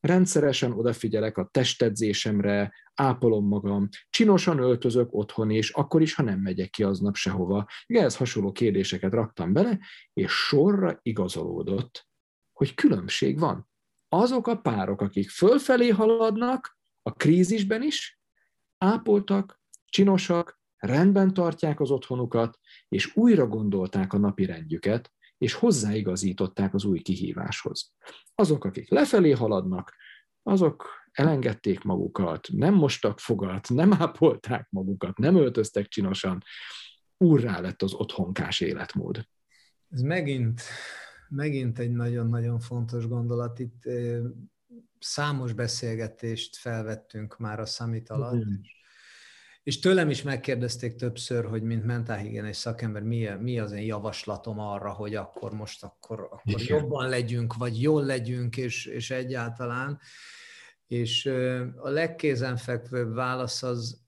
Rendszeresen 0.00 0.72
odafigyelek 0.72 1.38
a 1.38 1.48
testedzésemre, 1.50 2.72
ápolom 2.94 3.46
magam, 3.46 3.88
csinosan 4.10 4.58
öltözök 4.58 5.14
otthon 5.14 5.50
és 5.50 5.70
akkor 5.70 6.02
is, 6.02 6.14
ha 6.14 6.22
nem 6.22 6.40
megyek 6.40 6.70
ki 6.70 6.82
aznap 6.82 7.14
sehova. 7.14 7.66
Ehhez 7.86 8.16
hasonló 8.16 8.52
kérdéseket 8.52 9.12
raktam 9.12 9.52
bele, 9.52 9.78
és 10.12 10.32
sorra 10.32 10.98
igazolódott, 11.02 12.08
hogy 12.52 12.74
különbség 12.74 13.38
van. 13.38 13.67
Azok 14.08 14.46
a 14.46 14.56
párok, 14.56 15.00
akik 15.00 15.30
fölfelé 15.30 15.88
haladnak, 15.88 16.78
a 17.02 17.12
krízisben 17.12 17.82
is, 17.82 18.20
ápoltak, 18.78 19.60
csinosak, 19.84 20.60
rendben 20.76 21.34
tartják 21.34 21.80
az 21.80 21.90
otthonukat, 21.90 22.58
és 22.88 23.16
újra 23.16 23.46
gondolták 23.46 24.12
a 24.12 24.18
napi 24.18 24.44
rendjüket, 24.44 25.12
és 25.38 25.52
hozzáigazították 25.52 26.74
az 26.74 26.84
új 26.84 27.00
kihíváshoz. 27.00 27.92
Azok, 28.34 28.64
akik 28.64 28.90
lefelé 28.90 29.30
haladnak, 29.30 29.94
azok 30.42 30.88
elengedték 31.12 31.82
magukat, 31.82 32.48
nem 32.52 32.74
mostak 32.74 33.20
fogat, 33.20 33.68
nem 33.68 33.92
ápolták 33.92 34.66
magukat, 34.70 35.18
nem 35.18 35.36
öltöztek 35.36 35.88
csinosan, 35.88 36.42
úrrá 37.16 37.60
lett 37.60 37.82
az 37.82 37.92
otthonkás 37.92 38.60
életmód. 38.60 39.28
Ez 39.90 40.00
megint, 40.00 40.62
megint 41.30 41.78
egy 41.78 41.92
nagyon-nagyon 41.92 42.58
fontos 42.58 43.08
gondolat. 43.08 43.58
Itt 43.58 43.82
számos 44.98 45.52
beszélgetést 45.52 46.56
felvettünk 46.56 47.38
már 47.38 47.60
a 47.60 47.66
Summit 47.66 48.10
alatt, 48.10 48.44
mm. 48.44 48.54
és 49.62 49.78
tőlem 49.78 50.10
is 50.10 50.22
megkérdezték 50.22 50.94
többször, 50.94 51.44
hogy 51.44 51.62
mint 51.62 51.84
mentálhigiénés 51.84 52.56
szakember, 52.56 53.02
mi, 53.02 53.28
mi 53.40 53.58
az 53.58 53.72
én 53.72 53.84
javaslatom 53.84 54.58
arra, 54.58 54.90
hogy 54.90 55.14
akkor 55.14 55.52
most 55.52 55.84
akkor, 55.84 56.20
akkor 56.30 56.60
jobban 56.60 57.08
legyünk, 57.08 57.54
vagy 57.54 57.82
jól 57.82 58.04
legyünk, 58.04 58.56
és, 58.56 58.86
és 58.86 59.10
egyáltalán. 59.10 59.98
És 60.86 61.26
a 61.76 61.88
legkézenfekvőbb 61.88 63.14
válasz 63.14 63.62
az 63.62 64.06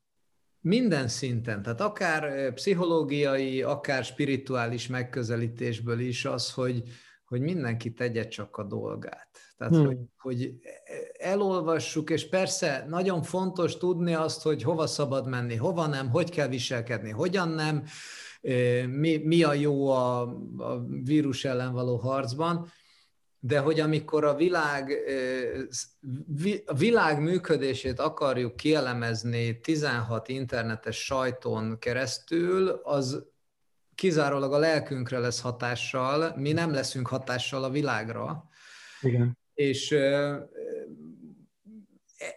minden 0.60 1.08
szinten, 1.08 1.62
tehát 1.62 1.80
akár 1.80 2.52
pszichológiai, 2.52 3.62
akár 3.62 4.04
spirituális 4.04 4.86
megközelítésből 4.86 5.98
is 5.98 6.24
az, 6.24 6.52
hogy, 6.52 6.82
hogy 7.31 7.41
mindenki 7.41 7.93
tegye 7.93 8.28
csak 8.28 8.57
a 8.57 8.62
dolgát. 8.62 9.28
Tehát, 9.57 9.74
hmm. 9.74 9.87
hogy, 9.87 9.99
hogy 10.18 10.55
elolvassuk, 11.18 12.11
és 12.11 12.28
persze 12.28 12.85
nagyon 12.89 13.22
fontos 13.22 13.76
tudni 13.76 14.14
azt, 14.14 14.43
hogy 14.43 14.62
hova 14.62 14.87
szabad 14.87 15.28
menni, 15.28 15.55
hova 15.55 15.87
nem, 15.87 16.11
hogy 16.11 16.31
kell 16.31 16.49
viselkedni, 16.49 17.11
hogyan 17.11 17.49
nem, 17.49 17.85
mi, 18.87 19.16
mi 19.16 19.43
a 19.43 19.53
jó 19.53 19.89
a, 19.89 20.20
a 20.57 20.85
vírus 21.05 21.45
ellen 21.45 21.72
való 21.72 21.97
harcban, 21.97 22.66
de 23.39 23.59
hogy 23.59 23.81
amikor 23.81 24.24
a 24.24 24.35
világ, 24.35 24.93
a 26.66 26.74
világ 26.74 27.20
működését 27.20 28.01
akarjuk 28.01 28.57
kielemezni 28.57 29.61
16 29.61 30.28
internetes 30.28 31.05
sajton 31.05 31.78
keresztül, 31.78 32.68
az 32.68 33.30
kizárólag 34.01 34.53
a 34.53 34.59
lelkünkre 34.59 35.18
lesz 35.18 35.40
hatással, 35.40 36.34
mi 36.36 36.53
nem 36.53 36.72
leszünk 36.72 37.07
hatással 37.07 37.64
a 37.64 37.70
világra. 37.70 38.48
Igen. 39.01 39.38
És 39.55 39.90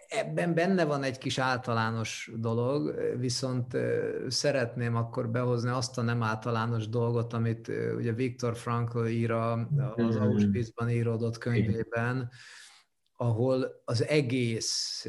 ebben 0.08 0.54
benne 0.54 0.84
van 0.84 1.02
egy 1.02 1.18
kis 1.18 1.38
általános 1.38 2.30
dolog, 2.36 2.94
viszont 3.18 3.76
szeretném 4.28 4.96
akkor 4.96 5.30
behozni 5.30 5.70
azt 5.70 5.98
a 5.98 6.02
nem 6.02 6.22
általános 6.22 6.88
dolgot, 6.88 7.32
amit 7.32 7.68
ugye 7.96 8.12
Viktor 8.12 8.56
Frankl 8.56 9.06
ír 9.06 9.30
az 9.30 9.58
mm-hmm. 9.74 10.20
Auschwitzban 10.20 10.90
íródott 10.90 11.38
könyvében, 11.38 12.30
ahol 13.16 13.82
az 13.84 14.06
egész 14.06 15.06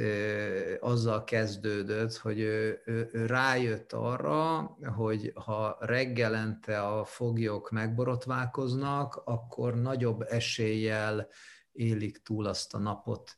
azzal 0.80 1.24
kezdődött, 1.24 2.16
hogy 2.16 2.40
ő, 2.40 2.82
ő, 2.86 3.10
ő 3.12 3.26
rájött 3.26 3.94
arra, 3.94 4.62
hogy 4.96 5.32
ha 5.36 5.78
reggelente 5.80 6.82
a 6.82 7.06
foglyok 7.06 7.72
megborotválkoznak, 7.72 9.22
akkor 9.26 9.76
nagyobb 9.76 10.22
eséllyel 10.22 11.28
élik 11.72 12.22
túl 12.24 12.46
azt 12.46 12.74
a 12.74 12.78
napot, 12.78 13.36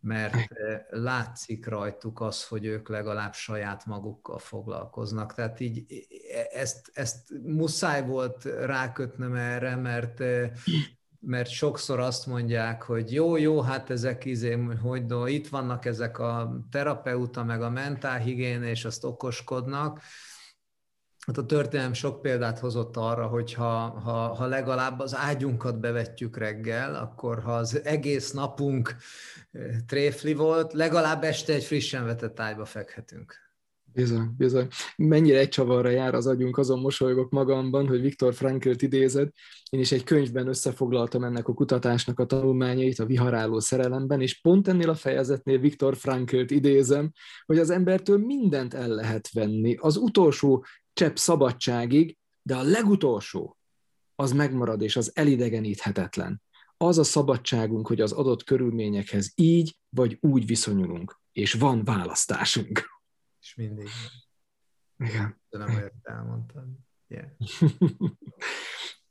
mert 0.00 0.48
látszik 0.88 1.66
rajtuk 1.66 2.20
az, 2.20 2.46
hogy 2.46 2.64
ők 2.64 2.88
legalább 2.88 3.34
saját 3.34 3.86
magukkal 3.86 4.38
foglalkoznak. 4.38 5.34
Tehát 5.34 5.60
így 5.60 5.86
e, 6.34 6.58
ezt, 6.58 6.90
ezt 6.92 7.32
muszáj 7.42 8.06
volt 8.06 8.44
rákötnöm 8.44 9.34
erre, 9.34 9.76
mert 9.76 10.22
mert 11.20 11.48
sokszor 11.48 12.00
azt 12.00 12.26
mondják, 12.26 12.82
hogy 12.82 13.12
jó, 13.12 13.36
jó, 13.36 13.60
hát 13.60 13.90
ezek 13.90 14.24
izé, 14.24 14.58
hogy 14.82 15.06
no, 15.06 15.26
itt 15.26 15.48
vannak 15.48 15.84
ezek 15.84 16.18
a 16.18 16.60
terapeuta, 16.70 17.44
meg 17.44 17.62
a 17.62 17.70
mentálhigién, 17.70 18.62
és 18.62 18.84
azt 18.84 19.04
okoskodnak. 19.04 20.00
Hát 21.26 21.38
a 21.38 21.46
történelem 21.46 21.92
sok 21.92 22.22
példát 22.22 22.58
hozott 22.58 22.96
arra, 22.96 23.26
hogy 23.26 23.54
ha, 23.54 24.00
ha, 24.00 24.34
ha 24.34 24.46
legalább 24.46 24.98
az 24.98 25.14
ágyunkat 25.14 25.80
bevetjük 25.80 26.36
reggel, 26.36 26.94
akkor 26.94 27.42
ha 27.42 27.56
az 27.56 27.84
egész 27.84 28.30
napunk 28.32 28.96
tréfli 29.86 30.34
volt, 30.34 30.72
legalább 30.72 31.24
este 31.24 31.52
egy 31.52 31.64
frissen 31.64 32.04
vetett 32.04 32.40
ágyba 32.40 32.64
fekhetünk. 32.64 33.49
Bizony, 33.92 34.34
bizony. 34.36 34.68
Mennyire 34.96 35.38
egy 35.38 35.48
csavarra 35.48 35.88
jár 35.88 36.14
az 36.14 36.26
agyunk, 36.26 36.58
azon 36.58 36.80
mosolygok 36.80 37.30
magamban, 37.30 37.88
hogy 37.88 38.00
Viktor 38.00 38.34
Frankl-t 38.34 38.82
idézed. 38.82 39.28
Én 39.70 39.80
is 39.80 39.92
egy 39.92 40.04
könyvben 40.04 40.46
összefoglaltam 40.46 41.24
ennek 41.24 41.48
a 41.48 41.54
kutatásnak 41.54 42.18
a 42.18 42.26
tanulmányait 42.26 42.98
a 42.98 43.06
viharáló 43.06 43.58
szerelemben, 43.58 44.20
és 44.20 44.40
pont 44.40 44.68
ennél 44.68 44.90
a 44.90 44.94
fejezetnél 44.94 45.58
Viktor 45.58 45.96
Frankl-t 45.96 46.50
idézem, 46.50 47.12
hogy 47.46 47.58
az 47.58 47.70
embertől 47.70 48.18
mindent 48.18 48.74
el 48.74 48.88
lehet 48.88 49.32
venni, 49.32 49.74
az 49.74 49.96
utolsó 49.96 50.64
csepp 50.92 51.16
szabadságig, 51.16 52.16
de 52.42 52.56
a 52.56 52.62
legutolsó 52.62 53.56
az 54.14 54.32
megmarad, 54.32 54.82
és 54.82 54.96
az 54.96 55.10
elidegeníthetetlen. 55.14 56.42
Az 56.76 56.98
a 56.98 57.04
szabadságunk, 57.04 57.86
hogy 57.86 58.00
az 58.00 58.12
adott 58.12 58.44
körülményekhez 58.44 59.32
így 59.34 59.76
vagy 59.88 60.18
úgy 60.20 60.46
viszonyulunk, 60.46 61.20
és 61.32 61.52
van 61.52 61.84
választásunk. 61.84 62.99
És 63.50 63.56
mindig. 63.56 63.88
Igen. 64.98 65.40
De 65.48 65.58
nem 65.58 65.74
olyat 65.74 65.92
elmondtad. 66.02 66.64
Yeah. 67.08 67.28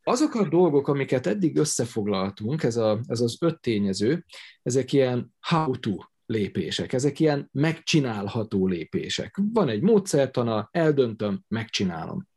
Azok 0.03 0.33
a 0.33 0.49
dolgok, 0.49 0.87
amiket 0.87 1.27
eddig 1.27 1.57
összefoglaltunk, 1.57 2.63
ez, 2.63 2.77
a, 2.77 2.99
ez 3.07 3.19
az 3.19 3.37
öt 3.39 3.61
tényező, 3.61 4.25
ezek 4.61 4.93
ilyen 4.93 5.33
how-to 5.39 5.97
lépések, 6.25 6.93
ezek 6.93 7.19
ilyen 7.19 7.49
megcsinálható 7.51 8.67
lépések. 8.67 9.39
Van 9.53 9.69
egy 9.69 9.81
módszertana, 9.81 10.69
eldöntöm, 10.71 11.43
megcsinálom. 11.47 12.27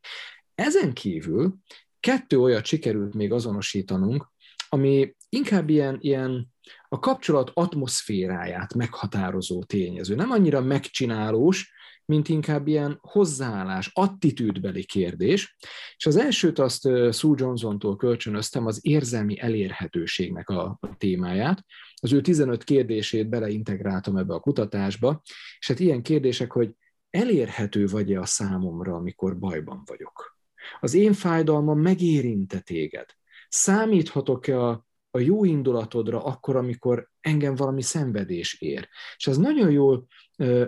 Ezen 0.55 0.93
kívül 0.93 1.57
kettő 2.01 2.39
olyat 2.39 2.65
sikerült 2.65 3.15
még 3.15 3.33
azonosítanunk, 3.33 4.33
ami 4.69 5.15
inkább 5.29 5.69
ilyen, 5.69 5.97
ilyen 6.01 6.53
a 6.89 6.99
kapcsolat 6.99 7.51
atmoszféráját 7.55 8.75
meghatározó 8.75 9.65
tényező. 9.65 10.15
Nem 10.15 10.31
annyira 10.31 10.61
megcsinálós, 10.61 11.73
mint 12.05 12.29
inkább 12.29 12.67
ilyen 12.67 12.99
hozzáállás, 13.01 13.91
attitűdbeli 13.95 14.85
kérdés. 14.85 15.57
És 15.97 16.07
az 16.07 16.17
elsőt 16.17 16.59
azt 16.59 16.83
Sue 17.13 17.35
Johnson-tól 17.37 17.97
kölcsönöztem, 17.97 18.67
az 18.67 18.79
érzelmi 18.83 19.41
elérhetőségnek 19.41 20.49
a 20.49 20.79
témáját. 20.99 21.65
Az 21.95 22.13
ő 22.13 22.21
15 22.21 22.65
kérdését 22.65 23.29
beleintegráltam 23.29 24.17
ebbe 24.17 24.35
a 24.35 24.41
kutatásba, 24.41 25.23
és 25.59 25.69
hát 25.69 25.81
ilyen 25.81 26.03
kérdések, 26.03 26.53
hogy 26.53 26.71
elérhető 27.11 27.87
vagy-e 27.87 28.21
a 28.21 28.27
számomra, 28.27 28.95
amikor 28.95 29.39
bajban 29.39 29.83
vagyok? 29.87 30.37
Az 30.81 30.95
én 30.95 31.13
fájdalmam 31.13 31.81
megérinte 31.81 32.61
téged? 32.61 33.07
Számíthatok-e 33.49 34.61
a 34.61 34.87
a 35.15 35.19
jó 35.19 35.45
indulatodra 35.45 36.25
akkor, 36.25 36.57
amikor 36.57 37.09
engem 37.21 37.55
valami 37.55 37.83
szenvedés 37.83 38.61
ér. 38.61 38.89
És 39.17 39.27
ez 39.27 39.37
nagyon 39.37 39.71
jól 39.71 40.07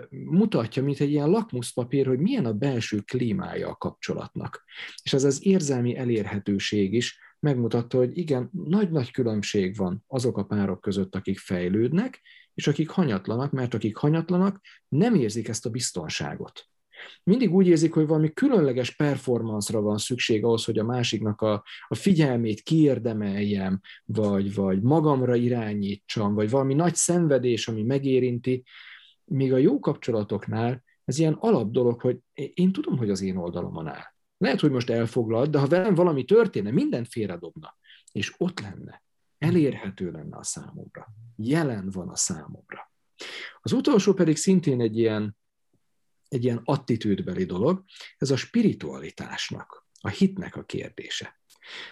mutatja, 0.09 0.83
mint 0.83 0.99
egy 0.99 1.09
ilyen 1.09 1.29
lakmuszpapír, 1.29 2.07
hogy 2.07 2.19
milyen 2.19 2.45
a 2.45 2.53
belső 2.53 2.99
klímája 2.99 3.69
a 3.69 3.75
kapcsolatnak. 3.75 4.63
És 5.03 5.13
ez 5.13 5.23
az 5.23 5.45
érzelmi 5.45 5.97
elérhetőség 5.97 6.93
is 6.93 7.19
megmutatta, 7.39 7.97
hogy 7.97 8.17
igen, 8.17 8.49
nagy-nagy 8.51 9.11
különbség 9.11 9.75
van 9.75 10.03
azok 10.07 10.37
a 10.37 10.45
párok 10.45 10.81
között, 10.81 11.15
akik 11.15 11.37
fejlődnek, 11.39 12.21
és 12.53 12.67
akik 12.67 12.89
hanyatlanak, 12.89 13.51
mert 13.51 13.73
akik 13.73 13.95
hanyatlanak, 13.95 14.61
nem 14.87 15.15
érzik 15.15 15.47
ezt 15.47 15.65
a 15.65 15.69
biztonságot 15.69 16.69
mindig 17.23 17.53
úgy 17.53 17.67
érzik, 17.67 17.93
hogy 17.93 18.07
valami 18.07 18.33
különleges 18.33 18.95
performance 18.95 19.79
van 19.79 19.97
szükség 19.97 20.43
ahhoz, 20.43 20.65
hogy 20.65 20.79
a 20.79 20.83
másiknak 20.83 21.41
a, 21.41 21.63
a 21.87 21.95
figyelmét 21.95 22.61
kiérdemeljem, 22.61 23.81
vagy, 24.05 24.53
vagy 24.53 24.81
magamra 24.81 25.35
irányítsam, 25.35 26.33
vagy 26.33 26.49
valami 26.49 26.73
nagy 26.73 26.95
szenvedés, 26.95 27.67
ami 27.67 27.83
megérinti, 27.83 28.63
míg 29.25 29.53
a 29.53 29.57
jó 29.57 29.79
kapcsolatoknál 29.79 30.83
ez 31.05 31.19
ilyen 31.19 31.33
alap 31.33 31.71
dolog, 31.71 32.01
hogy 32.01 32.19
én 32.33 32.71
tudom, 32.71 32.97
hogy 32.97 33.09
az 33.09 33.21
én 33.21 33.37
oldalomon 33.37 33.87
áll. 33.87 34.13
Lehet, 34.37 34.59
hogy 34.59 34.71
most 34.71 34.89
elfoglalt, 34.89 35.49
de 35.49 35.59
ha 35.59 35.67
velem 35.67 35.95
valami 35.95 36.23
történne, 36.23 36.71
mindent 36.71 37.07
félredobna, 37.07 37.77
és 38.11 38.33
ott 38.37 38.59
lenne, 38.59 39.03
elérhető 39.37 40.11
lenne 40.11 40.37
a 40.37 40.43
számomra, 40.43 41.07
jelen 41.35 41.89
van 41.89 42.09
a 42.09 42.15
számomra. 42.15 42.91
Az 43.61 43.71
utolsó 43.71 44.13
pedig 44.13 44.35
szintén 44.35 44.81
egy 44.81 44.97
ilyen 44.97 45.37
egy 46.27 46.43
ilyen 46.43 46.61
attitűdbeli 46.63 47.43
dolog, 47.43 47.83
ez 48.17 48.29
a 48.29 48.35
spiritualitásnak, 48.35 49.87
a 49.99 50.09
hitnek 50.09 50.55
a 50.55 50.63
kérdése. 50.63 51.39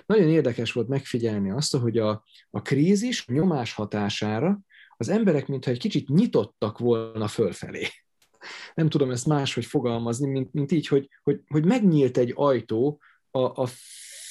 Nagyon 0.05 0.29
érdekes 0.29 0.71
volt 0.71 0.87
megfigyelni 0.87 1.51
azt, 1.51 1.75
hogy 1.75 1.97
a, 1.97 2.23
a 2.49 2.61
krízis 2.61 3.27
nyomás 3.27 3.73
hatására 3.73 4.59
az 4.97 5.09
emberek 5.09 5.47
mintha 5.47 5.71
egy 5.71 5.79
kicsit 5.79 6.07
nyitottak 6.07 6.77
volna 6.77 7.27
fölfelé. 7.27 7.87
Nem 8.73 8.89
tudom 8.89 9.11
ezt 9.11 9.25
máshogy 9.25 9.65
fogalmazni, 9.65 10.29
mint, 10.29 10.53
mint 10.53 10.71
így, 10.71 10.87
hogy, 10.87 11.09
hogy, 11.23 11.41
hogy 11.47 11.65
megnyílt 11.65 12.17
egy 12.17 12.31
ajtó 12.35 13.01
a, 13.31 13.61
a 13.61 13.67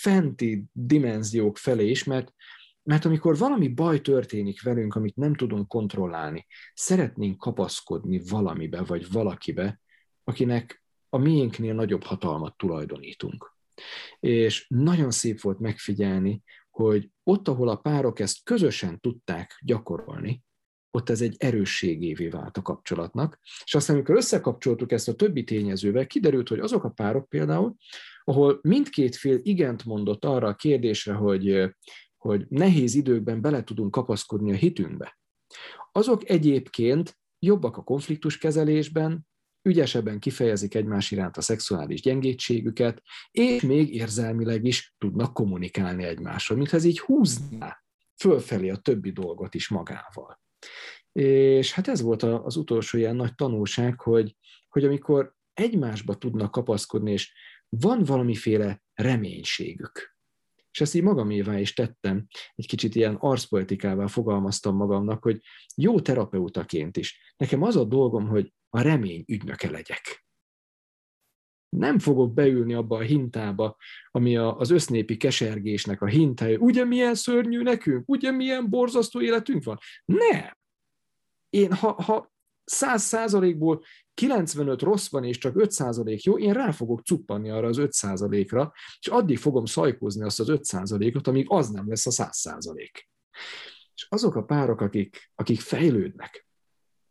fenti 0.01 0.65
dimenziók 0.73 1.59
felé 1.59 1.91
is, 1.91 2.05
mert, 2.05 2.35
mert 2.83 3.05
amikor 3.05 3.39
valami 3.39 3.69
baj 3.69 4.01
történik 4.01 4.63
velünk, 4.63 4.95
amit 4.95 5.17
nem 5.17 5.35
tudunk 5.35 5.69
kontrollálni, 5.69 6.47
szeretnénk 6.75 7.39
kapaszkodni 7.39 8.23
valamibe 8.29 8.83
vagy 8.83 9.13
valakibe, 9.13 9.81
akinek 10.25 10.85
a 11.09 11.19
miénknél 11.19 11.75
nagyobb 11.75 12.03
hatalmat 12.03 12.57
tulajdonítunk. 12.57 13.57
És 14.21 14.67
nagyon 14.69 15.11
szép 15.11 15.41
volt 15.41 15.59
megfigyelni, 15.59 16.43
hogy 16.71 17.11
ott, 17.23 17.49
ahol 17.49 17.69
a 17.69 17.77
párok 17.77 18.21
ezt 18.21 18.45
közösen 18.45 19.01
tudták 19.01 19.61
gyakorolni, 19.65 20.43
ott 20.95 21.11
ez 21.11 21.21
egy 21.21 21.35
erősségévé 21.39 22.29
vált 22.29 22.57
a 22.57 22.63
kapcsolatnak. 22.63 23.39
És 23.65 23.75
aztán, 23.75 23.97
amikor 23.97 24.17
összekapcsoltuk 24.17 24.93
ezt 24.93 25.09
a 25.09 25.15
többi 25.15 25.45
tényezővel, 25.45 26.07
kiderült, 26.07 26.49
hogy 26.49 26.59
azok 26.59 26.85
a 26.85 26.91
párok 26.91 27.29
például, 27.29 27.77
ahol 28.25 28.59
mindkét 28.63 29.17
fél 29.17 29.39
igent 29.43 29.85
mondott 29.85 30.25
arra 30.25 30.49
a 30.49 30.55
kérdésre, 30.55 31.13
hogy, 31.13 31.75
hogy 32.17 32.47
nehéz 32.49 32.95
időkben 32.95 33.41
bele 33.41 33.65
tudunk 33.65 33.91
kapaszkodni 33.91 34.53
a 34.53 34.57
hitünkbe, 34.57 35.19
azok 35.93 36.29
egyébként 36.29 37.19
jobbak 37.39 37.77
a 37.77 37.83
konfliktuskezelésben, 37.83 39.27
ügyesebben 39.63 40.19
kifejezik 40.19 40.75
egymás 40.75 41.11
iránt 41.11 41.37
a 41.37 41.41
szexuális 41.41 42.01
gyengétségüket, 42.01 43.03
és 43.31 43.63
még 43.63 43.95
érzelmileg 43.95 44.65
is 44.65 44.95
tudnak 44.99 45.33
kommunikálni 45.33 46.05
egymással, 46.05 46.57
mintha 46.57 46.77
ez 46.77 46.85
így 46.85 46.99
húzná 46.99 47.83
fölfelé 48.21 48.69
a 48.69 48.77
többi 48.77 49.11
dolgot 49.11 49.55
is 49.55 49.69
magával. 49.69 50.41
És 51.13 51.73
hát 51.73 51.89
ez 51.89 52.01
volt 52.01 52.23
az 52.23 52.57
utolsó 52.57 52.99
ilyen 52.99 53.17
nagy 53.17 53.35
tanulság, 53.35 54.01
hogy, 54.01 54.37
hogy 54.69 54.85
amikor 54.85 55.35
egymásba 55.55 56.15
tudnak 56.15 56.51
kapaszkodni, 56.51 57.13
és 57.13 57.33
van 57.69 58.03
valamiféle 58.05 58.83
reménységük. 58.95 60.17
És 60.71 60.81
ezt 60.81 60.95
így 60.95 61.03
magamévá 61.03 61.59
is 61.59 61.75
tettem, 61.75 62.27
egy 62.55 62.67
kicsit 62.67 62.95
ilyen 62.95 63.15
arszpolitikával 63.15 64.09
fogalmaztam 64.09 64.77
magamnak, 64.77 65.23
hogy 65.23 65.41
jó 65.77 66.01
terapeutaként 66.01 66.97
is. 66.97 67.35
Nekem 67.37 67.63
az 67.63 67.77
a 67.77 67.85
dolgom, 67.85 68.29
hogy 68.29 68.53
a 68.69 68.81
remény 68.81 69.25
ügynöke 69.27 69.71
legyek. 69.71 70.27
Nem 71.77 71.99
fogok 71.99 72.35
beülni 72.35 72.75
abba 72.75 72.97
a 72.97 73.01
hintába, 73.01 73.77
ami 74.11 74.37
az 74.37 74.71
össznépi 74.71 75.17
kesergésnek 75.17 76.03
a 76.03 76.07
hintája. 76.07 76.59
Ugye 76.59 76.85
milyen 76.85 77.15
szörnyű 77.15 77.63
nekünk? 77.63 78.09
Ugye 78.09 78.31
milyen 78.31 78.71
borzasztó 78.71 79.21
életünk 79.21 79.65
van? 79.65 79.79
Nem! 80.05 80.57
Én, 81.51 81.73
ha, 81.73 82.03
ha 82.03 82.33
100 82.65 83.03
százalékból 83.03 83.83
95 84.15 84.83
rossz 84.83 85.11
van, 85.11 85.25
és 85.25 85.39
csak 85.39 85.57
5 85.57 85.71
százalék 85.71 86.23
jó, 86.23 86.39
én 86.39 86.53
rá 86.53 86.71
fogok 86.71 87.01
cuppanni 87.05 87.51
arra 87.51 87.67
az 87.67 87.79
5 87.79 87.93
százalékra, 87.93 88.73
és 89.01 89.07
addig 89.07 89.39
fogom 89.39 89.65
szajkózni 89.65 90.25
azt 90.25 90.41
az 90.41 90.49
5 90.49 90.65
százalékot, 90.65 91.27
amíg 91.27 91.47
az 91.49 91.69
nem 91.69 91.89
lesz 91.89 92.07
a 92.07 92.11
100 92.11 92.37
százalék. 92.37 93.09
És 93.95 94.07
azok 94.09 94.35
a 94.35 94.45
párok, 94.45 94.81
akik, 94.81 95.31
akik 95.35 95.61
fejlődnek, 95.61 96.47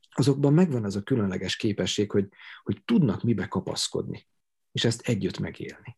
azokban 0.09 0.53
megvan 0.53 0.85
ez 0.85 0.95
a 0.95 1.01
különleges 1.01 1.55
képesség, 1.55 2.11
hogy, 2.11 2.27
hogy 2.63 2.83
tudnak 2.85 3.23
mibe 3.23 3.47
kapaszkodni, 3.47 4.27
és 4.71 4.83
ezt 4.83 5.01
együtt 5.01 5.39
megélni. 5.39 5.97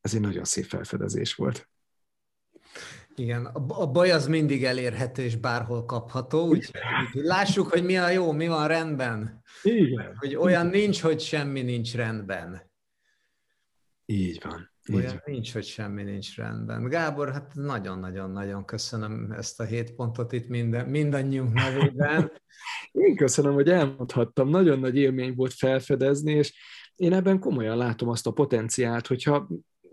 Ez 0.00 0.14
egy 0.14 0.20
nagyon 0.20 0.44
szép 0.44 0.64
felfedezés 0.64 1.34
volt. 1.34 1.68
Igen, 3.14 3.44
a 3.46 3.86
baj 3.86 4.10
az 4.10 4.26
mindig 4.26 4.64
elérhető 4.64 5.22
és 5.22 5.36
bárhol 5.36 5.84
kapható, 5.84 6.46
úgyhogy 6.46 6.80
lássuk, 7.12 7.68
hogy 7.68 7.84
mi 7.84 7.96
a 7.96 8.08
jó, 8.08 8.32
mi 8.32 8.48
van 8.48 8.68
rendben. 8.68 9.42
Igen. 9.62 10.16
Hogy 10.16 10.36
olyan 10.36 10.66
nincs, 10.66 11.00
hogy 11.00 11.20
semmi 11.20 11.62
nincs 11.62 11.94
rendben. 11.94 12.70
Így 14.04 14.40
van. 14.42 14.70
Így 14.88 14.96
olyan 14.96 15.20
van. 15.24 15.34
nincs, 15.34 15.52
hogy 15.52 15.64
semmi 15.64 16.02
nincs 16.02 16.36
rendben. 16.36 16.88
Gábor, 16.88 17.32
hát 17.32 17.54
nagyon-nagyon-nagyon 17.54 18.64
köszönöm 18.64 19.32
ezt 19.32 19.60
a 19.60 19.64
hét 19.64 19.94
pontot 19.94 20.32
itt 20.32 20.48
minden, 20.48 20.88
mindannyiunk 20.88 21.52
nevében. 21.52 22.32
Én 22.92 23.16
köszönöm, 23.16 23.52
hogy 23.52 23.68
elmondhattam. 23.68 24.48
Nagyon 24.48 24.78
nagy 24.78 24.96
élmény 24.96 25.34
volt 25.34 25.52
felfedezni, 25.52 26.32
és 26.32 26.54
én 26.96 27.12
ebben 27.12 27.38
komolyan 27.38 27.76
látom 27.76 28.08
azt 28.08 28.26
a 28.26 28.32
potenciált, 28.32 29.06
hogyha 29.06 29.48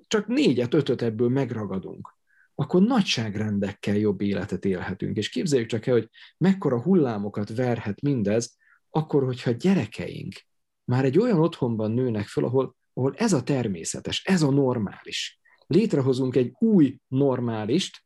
csak 0.07 0.27
négyet, 0.27 0.73
ötöt 0.73 1.01
ebből 1.01 1.29
megragadunk, 1.29 2.17
akkor 2.55 2.81
nagyságrendekkel 2.81 3.95
jobb 3.95 4.21
életet 4.21 4.65
élhetünk. 4.65 5.17
És 5.17 5.29
képzeljük 5.29 5.67
csak 5.67 5.85
el, 5.85 5.93
hogy 5.93 6.09
mekkora 6.37 6.81
hullámokat 6.81 7.55
verhet 7.55 8.01
mindez, 8.01 8.57
akkor, 8.89 9.23
hogyha 9.23 9.51
gyerekeink 9.51 10.33
már 10.83 11.05
egy 11.05 11.19
olyan 11.19 11.39
otthonban 11.39 11.91
nőnek 11.91 12.27
föl, 12.27 12.45
ahol, 12.45 12.75
ahol 12.93 13.13
ez 13.15 13.33
a 13.33 13.43
természetes, 13.43 14.23
ez 14.25 14.41
a 14.41 14.51
normális. 14.51 15.39
Létrehozunk 15.67 16.35
egy 16.35 16.53
új 16.59 16.99
normálist, 17.07 18.03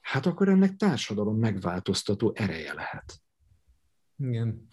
hát 0.00 0.26
akkor 0.26 0.48
ennek 0.48 0.76
társadalom 0.76 1.38
megváltoztató 1.38 2.32
ereje 2.34 2.72
lehet. 2.72 3.20
Igen. 4.16 4.68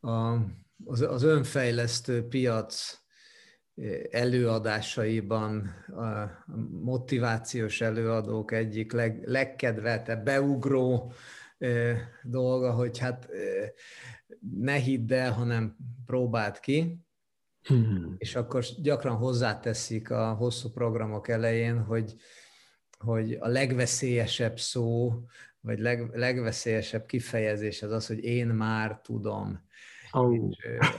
A, 0.00 0.38
az, 0.84 1.00
az 1.00 1.22
önfejlesztő 1.22 2.26
piac 2.28 3.02
előadásaiban 4.10 5.66
a 5.86 6.44
motivációs 6.70 7.80
előadók 7.80 8.52
egyik 8.52 8.92
leg, 8.92 9.22
legkedveltebb, 9.24 10.24
beugró 10.24 11.12
dolga, 12.22 12.72
hogy 12.72 12.98
hát 12.98 13.28
ne 14.60 14.74
hidd 14.74 15.12
el, 15.12 15.32
hanem 15.32 15.76
próbáld 16.06 16.60
ki, 16.60 17.04
hmm. 17.62 18.14
és 18.18 18.34
akkor 18.34 18.64
gyakran 18.82 19.16
hozzáteszik 19.16 20.10
a 20.10 20.32
hosszú 20.32 20.70
programok 20.70 21.28
elején, 21.28 21.82
hogy, 21.82 22.14
hogy 22.98 23.36
a 23.40 23.48
legveszélyesebb 23.48 24.58
szó, 24.58 25.12
vagy 25.60 25.78
leg, 25.78 26.10
legveszélyesebb 26.12 27.06
kifejezés 27.06 27.82
az 27.82 27.90
az, 27.90 28.06
hogy 28.06 28.24
én 28.24 28.46
már 28.46 29.00
tudom. 29.00 29.63
Oh. 30.16 30.50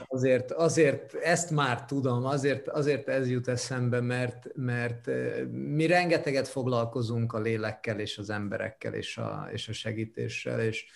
azért, 0.06 0.52
azért 0.52 1.14
ezt 1.14 1.50
már 1.50 1.84
tudom, 1.84 2.24
azért, 2.24 2.68
azért 2.68 3.08
ez 3.08 3.30
jut 3.30 3.48
eszembe, 3.48 4.00
mert, 4.00 4.46
mert 4.54 5.10
mi 5.50 5.86
rengeteget 5.86 6.48
foglalkozunk 6.48 7.32
a 7.32 7.38
lélekkel 7.38 8.00
és 8.00 8.18
az 8.18 8.30
emberekkel 8.30 8.94
és 8.94 9.16
a, 9.16 9.48
és 9.52 9.68
a 9.68 9.72
segítéssel, 9.72 10.60
és, 10.60 10.86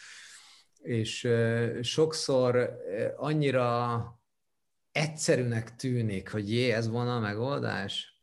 és 0.82 1.28
sokszor 1.82 2.76
annyira 3.16 4.04
egyszerűnek 4.92 5.76
tűnik, 5.76 6.30
hogy 6.30 6.52
jé, 6.52 6.70
ez 6.70 6.88
van 6.88 7.08
a 7.08 7.20
megoldás, 7.20 8.22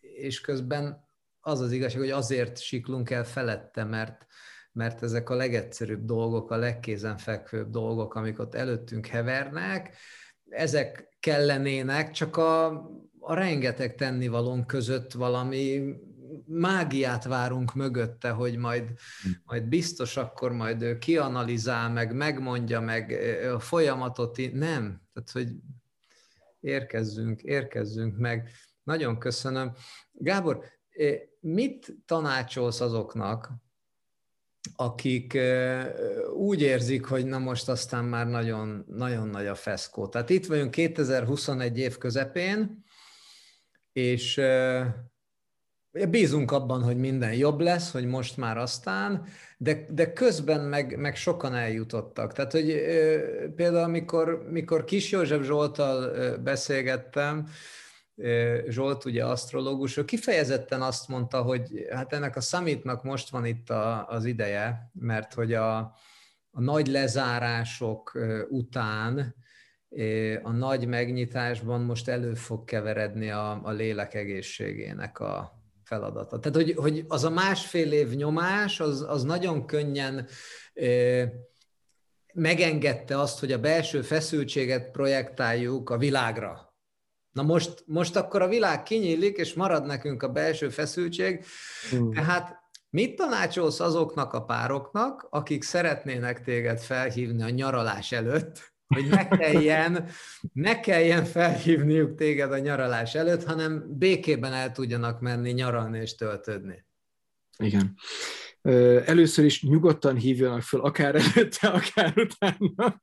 és 0.00 0.40
közben 0.40 1.08
az 1.40 1.60
az 1.60 1.72
igazság, 1.72 2.00
hogy 2.00 2.10
azért 2.10 2.60
siklunk 2.60 3.10
el 3.10 3.24
felette, 3.24 3.84
mert, 3.84 4.26
mert 4.72 5.02
ezek 5.02 5.30
a 5.30 5.34
legegyszerűbb 5.34 6.04
dolgok, 6.04 6.50
a 6.50 6.56
legkézenfekvőbb 6.56 7.70
dolgok, 7.70 8.14
amik 8.14 8.38
ott 8.38 8.54
előttünk 8.54 9.06
hevernek, 9.06 9.96
ezek 10.48 11.16
kellenének, 11.20 12.10
csak 12.10 12.36
a, 12.36 12.66
a 13.18 13.34
rengeteg 13.34 13.94
tennivalónk 13.94 14.66
között 14.66 15.12
valami 15.12 15.94
mágiát 16.46 17.24
várunk 17.24 17.74
mögötte, 17.74 18.30
hogy 18.30 18.56
majd, 18.56 18.92
majd 19.44 19.62
biztos 19.62 20.16
akkor 20.16 20.52
majd 20.52 20.82
ő 20.82 20.98
kianalizál, 20.98 21.90
meg 21.90 22.14
megmondja, 22.14 22.80
meg 22.80 23.10
a 23.54 23.60
folyamatot, 23.60 24.36
nem. 24.52 25.02
Tehát, 25.12 25.30
hogy 25.32 25.48
érkezzünk, 26.60 27.42
érkezzünk 27.42 28.16
meg. 28.16 28.50
Nagyon 28.82 29.18
köszönöm. 29.18 29.72
Gábor, 30.12 30.64
mit 31.40 31.96
tanácsolsz 32.06 32.80
azoknak, 32.80 33.50
akik 34.76 35.38
úgy 36.34 36.62
érzik, 36.62 37.04
hogy 37.04 37.26
na 37.26 37.38
most 37.38 37.68
aztán 37.68 38.04
már 38.04 38.26
nagyon, 38.26 38.84
nagyon 38.88 39.28
nagy 39.28 39.46
a 39.46 39.54
feszkó. 39.54 40.08
Tehát 40.08 40.30
itt 40.30 40.46
vagyunk 40.46 40.70
2021 40.70 41.78
év 41.78 41.98
közepén, 41.98 42.84
és 43.92 44.40
bízunk 46.08 46.50
abban, 46.50 46.82
hogy 46.82 46.96
minden 46.96 47.34
jobb 47.34 47.60
lesz, 47.60 47.92
hogy 47.92 48.06
most 48.06 48.36
már 48.36 48.58
aztán, 48.58 49.26
de, 49.58 49.86
de 49.90 50.12
közben 50.12 50.60
meg, 50.60 50.98
meg 50.98 51.16
sokan 51.16 51.54
eljutottak. 51.54 52.32
Tehát, 52.32 52.52
hogy 52.52 52.66
például 53.56 53.84
amikor, 53.84 54.48
mikor 54.50 54.84
Kis 54.84 55.10
József 55.10 55.44
Zsoltal 55.44 56.36
beszélgettem, 56.36 57.48
Zsolt, 58.68 59.04
ugye 59.04 59.24
asztrológus, 59.24 59.96
ő 59.96 60.04
kifejezetten 60.04 60.82
azt 60.82 61.08
mondta, 61.08 61.42
hogy 61.42 61.86
hát 61.90 62.12
ennek 62.12 62.36
a 62.36 62.40
summitnak 62.40 63.02
most 63.02 63.30
van 63.30 63.44
itt 63.44 63.70
a, 63.70 64.06
az 64.08 64.24
ideje, 64.24 64.90
mert 64.92 65.34
hogy 65.34 65.54
a, 65.54 65.78
a 66.50 66.60
nagy 66.60 66.86
lezárások 66.86 68.18
után 68.48 69.34
a 70.42 70.50
nagy 70.50 70.86
megnyitásban 70.86 71.80
most 71.80 72.08
elő 72.08 72.34
fog 72.34 72.64
keveredni 72.64 73.30
a, 73.30 73.60
a 73.62 73.70
lélek 73.70 74.14
egészségének 74.14 75.18
a 75.18 75.62
feladata. 75.84 76.38
Tehát, 76.38 76.56
hogy, 76.56 76.74
hogy 76.76 77.04
az 77.08 77.24
a 77.24 77.30
másfél 77.30 77.92
év 77.92 78.10
nyomás, 78.10 78.80
az, 78.80 79.04
az 79.08 79.22
nagyon 79.22 79.66
könnyen 79.66 80.26
megengedte 82.34 83.18
azt, 83.18 83.40
hogy 83.40 83.52
a 83.52 83.60
belső 83.60 84.02
feszültséget 84.02 84.90
projektáljuk 84.90 85.90
a 85.90 85.98
világra, 85.98 86.71
Na 87.32 87.42
most, 87.42 87.84
most 87.86 88.16
akkor 88.16 88.42
a 88.42 88.48
világ 88.48 88.82
kinyílik, 88.82 89.36
és 89.36 89.54
marad 89.54 89.86
nekünk 89.86 90.22
a 90.22 90.32
belső 90.32 90.68
feszültség. 90.68 91.44
Mm. 91.94 92.10
Tehát 92.10 92.60
mit 92.90 93.16
tanácsolsz 93.16 93.80
azoknak 93.80 94.32
a 94.32 94.44
pároknak, 94.44 95.26
akik 95.30 95.62
szeretnének 95.62 96.42
téged 96.42 96.80
felhívni 96.80 97.42
a 97.42 97.50
nyaralás 97.50 98.12
előtt, 98.12 98.72
hogy 98.86 99.08
ne 99.08 99.28
kelljen, 99.28 100.08
ne 100.52 100.80
kelljen 100.80 101.24
felhívniuk 101.24 102.14
téged 102.14 102.52
a 102.52 102.58
nyaralás 102.58 103.14
előtt, 103.14 103.44
hanem 103.44 103.98
békében 103.98 104.52
el 104.52 104.72
tudjanak 104.72 105.20
menni 105.20 105.50
nyaralni 105.50 105.98
és 105.98 106.14
töltődni. 106.14 106.86
Igen. 107.58 107.94
Először 109.04 109.44
is 109.44 109.62
nyugodtan 109.62 110.16
hívjanak 110.16 110.62
fel, 110.62 110.80
akár 110.80 111.14
előtte, 111.14 111.68
akár 111.68 112.12
utána, 112.16 113.00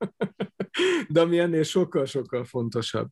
de 1.07 1.21
ami 1.21 1.39
ennél 1.39 1.63
sokkal-sokkal 1.63 2.43
fontosabb. 2.43 3.07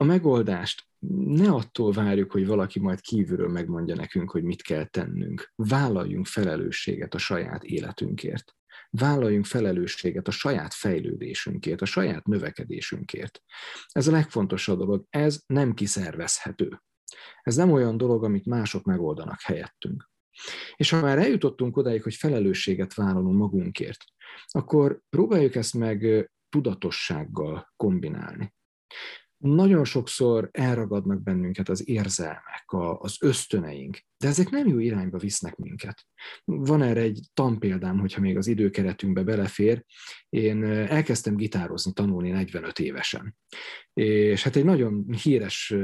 A 0.00 0.04
megoldást 0.04 0.86
ne 1.24 1.50
attól 1.50 1.92
várjuk, 1.92 2.32
hogy 2.32 2.46
valaki 2.46 2.78
majd 2.80 3.00
kívülről 3.00 3.48
megmondja 3.48 3.94
nekünk, 3.94 4.30
hogy 4.30 4.42
mit 4.42 4.62
kell 4.62 4.84
tennünk. 4.84 5.52
Vállaljunk 5.54 6.26
felelősséget 6.26 7.14
a 7.14 7.18
saját 7.18 7.64
életünkért. 7.64 8.54
Vállaljunk 8.90 9.44
felelősséget 9.44 10.28
a 10.28 10.30
saját 10.30 10.74
fejlődésünkért, 10.74 11.80
a 11.80 11.84
saját 11.84 12.26
növekedésünkért. 12.26 13.42
Ez 13.88 14.06
a 14.06 14.10
legfontosabb 14.10 14.78
dolog, 14.78 15.06
ez 15.10 15.42
nem 15.46 15.74
kiszervezhető. 15.74 16.82
Ez 17.42 17.56
nem 17.56 17.70
olyan 17.70 17.96
dolog, 17.96 18.24
amit 18.24 18.46
mások 18.46 18.84
megoldanak 18.84 19.40
helyettünk. 19.40 20.10
És 20.76 20.90
ha 20.90 21.00
már 21.00 21.18
eljutottunk 21.18 21.76
odáig, 21.76 22.02
hogy 22.02 22.14
felelősséget 22.14 22.94
vállalunk 22.94 23.38
magunkért, 23.38 24.04
akkor 24.46 25.00
próbáljuk 25.10 25.54
ezt 25.54 25.74
meg 25.74 26.30
tudatossággal 26.48 27.72
kombinálni 27.76 28.54
nagyon 29.40 29.84
sokszor 29.84 30.48
elragadnak 30.52 31.22
bennünket 31.22 31.68
az 31.68 31.88
érzelmek, 31.88 32.64
az 32.98 33.16
ösztöneink, 33.20 33.98
de 34.18 34.28
ezek 34.28 34.50
nem 34.50 34.66
jó 34.66 34.78
irányba 34.78 35.18
visznek 35.18 35.56
minket. 35.56 36.06
Van 36.44 36.82
erre 36.82 37.00
egy 37.00 37.20
tanpéldám, 37.34 37.98
hogyha 37.98 38.20
még 38.20 38.36
az 38.36 38.46
időkeretünkbe 38.46 39.22
belefér. 39.22 39.84
Én 40.28 40.64
elkezdtem 40.64 41.36
gitározni, 41.36 41.92
tanulni 41.92 42.30
45 42.30 42.78
évesen. 42.78 43.36
És 43.92 44.42
hát 44.42 44.56
egy 44.56 44.64
nagyon 44.64 45.04
híres 45.22 45.74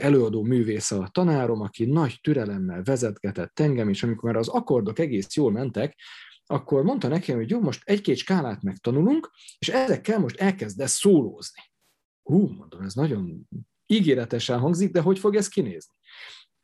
előadó 0.00 0.42
művész 0.42 0.90
a 0.90 1.08
tanárom, 1.12 1.60
aki 1.60 1.84
nagy 1.84 2.18
türelemmel 2.20 2.82
vezetgetett 2.82 3.60
engem, 3.60 3.88
és 3.88 4.02
amikor 4.02 4.30
már 4.30 4.38
az 4.38 4.48
akkordok 4.48 4.98
egész 4.98 5.34
jól 5.34 5.50
mentek, 5.50 5.98
akkor 6.46 6.82
mondta 6.82 7.08
nekem, 7.08 7.36
hogy 7.36 7.50
jó, 7.50 7.60
most 7.60 7.82
egy-két 7.84 8.16
skálát 8.16 8.62
megtanulunk, 8.62 9.30
és 9.58 9.68
ezekkel 9.68 10.18
most 10.18 10.40
elkezdesz 10.40 10.92
szólózni 10.92 11.70
hú, 12.22 12.48
mondom, 12.48 12.80
ez 12.80 12.94
nagyon 12.94 13.48
ígéretesen 13.86 14.58
hangzik, 14.58 14.90
de 14.90 15.00
hogy 15.00 15.18
fog 15.18 15.36
ez 15.36 15.48
kinézni? 15.48 15.94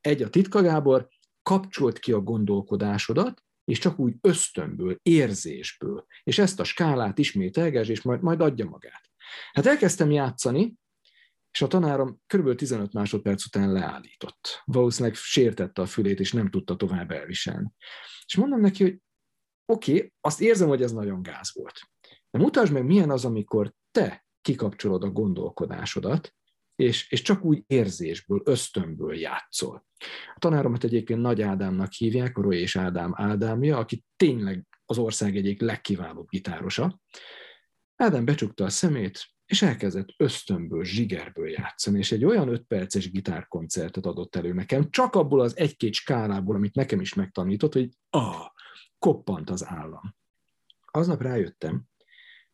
Egy 0.01 0.23
a 0.23 0.31
titka, 0.31 0.63
Gábor, 0.63 1.09
kapcsolt 1.43 1.99
ki 1.99 2.13
a 2.13 2.21
gondolkodásodat, 2.21 3.43
és 3.65 3.79
csak 3.79 3.99
úgy 3.99 4.15
ösztönből, 4.21 4.97
érzésből, 5.03 6.07
és 6.23 6.39
ezt 6.39 6.61
a 6.61 6.65
skálát 6.65 7.19
ismételges, 7.19 7.89
és 7.89 8.03
majd, 8.03 8.23
majd 8.23 8.41
adja 8.41 8.65
magát. 8.65 9.11
Hát 9.53 9.67
elkezdtem 9.67 10.11
játszani, 10.11 10.77
és 11.51 11.63
a 11.63 11.67
tanárom 11.67 12.21
kb. 12.27 12.55
15 12.55 12.93
másodperc 12.93 13.45
után 13.45 13.73
leállított. 13.73 14.63
Valószínűleg 14.65 15.17
sértette 15.17 15.83
a 15.83 15.87
fülét, 15.87 16.21
és 16.21 16.33
nem 16.33 16.51
tudta 16.51 16.77
tovább 16.77 17.11
elviselni. 17.11 17.71
És 18.27 18.37
mondom 18.37 18.61
neki, 18.61 18.83
hogy 18.83 19.01
oké, 19.73 19.95
okay, 19.95 20.13
azt 20.21 20.41
érzem, 20.41 20.69
hogy 20.69 20.83
ez 20.83 20.93
nagyon 20.93 21.23
gáz 21.23 21.51
volt. 21.55 21.81
De 22.31 22.39
mutasd 22.39 22.73
meg, 22.73 22.85
milyen 22.85 23.11
az, 23.11 23.25
amikor 23.25 23.75
te 23.91 24.27
kikapcsolod 24.43 25.05
a 25.05 25.11
gondolkodásodat, 25.11 26.35
és, 26.77 27.11
és 27.11 27.23
csak 27.23 27.45
úgy 27.45 27.63
érzésből, 27.67 28.43
ösztönből 28.45 29.15
játszol. 29.15 29.87
A 30.35 30.39
tanáromat 30.39 30.85
egyébként 30.85 31.21
Nagy 31.21 31.43
Ádámnak 31.43 31.93
hívják, 31.93 32.37
Roy 32.37 32.59
és 32.59 32.77
Ádám 32.77 33.13
Ádámja, 33.17 33.79
aki 33.79 34.05
tényleg 34.17 34.67
az 34.85 34.99
ország 34.99 35.37
egyik 35.37 35.61
legkiválóbb 35.61 36.29
gitárosa. 36.29 37.01
Ádám 37.97 38.25
becsukta 38.25 38.65
a 38.65 38.69
szemét, 38.69 39.27
és 39.47 39.63
elkezdett 39.63 40.15
ösztönből, 40.17 40.85
zsigerből 40.85 41.51
játszani, 41.51 41.99
és 41.99 42.13
egy 42.13 42.25
olyan 42.25 42.49
öt 42.49 42.63
perces 42.63 43.11
gitárkoncertet 43.11 44.07
adott 44.07 44.37
elő 44.37 44.53
nekem, 44.53 44.91
csak 44.91 45.15
abból 45.15 45.41
az 45.41 45.57
egy-két 45.57 45.95
skálából, 45.95 46.55
amit 46.55 46.75
nekem 46.75 47.01
is 47.01 47.15
megtanított, 47.15 47.73
hogy 47.73 47.89
ah, 48.11 48.47
koppant 48.99 49.51
az 49.51 49.67
állam. 49.67 50.17
Aznap 50.91 51.23
rájöttem, 51.23 51.85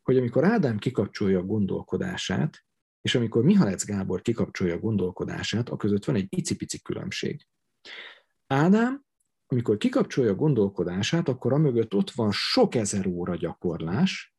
hogy 0.05 0.17
amikor 0.17 0.45
Ádám 0.45 0.79
kikapcsolja 0.79 1.39
a 1.39 1.45
gondolkodását, 1.45 2.65
és 3.01 3.15
amikor 3.15 3.45
Mihalec 3.45 3.85
Gábor 3.85 4.23
kikapcsolja 4.23 4.75
a 4.75 4.79
gondolkodását, 4.79 5.69
a 5.69 5.77
között 5.77 6.05
van 6.05 6.17
egy 6.17 6.27
icipici 6.29 6.81
különbség. 6.83 7.47
Ádám, 8.47 9.05
amikor 9.47 9.77
kikapcsolja 9.77 10.31
a 10.31 10.35
gondolkodását, 10.35 11.29
akkor 11.29 11.53
amögött 11.53 11.95
ott 11.95 12.11
van 12.11 12.33
sok 12.33 12.75
ezer 12.75 13.07
óra 13.07 13.37
gyakorlás, 13.37 14.35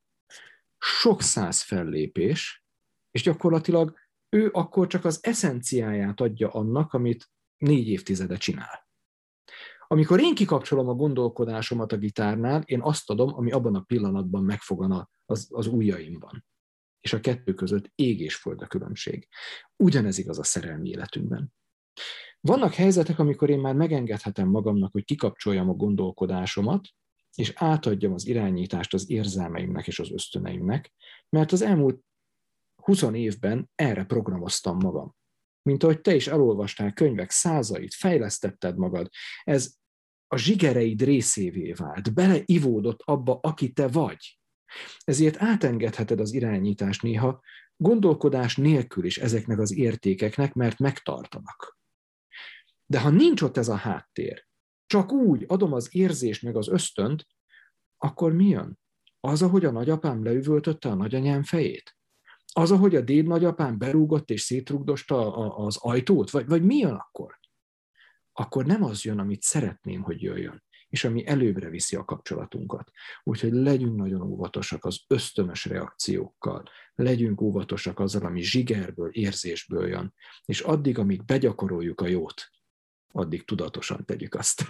sok 0.77 1.21
száz 1.21 1.61
fellépés, 1.61 2.65
és 3.11 3.21
gyakorlatilag 3.21 3.97
ő 4.29 4.49
akkor 4.51 4.87
csak 4.87 5.05
az 5.05 5.19
eszenciáját 5.21 6.21
adja 6.21 6.49
annak, 6.49 6.93
amit 6.93 7.29
négy 7.57 7.87
évtizede 7.87 8.37
csinál. 8.37 8.84
Amikor 9.87 10.19
én 10.19 10.35
kikapcsolom 10.35 10.87
a 10.87 10.93
gondolkodásomat 10.93 11.91
a 11.91 11.97
gitárnál, 11.97 12.61
én 12.65 12.81
azt 12.81 13.09
adom, 13.09 13.35
ami 13.35 13.51
abban 13.51 13.75
a 13.75 13.81
pillanatban 13.81 14.43
megfogan 14.43 15.09
az, 15.25 15.47
az 15.51 15.67
ujjaimban. 15.67 16.45
És 16.99 17.13
a 17.13 17.19
kettő 17.19 17.53
között 17.53 17.91
ég 17.95 18.19
és 18.19 18.35
föld 18.35 18.61
a 18.61 18.67
különbség. 18.67 19.27
Ugyanez 19.75 20.17
igaz 20.17 20.39
a 20.39 20.43
szerelmi 20.43 20.89
életünkben. 20.89 21.53
Vannak 22.39 22.73
helyzetek, 22.73 23.19
amikor 23.19 23.49
én 23.49 23.59
már 23.59 23.75
megengedhetem 23.75 24.47
magamnak, 24.47 24.91
hogy 24.91 25.05
kikapcsoljam 25.05 25.69
a 25.69 25.73
gondolkodásomat, 25.73 26.87
és 27.35 27.53
átadjam 27.55 28.13
az 28.13 28.27
irányítást 28.27 28.93
az 28.93 29.09
érzelmeimnek 29.09 29.87
és 29.87 29.99
az 29.99 30.11
ösztöneimnek, 30.11 30.93
mert 31.29 31.51
az 31.51 31.61
elmúlt 31.61 32.03
20 32.75 33.01
évben 33.01 33.69
erre 33.75 34.03
programoztam 34.03 34.77
magam 34.77 35.15
mint 35.65 35.83
ahogy 35.83 36.01
te 36.01 36.15
is 36.15 36.27
elolvastál 36.27 36.93
könyvek 36.93 37.31
százait, 37.31 37.93
fejlesztetted 37.93 38.77
magad, 38.77 39.09
ez 39.43 39.73
a 40.27 40.37
zsigereid 40.37 41.01
részévé 41.01 41.71
vált, 41.71 42.13
beleivódott 42.13 43.01
abba, 43.03 43.39
aki 43.41 43.71
te 43.71 43.87
vagy. 43.87 44.39
Ezért 45.03 45.41
átengedheted 45.41 46.19
az 46.19 46.33
irányítást 46.33 47.01
néha 47.01 47.41
gondolkodás 47.77 48.57
nélkül 48.57 49.05
is 49.05 49.17
ezeknek 49.17 49.59
az 49.59 49.73
értékeknek, 49.73 50.53
mert 50.53 50.79
megtartanak. 50.79 51.77
De 52.85 52.99
ha 52.99 53.09
nincs 53.09 53.41
ott 53.41 53.57
ez 53.57 53.67
a 53.67 53.75
háttér, 53.75 54.47
csak 54.85 55.11
úgy 55.11 55.43
adom 55.47 55.73
az 55.73 55.95
érzést 55.95 56.43
meg 56.43 56.55
az 56.55 56.67
ösztönt, 56.67 57.27
akkor 57.97 58.33
mi 58.33 58.47
jön? 58.47 58.79
Az, 59.19 59.41
ahogy 59.41 59.65
a 59.65 59.71
nagyapám 59.71 60.23
leüvöltötte 60.23 60.89
a 60.89 60.95
nagyanyám 60.95 61.43
fejét? 61.43 61.97
Az, 62.57 62.71
ahogy 62.71 62.95
a 62.95 63.01
déd 63.01 63.27
nagyapám 63.27 63.77
berúgott 63.77 64.29
és 64.29 64.41
szétrugdosta 64.41 65.35
az 65.55 65.77
ajtót? 65.77 66.29
Vagy, 66.29 66.47
vagy 66.47 66.63
mi 66.63 66.75
jön 66.75 66.93
akkor? 66.93 67.39
Akkor 68.33 68.65
nem 68.65 68.83
az 68.83 69.03
jön, 69.03 69.19
amit 69.19 69.41
szeretném, 69.41 70.01
hogy 70.01 70.21
jöjjön, 70.21 70.63
és 70.87 71.03
ami 71.03 71.27
előbbre 71.27 71.69
viszi 71.69 71.95
a 71.95 72.05
kapcsolatunkat. 72.05 72.91
Úgyhogy 73.23 73.51
legyünk 73.51 73.95
nagyon 73.95 74.21
óvatosak 74.21 74.85
az 74.85 74.99
ösztönös 75.07 75.65
reakciókkal, 75.65 76.63
legyünk 76.93 77.41
óvatosak 77.41 77.99
azzal, 77.99 78.25
ami 78.25 78.41
zsigerből, 78.41 79.09
érzésből 79.11 79.87
jön, 79.87 80.13
és 80.45 80.61
addig, 80.61 80.99
amíg 80.99 81.25
begyakoroljuk 81.25 82.01
a 82.01 82.07
jót, 82.07 82.51
addig 83.11 83.45
tudatosan 83.45 84.05
tegyük 84.05 84.33
azt. 84.33 84.63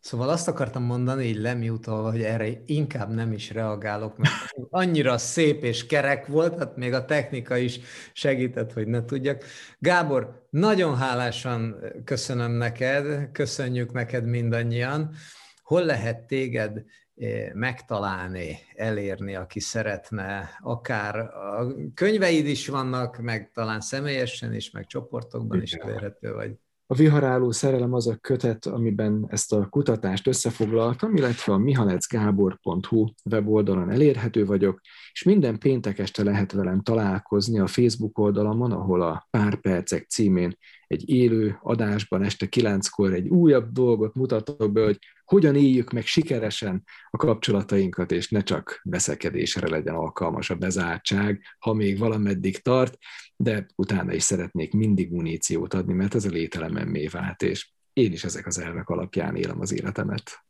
Szóval 0.00 0.28
azt 0.28 0.48
akartam 0.48 0.82
mondani, 0.82 1.24
így 1.24 1.36
lemiutalva, 1.36 2.10
hogy 2.10 2.22
erre 2.22 2.62
inkább 2.66 3.14
nem 3.14 3.32
is 3.32 3.50
reagálok, 3.50 4.16
mert 4.16 4.32
annyira 4.70 5.18
szép 5.18 5.62
és 5.62 5.86
kerek 5.86 6.26
volt, 6.26 6.58
hát 6.58 6.76
még 6.76 6.92
a 6.92 7.04
technika 7.04 7.56
is 7.56 7.80
segített, 8.12 8.72
hogy 8.72 8.86
ne 8.86 9.04
tudjak. 9.04 9.44
Gábor, 9.78 10.46
nagyon 10.50 10.96
hálásan 10.96 11.76
köszönöm 12.04 12.52
neked, 12.52 13.30
köszönjük 13.32 13.92
neked 13.92 14.24
mindannyian. 14.24 15.14
Hol 15.62 15.84
lehet 15.84 16.26
téged 16.26 16.84
eh, 17.16 17.50
megtalálni, 17.52 18.58
elérni, 18.74 19.34
aki 19.34 19.60
szeretne, 19.60 20.50
akár 20.60 21.16
a 21.18 21.74
könyveid 21.94 22.46
is 22.46 22.68
vannak, 22.68 23.16
meg 23.16 23.50
talán 23.54 23.80
személyesen 23.80 24.54
is, 24.54 24.70
meg 24.70 24.86
csoportokban 24.86 25.62
is 25.62 25.72
elérhető 25.72 26.32
vagy. 26.32 26.58
A 26.90 26.94
viharáló 26.94 27.50
szerelem 27.50 27.92
az 27.94 28.06
a 28.06 28.16
kötet, 28.16 28.66
amiben 28.66 29.26
ezt 29.28 29.52
a 29.52 29.66
kutatást 29.68 30.26
összefoglaltam, 30.26 31.16
illetve 31.16 31.52
a 31.52 31.58
mihalecgábor.hu 31.58 33.06
weboldalon 33.30 33.90
elérhető 33.90 34.44
vagyok, 34.46 34.80
és 35.12 35.22
minden 35.22 35.58
péntek 35.58 35.98
este 35.98 36.22
lehet 36.22 36.52
velem 36.52 36.80
találkozni 36.80 37.58
a 37.58 37.66
Facebook 37.66 38.18
oldalamon, 38.18 38.72
ahol 38.72 39.02
a 39.02 39.26
Pár 39.30 39.60
Percek 39.60 40.08
címén 40.08 40.56
egy 40.88 41.08
élő 41.08 41.58
adásban 41.62 42.22
este 42.22 42.46
kilenckor 42.46 43.12
egy 43.12 43.28
újabb 43.28 43.72
dolgot 43.72 44.14
mutatok 44.14 44.72
be, 44.72 44.84
hogy 44.84 44.98
hogyan 45.24 45.56
éljük 45.56 45.92
meg 45.92 46.06
sikeresen 46.06 46.84
a 47.10 47.16
kapcsolatainkat, 47.16 48.12
és 48.12 48.28
ne 48.28 48.42
csak 48.42 48.80
veszekedésre 48.82 49.68
legyen 49.68 49.94
alkalmas 49.94 50.50
a 50.50 50.54
bezártság, 50.54 51.42
ha 51.58 51.72
még 51.72 51.98
valameddig 51.98 52.62
tart, 52.62 52.96
de 53.36 53.66
utána 53.74 54.12
is 54.12 54.22
szeretnék 54.22 54.72
mindig 54.72 55.12
muníciót 55.12 55.74
adni, 55.74 55.92
mert 55.92 56.14
ez 56.14 56.24
a 56.24 56.30
lételememmé 56.30 57.06
vált, 57.06 57.42
és 57.42 57.70
én 57.92 58.12
is 58.12 58.24
ezek 58.24 58.46
az 58.46 58.58
elvek 58.58 58.88
alapján 58.88 59.36
élem 59.36 59.60
az 59.60 59.72
életemet. 59.72 60.46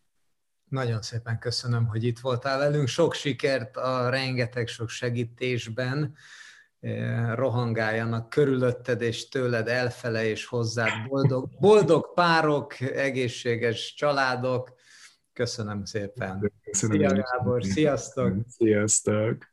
Nagyon 0.68 1.02
szépen 1.02 1.38
köszönöm, 1.38 1.86
hogy 1.86 2.04
itt 2.04 2.18
voltál 2.18 2.58
velünk. 2.58 2.88
Sok 2.88 3.14
sikert 3.14 3.76
a 3.76 4.08
rengeteg 4.08 4.66
sok 4.66 4.88
segítésben 4.88 6.16
rohangáljanak 7.34 8.28
körülötted 8.28 9.00
és 9.00 9.28
tőled 9.28 9.68
elfele 9.68 10.24
és 10.24 10.46
hozzád 10.46 11.08
boldog, 11.08 11.48
boldog 11.60 12.14
párok, 12.14 12.80
egészséges 12.80 13.94
családok, 13.94 14.76
Köszönöm 15.38 15.84
szépen. 15.84 16.52
Köszönöm 16.62 16.96
Szia 16.96 17.22
Gábor, 17.22 17.64
sziasztok! 17.64 18.34
Sziasztok! 18.48 19.46